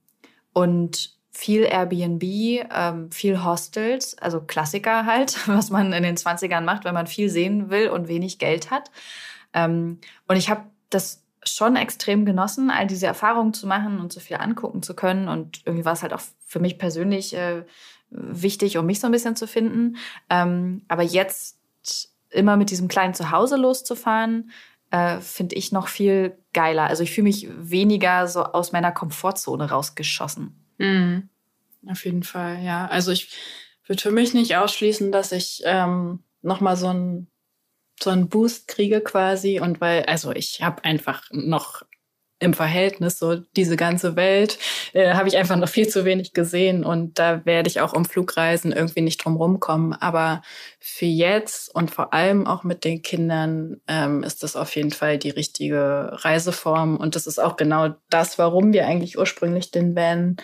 und 0.53 1.17
viel 1.31 1.65
Airbnb, 1.65 2.23
ähm, 2.23 3.11
viel 3.11 3.45
Hostels, 3.45 4.17
also 4.17 4.41
Klassiker 4.41 5.05
halt, 5.05 5.37
was 5.49 5.71
man 5.71 5.93
in 5.93 6.03
den 6.03 6.17
20ern 6.17 6.63
macht, 6.63 6.85
wenn 6.85 6.95
man 6.95 7.07
viel 7.07 7.29
sehen 7.29 7.71
will 7.71 7.89
und 7.89 8.09
wenig 8.09 8.39
Geld 8.39 8.71
hat. 8.71 8.91
Und 9.55 10.01
ich 10.29 10.51
habe 10.51 10.65
das 10.91 11.26
schon 11.49 11.77
extrem 11.77 12.25
genossen, 12.25 12.71
all 12.71 12.87
diese 12.87 13.07
Erfahrungen 13.07 13.55
zu 13.55 13.67
machen 13.67 14.01
und 14.01 14.13
so 14.13 14.21
viel 14.21 14.37
angucken 14.37 14.83
zu 14.83 14.95
können. 14.95 15.29
Und 15.29 15.63
irgendwie 15.65 15.85
war 15.85 15.93
es 15.93 16.03
halt 16.03 16.13
auch 16.13 16.23
für 16.45 16.61
mich 16.61 16.79
persönlich 16.79 17.35
äh, 17.35 17.65
wichtig, 18.11 18.79
um 18.79 18.87
mich 18.87 19.01
so 19.01 19.07
ein 19.07 19.13
bisschen 19.13 19.37
zu 19.37 19.47
finden. 19.47 19.97
Ähm, 20.31 20.83
aber 20.89 21.03
jetzt 21.03 21.59
immer 22.31 22.57
mit 22.57 22.71
diesem 22.71 22.89
kleinen 22.89 23.15
Zuhause 23.15 23.57
loszufahren, 23.57 24.51
äh, 24.91 25.21
finde 25.21 25.57
ich 25.57 25.73
noch 25.73 25.89
viel 25.89 26.37
geiler. 26.53 26.85
Also 26.85 27.03
ich 27.03 27.13
fühle 27.13 27.25
mich 27.25 27.49
weniger 27.57 28.27
so 28.29 28.45
aus 28.45 28.73
meiner 28.73 28.93
Komfortzone 28.93 29.71
rausgeschossen. 29.71 30.55
Mhm. 30.79 31.29
Auf 31.89 32.05
jeden 32.05 32.23
Fall, 32.23 32.63
ja. 32.63 32.87
Also 32.87 33.13
ich 33.13 33.37
würde 33.87 34.03
für 34.03 34.11
mich 34.11 34.35
nicht 34.35 34.57
ausschließen, 34.57 35.13
dass 35.13 35.33
ich 35.33 35.63
ähm, 35.65 36.21
noch 36.43 36.61
mal 36.61 36.77
so 36.77 36.89
ein 36.89 37.29
so 38.03 38.11
einen 38.11 38.29
Boost 38.29 38.69
kriege 38.69 39.01
quasi 39.01 39.61
und 39.61 39.81
weil, 39.81 40.05
also 40.05 40.33
ich 40.33 40.63
habe 40.63 40.85
einfach 40.85 41.25
noch 41.33 41.83
im 42.39 42.53
Verhältnis 42.53 43.19
so 43.19 43.37
diese 43.57 43.77
ganze 43.77 44.15
Welt 44.15 44.59
äh, 44.93 45.15
habe 45.15 45.29
ich 45.29 45.39
einfach 45.39 45.57
noch 45.57 45.69
viel 45.69 45.89
zu 45.89 46.05
wenig 46.05 46.35
gesehen 46.35 46.85
und 46.85 47.19
da 47.19 47.47
werde 47.47 47.69
ich 47.69 47.81
auch 47.81 47.95
um 47.95 48.05
Flugreisen 48.05 48.73
irgendwie 48.73 49.01
nicht 49.01 49.25
drum 49.25 49.37
rumkommen. 49.37 49.95
Aber 49.95 50.43
für 50.79 51.07
jetzt 51.07 51.75
und 51.75 51.91
vor 51.91 52.13
allem 52.13 52.47
auch 52.47 52.63
mit 52.63 52.85
den 52.85 53.01
Kindern 53.01 53.81
ähm, 53.89 54.23
ist 54.23 54.43
das 54.43 54.55
auf 54.55 54.77
jeden 54.77 54.91
Fall 54.91 55.19
die 55.19 55.31
richtige 55.31 56.11
Reiseform 56.13 56.99
und 56.99 57.17
das 57.17 57.27
ist 57.27 57.39
auch 57.39 57.57
genau 57.57 57.95
das, 58.11 58.39
warum 58.39 58.73
wir 58.75 58.87
eigentlich 58.87 59.19
ursprünglich 59.19 59.71
den 59.71 59.97
Van 59.97 60.37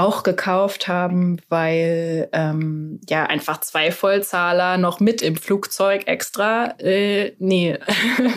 auch 0.00 0.22
gekauft 0.22 0.88
haben, 0.88 1.40
weil 1.48 2.28
ähm, 2.32 3.00
ja 3.08 3.24
einfach 3.24 3.60
zwei 3.60 3.92
Vollzahler 3.92 4.78
noch 4.78 4.98
mit 4.98 5.20
im 5.20 5.36
Flugzeug 5.36 6.06
extra. 6.06 6.74
Äh, 6.78 7.34
nee, 7.38 7.78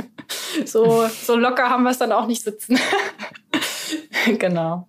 so, 0.65 1.07
so 1.07 1.37
locker 1.37 1.69
haben 1.69 1.83
wir 1.83 1.91
es 1.91 1.99
dann 1.99 2.11
auch 2.11 2.27
nicht 2.27 2.43
sitzen. 2.43 2.77
genau. 4.39 4.87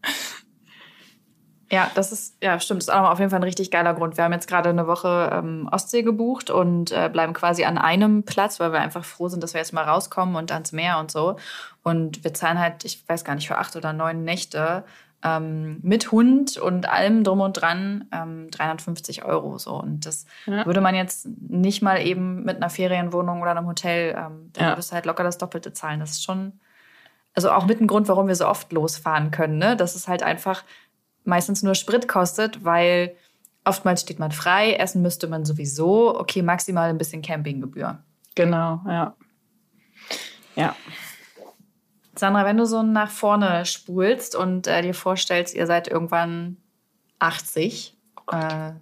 Ja, 1.71 1.91
das 1.95 2.13
ist, 2.13 2.37
ja, 2.43 2.61
stimmt. 2.61 2.83
Ist 2.83 2.93
auch 2.93 3.11
auf 3.11 3.19
jeden 3.19 3.31
Fall 3.31 3.41
ein 3.41 3.45
richtig 3.45 3.71
geiler 3.71 3.95
Grund. 3.95 4.17
Wir 4.17 4.25
haben 4.25 4.33
jetzt 4.33 4.49
gerade 4.49 4.69
eine 4.69 4.87
Woche 4.87 5.31
ähm, 5.33 5.69
Ostsee 5.73 6.03
gebucht 6.03 6.51
und 6.51 6.93
äh, 6.93 7.09
bleiben 7.13 7.33
quasi 7.33 7.65
an 7.65 7.79
einem 7.79 8.25
Platz, 8.25 8.61
weil 8.61 8.73
wir 8.73 8.81
einfach 8.81 9.05
froh 9.05 9.29
sind, 9.29 9.43
dass 9.43 9.55
wir 9.55 9.61
jetzt 9.61 9.73
mal 9.73 9.85
rauskommen 9.85 10.37
und 10.37 10.53
ans 10.53 10.73
Meer 10.73 10.99
und 10.99 11.11
so. 11.11 11.37
Und 11.83 12.23
wir 12.23 12.35
zahlen 12.35 12.59
halt, 12.61 12.85
ich 12.85 13.09
weiß 13.09 13.25
gar 13.25 13.35
nicht, 13.35 13.49
für 13.49 13.59
acht 13.59 13.77
oder 13.77 13.93
neun 13.93 14.25
Nächte 14.25 14.85
ähm, 15.25 15.79
mit 15.83 16.13
Hund 16.13 16.59
und 16.59 16.89
allem 16.89 17.25
drum 17.25 17.41
und 17.41 17.55
dran 17.55 18.07
ähm, 18.13 18.51
350 18.51 19.25
Euro. 19.25 19.57
So. 19.59 19.73
Und 19.75 20.05
das 20.07 20.27
ja. 20.47 20.67
würde 20.67 20.83
man 20.83 20.95
jetzt 20.95 21.27
nicht 21.27 21.83
mal 21.83 22.05
eben 22.07 22.45
mit 22.45 22.57
einer 22.57 22.71
Ferienwohnung 22.71 23.41
oder 23.41 23.53
einem 23.53 23.67
Hotel, 23.67 24.15
ähm, 24.17 24.51
da 24.53 24.61
ja. 24.61 24.69
würdest 24.73 24.91
du 24.91 24.95
halt 24.95 25.07
locker 25.07 25.25
das 25.25 25.39
Doppelte 25.39 25.73
zahlen. 25.73 26.01
Das 26.01 26.11
ist 26.11 26.25
schon, 26.25 26.53
also 27.35 27.51
auch 27.51 27.65
mit 27.65 27.81
ein 27.81 27.87
Grund, 27.87 28.07
warum 28.09 28.29
wir 28.29 28.37
so 28.37 28.47
oft 28.47 28.71
losfahren 28.73 29.31
können, 29.31 29.59
ne? 29.59 29.77
dass 29.77 29.95
es 29.95 30.07
halt 30.07 30.23
einfach 30.23 30.63
meistens 31.25 31.63
nur 31.63 31.75
Sprit 31.75 32.07
kostet, 32.07 32.63
weil 32.63 33.17
oftmals 33.65 34.03
steht 34.03 34.19
man 34.19 34.31
frei, 34.31 34.75
essen 34.75 35.01
müsste 35.01 35.27
man 35.27 35.47
sowieso, 35.47 36.19
okay, 36.19 36.43
maximal 36.43 36.91
ein 36.91 36.99
bisschen 36.99 37.23
Campinggebühr. 37.23 37.99
Genau, 38.35 38.83
ja. 38.87 39.15
Ja. 40.55 40.77
Sandra, 42.17 42.45
wenn 42.45 42.57
du 42.57 42.67
so 42.67 42.83
nach 42.83 43.11
vorne 43.11 43.65
spulst 43.67 44.37
und 44.37 44.67
äh, 44.67 44.83
dir 44.83 44.95
vorstellst, 44.95 45.55
ihr 45.55 45.67
seid 45.67 45.89
irgendwann 45.89 46.57
80, 47.19 47.97
oh 48.27 48.37
äh, 48.37 48.73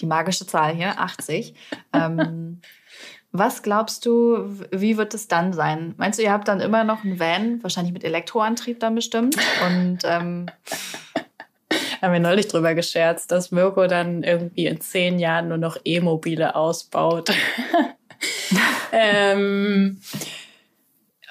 die 0.00 0.06
magische 0.06 0.46
Zahl 0.46 0.74
hier, 0.74 1.00
80. 1.00 1.54
Ähm, 1.92 2.60
was 3.32 3.62
glaubst 3.62 4.06
du, 4.06 4.48
wie 4.70 4.96
wird 4.96 5.14
es 5.14 5.28
dann 5.28 5.52
sein? 5.52 5.94
Meinst 5.96 6.18
du, 6.18 6.22
ihr 6.22 6.32
habt 6.32 6.48
dann 6.48 6.60
immer 6.60 6.84
noch 6.84 7.04
einen 7.04 7.20
Van, 7.20 7.62
wahrscheinlich 7.62 7.92
mit 7.92 8.04
Elektroantrieb 8.04 8.80
dann 8.80 8.94
bestimmt? 8.94 9.36
Und 9.66 9.98
ähm, 10.04 10.46
haben 12.02 12.12
wir 12.12 12.20
neulich 12.20 12.48
drüber 12.48 12.74
gescherzt, 12.74 13.30
dass 13.30 13.50
Mirko 13.50 13.86
dann 13.86 14.22
irgendwie 14.22 14.66
in 14.66 14.80
zehn 14.80 15.18
Jahren 15.18 15.48
nur 15.48 15.58
noch 15.58 15.76
E-Mobile 15.84 16.54
ausbaut. 16.54 17.30
ähm, 18.92 20.00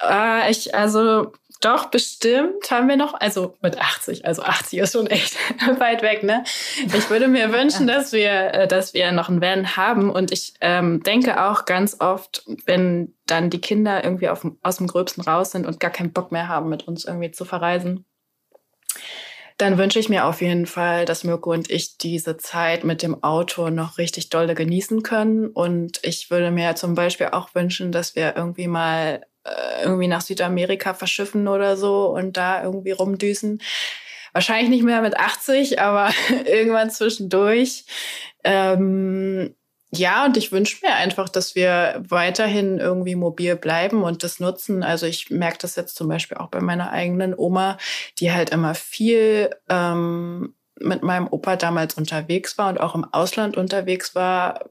äh, 0.10 0.50
ich, 0.52 0.76
also 0.76 1.32
doch, 1.62 1.86
bestimmt 1.86 2.70
haben 2.70 2.88
wir 2.88 2.98
noch, 2.98 3.14
also 3.14 3.56
mit 3.62 3.80
80, 3.80 4.26
also 4.26 4.44
80 4.44 4.80
ist 4.80 4.94
schon 4.94 5.08
echt 5.08 5.36
weit 5.80 6.02
weg, 6.02 6.24
ne? 6.24 6.44
Ich 6.86 7.10
würde 7.10 7.28
mir 7.28 7.52
wünschen, 7.52 7.88
dass 7.88 8.12
wir, 8.12 8.54
äh, 8.54 8.68
dass 8.68 8.94
wir 8.94 9.12
noch 9.12 9.30
einen 9.30 9.42
Van 9.42 9.76
haben 9.76 10.10
und 10.10 10.32
ich 10.32 10.54
ähm, 10.62 11.02
denke 11.04 11.44
auch 11.44 11.66
ganz 11.66 11.98
oft, 12.00 12.44
wenn 12.66 13.14
dann 13.26 13.50
die 13.50 13.62
Kinder 13.62 14.04
irgendwie 14.04 14.30
auf, 14.30 14.46
aus 14.62 14.78
dem 14.78 14.88
Gröbsten 14.88 15.24
raus 15.24 15.52
sind 15.52 15.66
und 15.66 15.80
gar 15.80 15.92
keinen 15.92 16.14
Bock 16.14 16.32
mehr 16.32 16.48
haben, 16.48 16.70
mit 16.70 16.88
uns 16.88 17.06
irgendwie 17.06 17.32
zu 17.32 17.46
verreisen, 17.46 18.06
dann 19.58 19.78
wünsche 19.78 20.00
ich 20.00 20.10
mir 20.10 20.26
auf 20.26 20.42
jeden 20.42 20.66
Fall, 20.66 21.06
dass 21.06 21.24
Mirko 21.24 21.52
und 21.52 21.72
ich 21.72 21.98
diese 21.98 22.36
Zeit 22.38 22.84
mit 22.84 23.02
dem 23.02 23.24
Auto 23.24 23.70
noch 23.70 23.98
richtig 23.98 24.30
dolle 24.30 24.54
genießen 24.54 25.02
können. 25.02 25.48
Und 25.48 26.00
ich 26.04 26.30
würde 26.30 26.52
mir 26.52 26.76
zum 26.76 26.94
Beispiel 26.94 27.28
auch 27.28 27.56
wünschen, 27.56 27.92
dass 27.92 28.16
wir 28.16 28.36
irgendwie 28.36 28.68
mal 28.68 29.26
äh, 29.46 29.84
irgendwie 29.84 30.08
nach 30.08 30.22
Südamerika 30.22 30.94
verschiffen 30.94 31.48
oder 31.48 31.78
so 31.78 32.08
und 32.08 32.36
da 32.36 32.64
irgendwie 32.64 32.92
rumdüsen. 32.92 33.62
Wahrscheinlich 34.34 34.70
nicht 34.70 34.84
mehr 34.84 35.02
mit 35.02 35.16
80, 35.16 35.80
aber 35.80 36.10
irgendwann 36.46 36.90
zwischendurch. 36.90 37.86
Ähm, 38.44 39.56
ja, 39.98 40.26
und 40.26 40.38
ich 40.38 40.52
wünsche 40.52 40.78
mir 40.86 40.94
einfach, 40.96 41.30
dass 41.30 41.56
wir 41.56 42.04
weiterhin 42.08 42.80
irgendwie 42.80 43.16
mobil 43.16 43.56
bleiben 43.56 44.04
und 44.04 44.24
das 44.24 44.40
nutzen. 44.40 44.84
Also 44.84 45.06
ich 45.06 45.30
merke 45.30 45.58
das 45.62 45.76
jetzt 45.76 45.96
zum 45.96 46.08
Beispiel 46.08 46.38
auch 46.38 46.50
bei 46.50 46.62
meiner 46.62 46.92
eigenen 46.92 47.34
Oma, 47.38 47.78
die 48.20 48.32
halt 48.32 48.52
immer 48.52 48.76
viel 48.76 49.50
ähm, 49.70 50.56
mit 50.80 51.04
meinem 51.04 51.28
Opa 51.28 51.56
damals 51.56 51.96
unterwegs 51.96 52.58
war 52.58 52.70
und 52.70 52.80
auch 52.80 52.96
im 52.96 53.06
Ausland 53.06 53.58
unterwegs 53.58 54.14
war, 54.14 54.66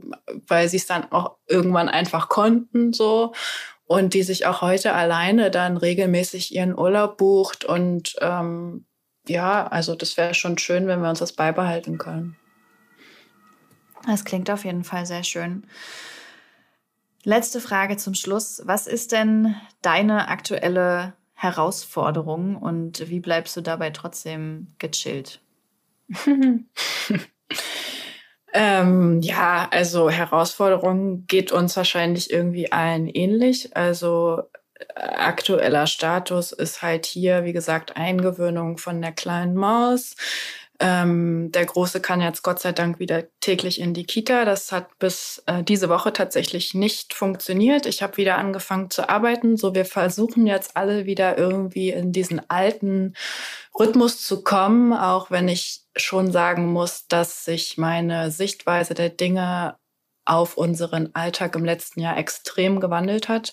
weil 0.47 0.69
sie 0.69 0.77
es 0.77 0.87
dann 0.87 1.11
auch 1.11 1.37
irgendwann 1.49 1.89
einfach 1.89 2.29
konnten 2.29 2.93
so 2.93 3.33
und 3.87 4.15
die 4.15 4.23
sich 4.23 4.47
auch 4.47 4.61
heute 4.61 4.93
alleine 4.93 5.51
dann 5.51 5.77
regelmäßig 5.77 6.55
ihren 6.55 6.79
Urlaub 6.79 7.17
bucht 7.17 7.65
und 7.65 8.17
ähm, 8.21 8.87
ja, 9.27 9.67
also 9.67 9.95
das 9.95 10.17
wäre 10.17 10.35
schon 10.35 10.59
schön, 10.59 10.87
wenn 10.87 11.01
wir 11.01 11.09
uns 11.09 11.21
das 11.21 11.33
beibehalten 11.33 11.97
können. 11.97 12.37
Das 14.07 14.25
klingt 14.25 14.51
auf 14.51 14.65
jeden 14.65 14.85
Fall 14.85 15.07
sehr 15.07 15.25
schön. 15.25 15.67
Letzte 17.23 17.61
Frage 17.61 17.97
zum 17.97 18.15
Schluss. 18.15 18.63
Was 18.65 18.87
ist 18.87 19.13
denn 19.13 19.55
deine 19.81 20.29
aktuelle 20.29 21.15
Herausforderung 21.33 22.57
und 22.57 23.09
wie 23.09 23.21
bleibst 23.21 23.57
du 23.57 23.63
dabei 23.63 23.91
trotzdem 23.91 24.75
gechillt? 24.79 25.41
ähm, 28.53 29.21
ja, 29.23 29.69
also 29.71 30.11
Herausforderung 30.11 31.27
geht 31.27 31.51
uns 31.51 31.77
wahrscheinlich 31.77 32.31
irgendwie 32.31 32.71
allen 32.73 33.09
ähnlich. 33.09 33.75
Also 33.75 34.43
äh, 34.75 35.01
aktueller 35.01 35.87
Status 35.87 36.53
ist 36.53 36.83
halt 36.83 37.07
hier, 37.07 37.45
wie 37.45 37.55
gesagt, 37.55 37.97
Eingewöhnung 37.97 38.77
von 38.77 39.01
der 39.01 39.13
kleinen 39.13 39.55
Maus. 39.55 40.15
Ähm, 40.81 41.53
der 41.53 41.67
Große 41.67 42.01
kann 42.01 42.21
jetzt 42.21 42.43
Gott 42.43 42.59
sei 42.59 42.73
Dank 42.73 42.99
wieder 42.99 43.25
täglich 43.41 43.81
in 43.81 43.95
die 43.95 44.05
Kita. 44.05 44.45
Das 44.45 44.73
hat 44.73 44.99
bis 44.99 45.43
äh, 45.47 45.63
diese 45.63 45.89
Woche 45.89 46.13
tatsächlich 46.13 46.75
nicht 46.75 47.15
funktioniert. 47.15 47.87
Ich 47.87 48.03
habe 48.03 48.17
wieder 48.17 48.39
angefangen 48.39 48.91
zu 48.91 49.09
arbeiten. 49.09 49.57
So, 49.57 49.75
wir 49.75 49.85
versuchen 49.85 50.47
jetzt 50.47 50.77
alle 50.77 51.07
wieder 51.07 51.39
irgendwie 51.39 51.91
in 51.91 52.13
diesen 52.13 52.51
alten 52.51 53.15
Rhythmus 53.79 54.27
zu 54.27 54.43
kommen, 54.43 54.93
auch 54.93 55.31
wenn 55.31 55.49
ich 55.49 55.83
schon 55.97 56.33
sagen 56.33 56.73
muss, 56.73 57.07
dass 57.07 57.45
sich 57.45 57.79
meine 57.79 58.33
Sichtweise 58.33 58.95
der 58.95 59.11
Dinge 59.11 59.77
auf 60.25 60.57
unseren 60.57 61.15
Alltag 61.15 61.55
im 61.55 61.65
letzten 61.65 62.01
Jahr 62.01 62.17
extrem 62.17 62.81
gewandelt 62.81 63.29
hat. 63.29 63.53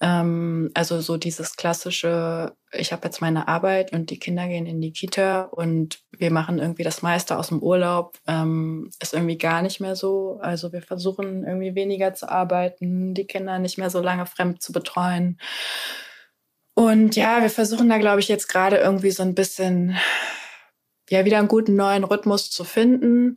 Ähm, 0.00 0.70
also 0.74 1.00
so 1.00 1.16
dieses 1.16 1.56
klassische, 1.56 2.54
ich 2.72 2.92
habe 2.92 3.06
jetzt 3.06 3.20
meine 3.20 3.48
Arbeit 3.48 3.92
und 3.92 4.10
die 4.10 4.18
Kinder 4.18 4.48
gehen 4.48 4.66
in 4.66 4.80
die 4.80 4.92
Kita 4.92 5.42
und 5.44 6.00
wir 6.10 6.30
machen 6.32 6.58
irgendwie 6.58 6.82
das 6.82 7.02
meiste 7.02 7.38
aus 7.38 7.48
dem 7.48 7.62
Urlaub, 7.62 8.18
ähm, 8.26 8.90
ist 9.00 9.14
irgendwie 9.14 9.38
gar 9.38 9.62
nicht 9.62 9.80
mehr 9.80 9.96
so. 9.96 10.38
Also 10.42 10.72
wir 10.72 10.82
versuchen 10.82 11.44
irgendwie 11.44 11.74
weniger 11.74 12.12
zu 12.14 12.28
arbeiten, 12.28 13.14
die 13.14 13.26
Kinder 13.26 13.58
nicht 13.58 13.78
mehr 13.78 13.90
so 13.90 14.00
lange 14.00 14.26
fremd 14.26 14.62
zu 14.62 14.72
betreuen. 14.72 15.38
Und 16.74 17.14
ja, 17.14 17.40
wir 17.40 17.50
versuchen 17.50 17.88
da, 17.88 17.98
glaube 17.98 18.20
ich, 18.20 18.28
jetzt 18.28 18.48
gerade 18.48 18.78
irgendwie 18.78 19.12
so 19.12 19.22
ein 19.22 19.34
bisschen, 19.36 19.96
ja, 21.08 21.24
wieder 21.24 21.38
einen 21.38 21.48
guten 21.48 21.76
neuen 21.76 22.02
Rhythmus 22.02 22.50
zu 22.50 22.64
finden. 22.64 23.36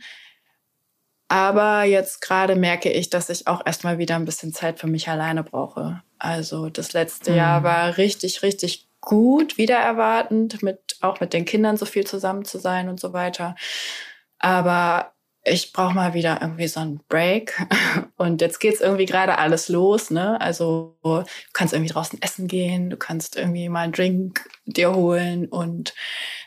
Aber 1.29 1.83
jetzt 1.83 2.21
gerade 2.21 2.55
merke 2.55 2.91
ich, 2.91 3.09
dass 3.09 3.29
ich 3.29 3.47
auch 3.47 3.65
erstmal 3.65 3.97
wieder 3.97 4.15
ein 4.15 4.25
bisschen 4.25 4.53
Zeit 4.53 4.79
für 4.79 4.87
mich 4.87 5.09
alleine 5.09 5.43
brauche. 5.43 6.01
Also 6.19 6.69
das 6.69 6.93
letzte 6.93 7.31
mhm. 7.31 7.37
Jahr 7.37 7.63
war 7.63 7.97
richtig, 7.97 8.43
richtig 8.43 8.87
gut, 9.01 9.57
wieder 9.57 9.77
erwartend, 9.77 10.63
mit, 10.63 10.97
auch 11.01 11.19
mit 11.19 11.33
den 11.33 11.45
Kindern 11.45 11.77
so 11.77 11.85
viel 11.85 12.05
zusammen 12.05 12.45
zu 12.45 12.59
sein 12.59 12.89
und 12.89 12.99
so 12.99 13.13
weiter. 13.13 13.55
Aber 14.39 15.13
ich 15.43 15.73
brauche 15.73 15.93
mal 15.93 16.13
wieder 16.13 16.39
irgendwie 16.41 16.67
so 16.67 16.79
einen 16.79 16.99
Break. 17.07 17.53
Und 18.17 18.41
jetzt 18.41 18.59
geht's 18.59 18.81
irgendwie 18.81 19.05
gerade 19.05 19.37
alles 19.37 19.69
los, 19.69 20.11
ne? 20.11 20.39
Also 20.41 20.97
du 21.03 21.23
kannst 21.53 21.73
irgendwie 21.73 21.93
draußen 21.93 22.21
essen 22.21 22.47
gehen, 22.47 22.89
du 22.89 22.97
kannst 22.97 23.35
irgendwie 23.37 23.69
mal 23.69 23.81
einen 23.81 23.93
Drink 23.93 24.49
dir 24.65 24.93
holen 24.93 25.47
und 25.47 25.93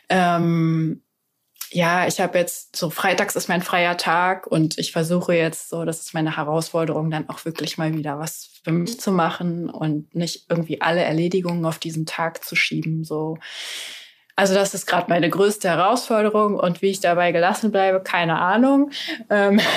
ähm, 0.09 1.01
ja, 1.71 2.05
ich 2.05 2.19
habe 2.19 2.37
jetzt 2.37 2.75
so 2.75 2.89
freitags 2.89 3.35
ist 3.35 3.47
mein 3.47 3.61
freier 3.61 3.95
Tag 3.95 4.45
und 4.45 4.77
ich 4.77 4.91
versuche 4.91 5.33
jetzt 5.33 5.69
so, 5.69 5.85
das 5.85 6.01
ist 6.01 6.13
meine 6.13 6.35
Herausforderung, 6.35 7.09
dann 7.09 7.29
auch 7.29 7.45
wirklich 7.45 7.77
mal 7.77 7.93
wieder 7.93 8.19
was 8.19 8.49
für 8.63 8.71
mich 8.71 8.99
zu 8.99 9.11
machen 9.11 9.69
und 9.69 10.13
nicht 10.13 10.45
irgendwie 10.49 10.81
alle 10.81 11.01
Erledigungen 11.01 11.65
auf 11.65 11.79
diesen 11.79 12.05
Tag 12.05 12.43
zu 12.43 12.55
schieben. 12.55 13.05
So, 13.05 13.37
also 14.35 14.53
das 14.53 14.73
ist 14.73 14.85
gerade 14.85 15.09
meine 15.09 15.29
größte 15.29 15.69
Herausforderung 15.69 16.55
und 16.55 16.81
wie 16.81 16.89
ich 16.89 16.99
dabei 16.99 17.31
gelassen 17.31 17.71
bleibe, 17.71 18.01
keine 18.01 18.39
Ahnung. 18.39 18.91
Ähm 19.29 19.61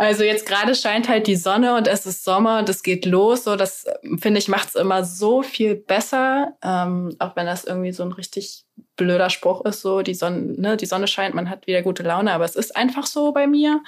Also 0.00 0.24
jetzt 0.24 0.46
gerade 0.46 0.74
scheint 0.74 1.10
halt 1.10 1.26
die 1.26 1.36
Sonne 1.36 1.74
und 1.74 1.86
es 1.86 2.06
ist 2.06 2.24
Sommer 2.24 2.58
und 2.58 2.70
es 2.70 2.82
geht 2.82 3.04
los. 3.04 3.44
So, 3.44 3.54
das 3.54 3.84
finde 4.18 4.38
ich 4.38 4.48
macht 4.48 4.70
es 4.70 4.74
immer 4.74 5.04
so 5.04 5.42
viel 5.42 5.74
besser, 5.74 6.56
ähm, 6.64 7.14
auch 7.18 7.36
wenn 7.36 7.44
das 7.44 7.64
irgendwie 7.64 7.92
so 7.92 8.02
ein 8.04 8.12
richtig 8.12 8.64
blöder 9.00 9.30
Spruch 9.30 9.64
ist. 9.64 9.80
So 9.80 10.02
die 10.02 10.14
Sonne, 10.14 10.54
ne, 10.60 10.76
die 10.76 10.86
Sonne 10.86 11.08
scheint, 11.08 11.34
man 11.34 11.50
hat 11.50 11.66
wieder 11.66 11.82
gute 11.82 12.02
Laune, 12.02 12.32
aber 12.32 12.44
es 12.44 12.54
ist 12.54 12.76
einfach 12.76 13.06
so 13.06 13.32
bei 13.32 13.46
mir. 13.46 13.82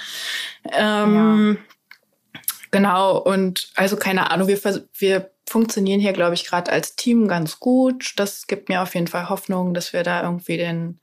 Ähm, 0.73 1.59
ja. 1.59 2.41
Genau 2.71 3.19
und 3.19 3.71
also 3.75 3.97
keine 3.97 4.31
Ahnung, 4.31 4.49
wir 4.49 4.59
wir 4.95 5.31
funktionieren 5.47 6.01
hier, 6.01 6.15
glaube 6.15 6.35
ich, 6.35 6.47
gerade 6.47 6.73
als 6.73 6.97
Team 6.97 7.29
ganz 7.29 7.61
gut. 7.61 8.15
Das 8.17 8.47
gibt 8.47 8.71
mir 8.71 8.83
auf 8.83 8.95
jeden 8.95 9.09
Fall 9.09 9.29
Hoffnung, 9.29 9.75
dass 9.75 9.93
wir 9.93 10.03
da 10.03 10.23
irgendwie 10.23 10.57
den 10.57 11.01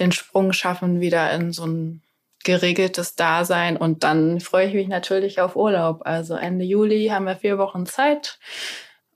den 0.00 0.12
Sprung 0.12 0.52
schaffen, 0.52 1.00
wieder 1.00 1.32
in 1.32 1.52
so 1.52 1.66
ein 1.66 2.02
geregeltes 2.44 3.14
Dasein 3.14 3.76
und 3.76 4.04
dann 4.04 4.40
freue 4.40 4.68
ich 4.68 4.74
mich 4.74 4.88
natürlich 4.88 5.40
auf 5.40 5.56
Urlaub. 5.56 6.02
Also 6.04 6.34
Ende 6.34 6.64
Juli 6.64 7.08
haben 7.08 7.26
wir 7.26 7.36
vier 7.36 7.58
Wochen 7.58 7.84
Zeit 7.84 8.38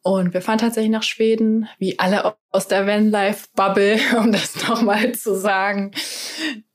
und 0.03 0.35
wir 0.35 0.43
fahren 0.43 0.59
tatsächlich 0.59 0.91
nach 0.91 1.05
Schweden, 1.05 1.69
wie 1.79 1.99
alle 1.99 2.35
aus 2.51 2.69
der 2.69 2.87
Vanlife-Bubble, 2.87 3.99
um 4.19 4.33
das 4.33 4.69
nochmal 4.69 5.13
zu 5.13 5.35
sagen. 5.37 5.93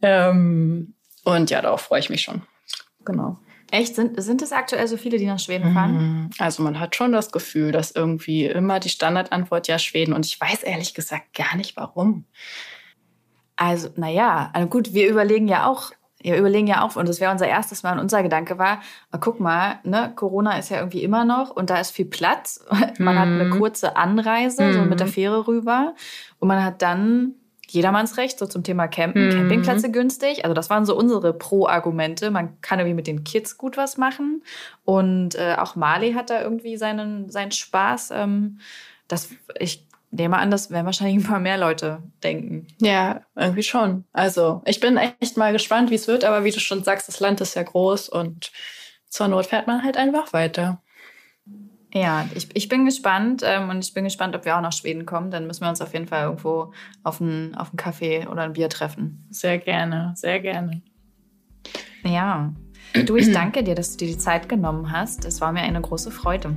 Ähm, 0.02 0.96
und 1.24 1.50
ja, 1.50 1.62
darauf 1.62 1.82
freue 1.82 2.00
ich 2.00 2.10
mich 2.10 2.22
schon. 2.22 2.42
Genau. 3.04 3.38
Echt? 3.70 3.96
Sind, 3.96 4.22
sind 4.22 4.42
es 4.42 4.54
aktuell 4.54 4.88
so 4.88 4.96
viele, 4.96 5.18
die 5.18 5.26
nach 5.26 5.40
Schweden 5.40 5.74
fahren? 5.74 5.98
Mhm. 5.98 6.30
Also 6.40 6.64
man 6.64 6.80
hat 6.80 6.96
schon 6.96 7.12
das 7.12 7.32
Gefühl, 7.32 7.74
dass 7.74 7.92
irgendwie 7.92 8.46
immer 8.46 8.80
die 8.80 8.90
Standardantwort 8.90 9.68
ja 9.68 9.78
Schweden 9.78 10.14
und 10.14 10.26
ich 10.26 10.40
weiß 10.40 10.64
ehrlich 10.64 10.94
gesagt 10.94 11.34
gar 11.34 11.58
nicht 11.58 11.76
warum. 11.76 12.26
Also, 13.58 13.90
naja, 13.96 14.52
also 14.54 14.70
gut, 14.70 14.94
wir 14.94 15.10
überlegen 15.10 15.48
ja 15.48 15.68
auch 15.68 15.92
wir 16.22 16.38
überlegen 16.38 16.68
ja 16.68 16.84
auch, 16.84 16.96
und 16.96 17.08
das 17.08 17.20
wäre 17.20 17.32
unser 17.32 17.48
erstes 17.48 17.84
Mal, 17.84 17.94
und 17.94 18.00
unser 18.00 18.24
Gedanke 18.24 18.58
war, 18.58 18.82
oh, 19.14 19.18
guck 19.20 19.40
mal, 19.40 19.80
ne, 19.84 20.12
Corona 20.16 20.58
ist 20.58 20.70
ja 20.70 20.78
irgendwie 20.78 21.04
immer 21.04 21.26
noch 21.26 21.52
und 21.52 21.70
da 21.70 21.80
ist 21.80 21.92
viel 21.92 22.06
Platz. 22.06 22.66
Man 22.98 23.16
mhm. 23.16 23.20
hat 23.20 23.28
eine 23.28 23.46
mhm. 23.46 23.60
kurze 23.60 23.96
Anreise, 23.96 24.64
mhm. 24.64 24.74
so 24.74 24.82
mit 24.82 25.00
der 25.00 25.08
Fähre 25.08 25.48
rüber. 25.48 25.94
Und 26.40 26.48
man 26.48 26.64
hat 26.64 26.82
dann 26.84 27.34
jedermannsrecht, 27.68 28.40
so 28.40 28.46
zum 28.46 28.64
Thema 28.64 28.88
Campen, 28.88 29.28
mhm. 29.28 29.32
Campingplätze 29.32 29.92
günstig. 29.92 30.46
Also 30.46 30.54
das 30.54 30.70
waren 30.70 30.86
so 30.86 30.96
unsere 30.96 31.34
Pro-Argumente. 31.34 32.32
Man 32.32 32.62
kann 32.62 32.80
irgendwie 32.80 32.96
mit 32.96 33.08
den 33.08 33.24
Kids 33.24 33.58
gut 33.58 33.76
was 33.76 33.98
machen. 33.98 34.44
Und 34.86 35.36
äh, 35.36 35.56
auch 35.58 35.76
Marley 35.76 36.14
hat 36.14 36.30
da 36.30 36.42
irgendwie 36.42 36.78
seinen, 36.78 37.30
seinen 37.30 37.52
Spaß. 37.52 38.12
Ähm, 38.12 38.60
das, 39.08 39.30
ich 39.60 39.87
nehme 40.12 40.38
an, 40.38 40.52
das 40.52 40.72
werden 40.72 40.86
wahrscheinlich 40.86 41.18
ein 41.18 41.30
paar 41.30 41.40
mehr 41.40 41.58
Leute 41.58 42.02
denken. 42.24 42.68
Ja, 42.80 43.22
irgendwie 43.36 43.64
schon. 43.64 44.06
Also 44.14 44.62
ich 44.66 44.80
bin 44.80 44.98
echt 44.98 45.38
mal 45.38 45.52
gespannt, 45.52 45.92
wie 45.92 45.96
es 45.96 46.08
wird, 46.08 46.24
aber 46.24 46.44
wie 46.44 46.52
du 46.52 46.60
schon 46.60 46.84
sagst, 46.84 47.08
das 47.08 47.20
Land 47.20 47.42
ist 47.42 47.56
ja 47.56 47.64
groß 47.64 48.10
und 48.10 48.52
zur 49.10 49.28
Not 49.28 49.48
fährt 49.48 49.68
man 49.68 49.84
halt 49.84 49.98
einfach 49.98 50.34
weiter. 50.34 50.82
Ja, 51.94 52.28
ich, 52.36 52.50
ich 52.54 52.68
bin 52.68 52.86
gespannt 52.86 53.42
ähm, 53.46 53.70
und 53.70 53.84
ich 53.84 53.94
bin 53.94 54.04
gespannt, 54.04 54.36
ob 54.36 54.46
wir 54.46 54.58
auch 54.58 54.62
nach 54.62 54.74
Schweden 54.74 55.06
kommen. 55.06 55.32
Dann 55.32 55.48
müssen 55.48 55.62
wir 55.62 55.70
uns 55.70 55.82
auf 55.82 55.94
jeden 55.94 56.08
Fall 56.08 56.24
irgendwo 56.24 56.74
auf 57.04 57.22
einen, 57.22 57.56
auf 57.56 57.70
einen 57.70 57.78
Kaffee 57.78 58.28
oder 58.28 58.44
ein 58.44 58.54
Bier 58.54 58.70
treffen. 58.70 59.26
Sehr 59.30 59.58
gerne, 59.58 60.14
sehr 60.16 60.40
gerne. 60.40 60.82
Ja. 62.04 62.54
Du, 63.06 63.16
ich 63.16 63.32
danke 63.32 63.64
dir, 63.64 63.76
dass 63.76 63.92
du 63.92 64.06
dir 64.06 64.14
die 64.14 64.18
Zeit 64.18 64.48
genommen 64.50 64.92
hast. 64.92 65.26
Es 65.26 65.42
war 65.42 65.52
mir 65.52 65.62
eine 65.62 65.82
große 65.82 66.12
Freude. 66.12 66.56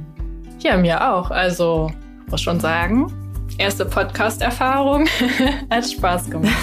Ja, 0.61 0.77
mir 0.77 1.13
auch. 1.13 1.31
Also, 1.31 1.91
muss 2.29 2.43
schon 2.43 2.61
sagen, 2.61 3.30
erste 3.61 3.85
Podcast-Erfahrung. 3.85 5.07
Hat 5.71 5.87
Spaß 5.87 6.31
gemacht. 6.31 6.55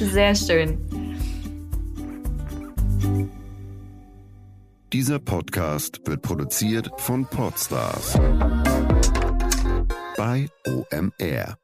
Sehr 0.00 0.34
schön. 0.34 0.78
Dieser 4.92 5.18
Podcast 5.18 6.00
wird 6.06 6.22
produziert 6.22 6.88
von 6.98 7.26
Podstars 7.26 8.18
bei 10.16 10.48
OMR. 10.66 11.58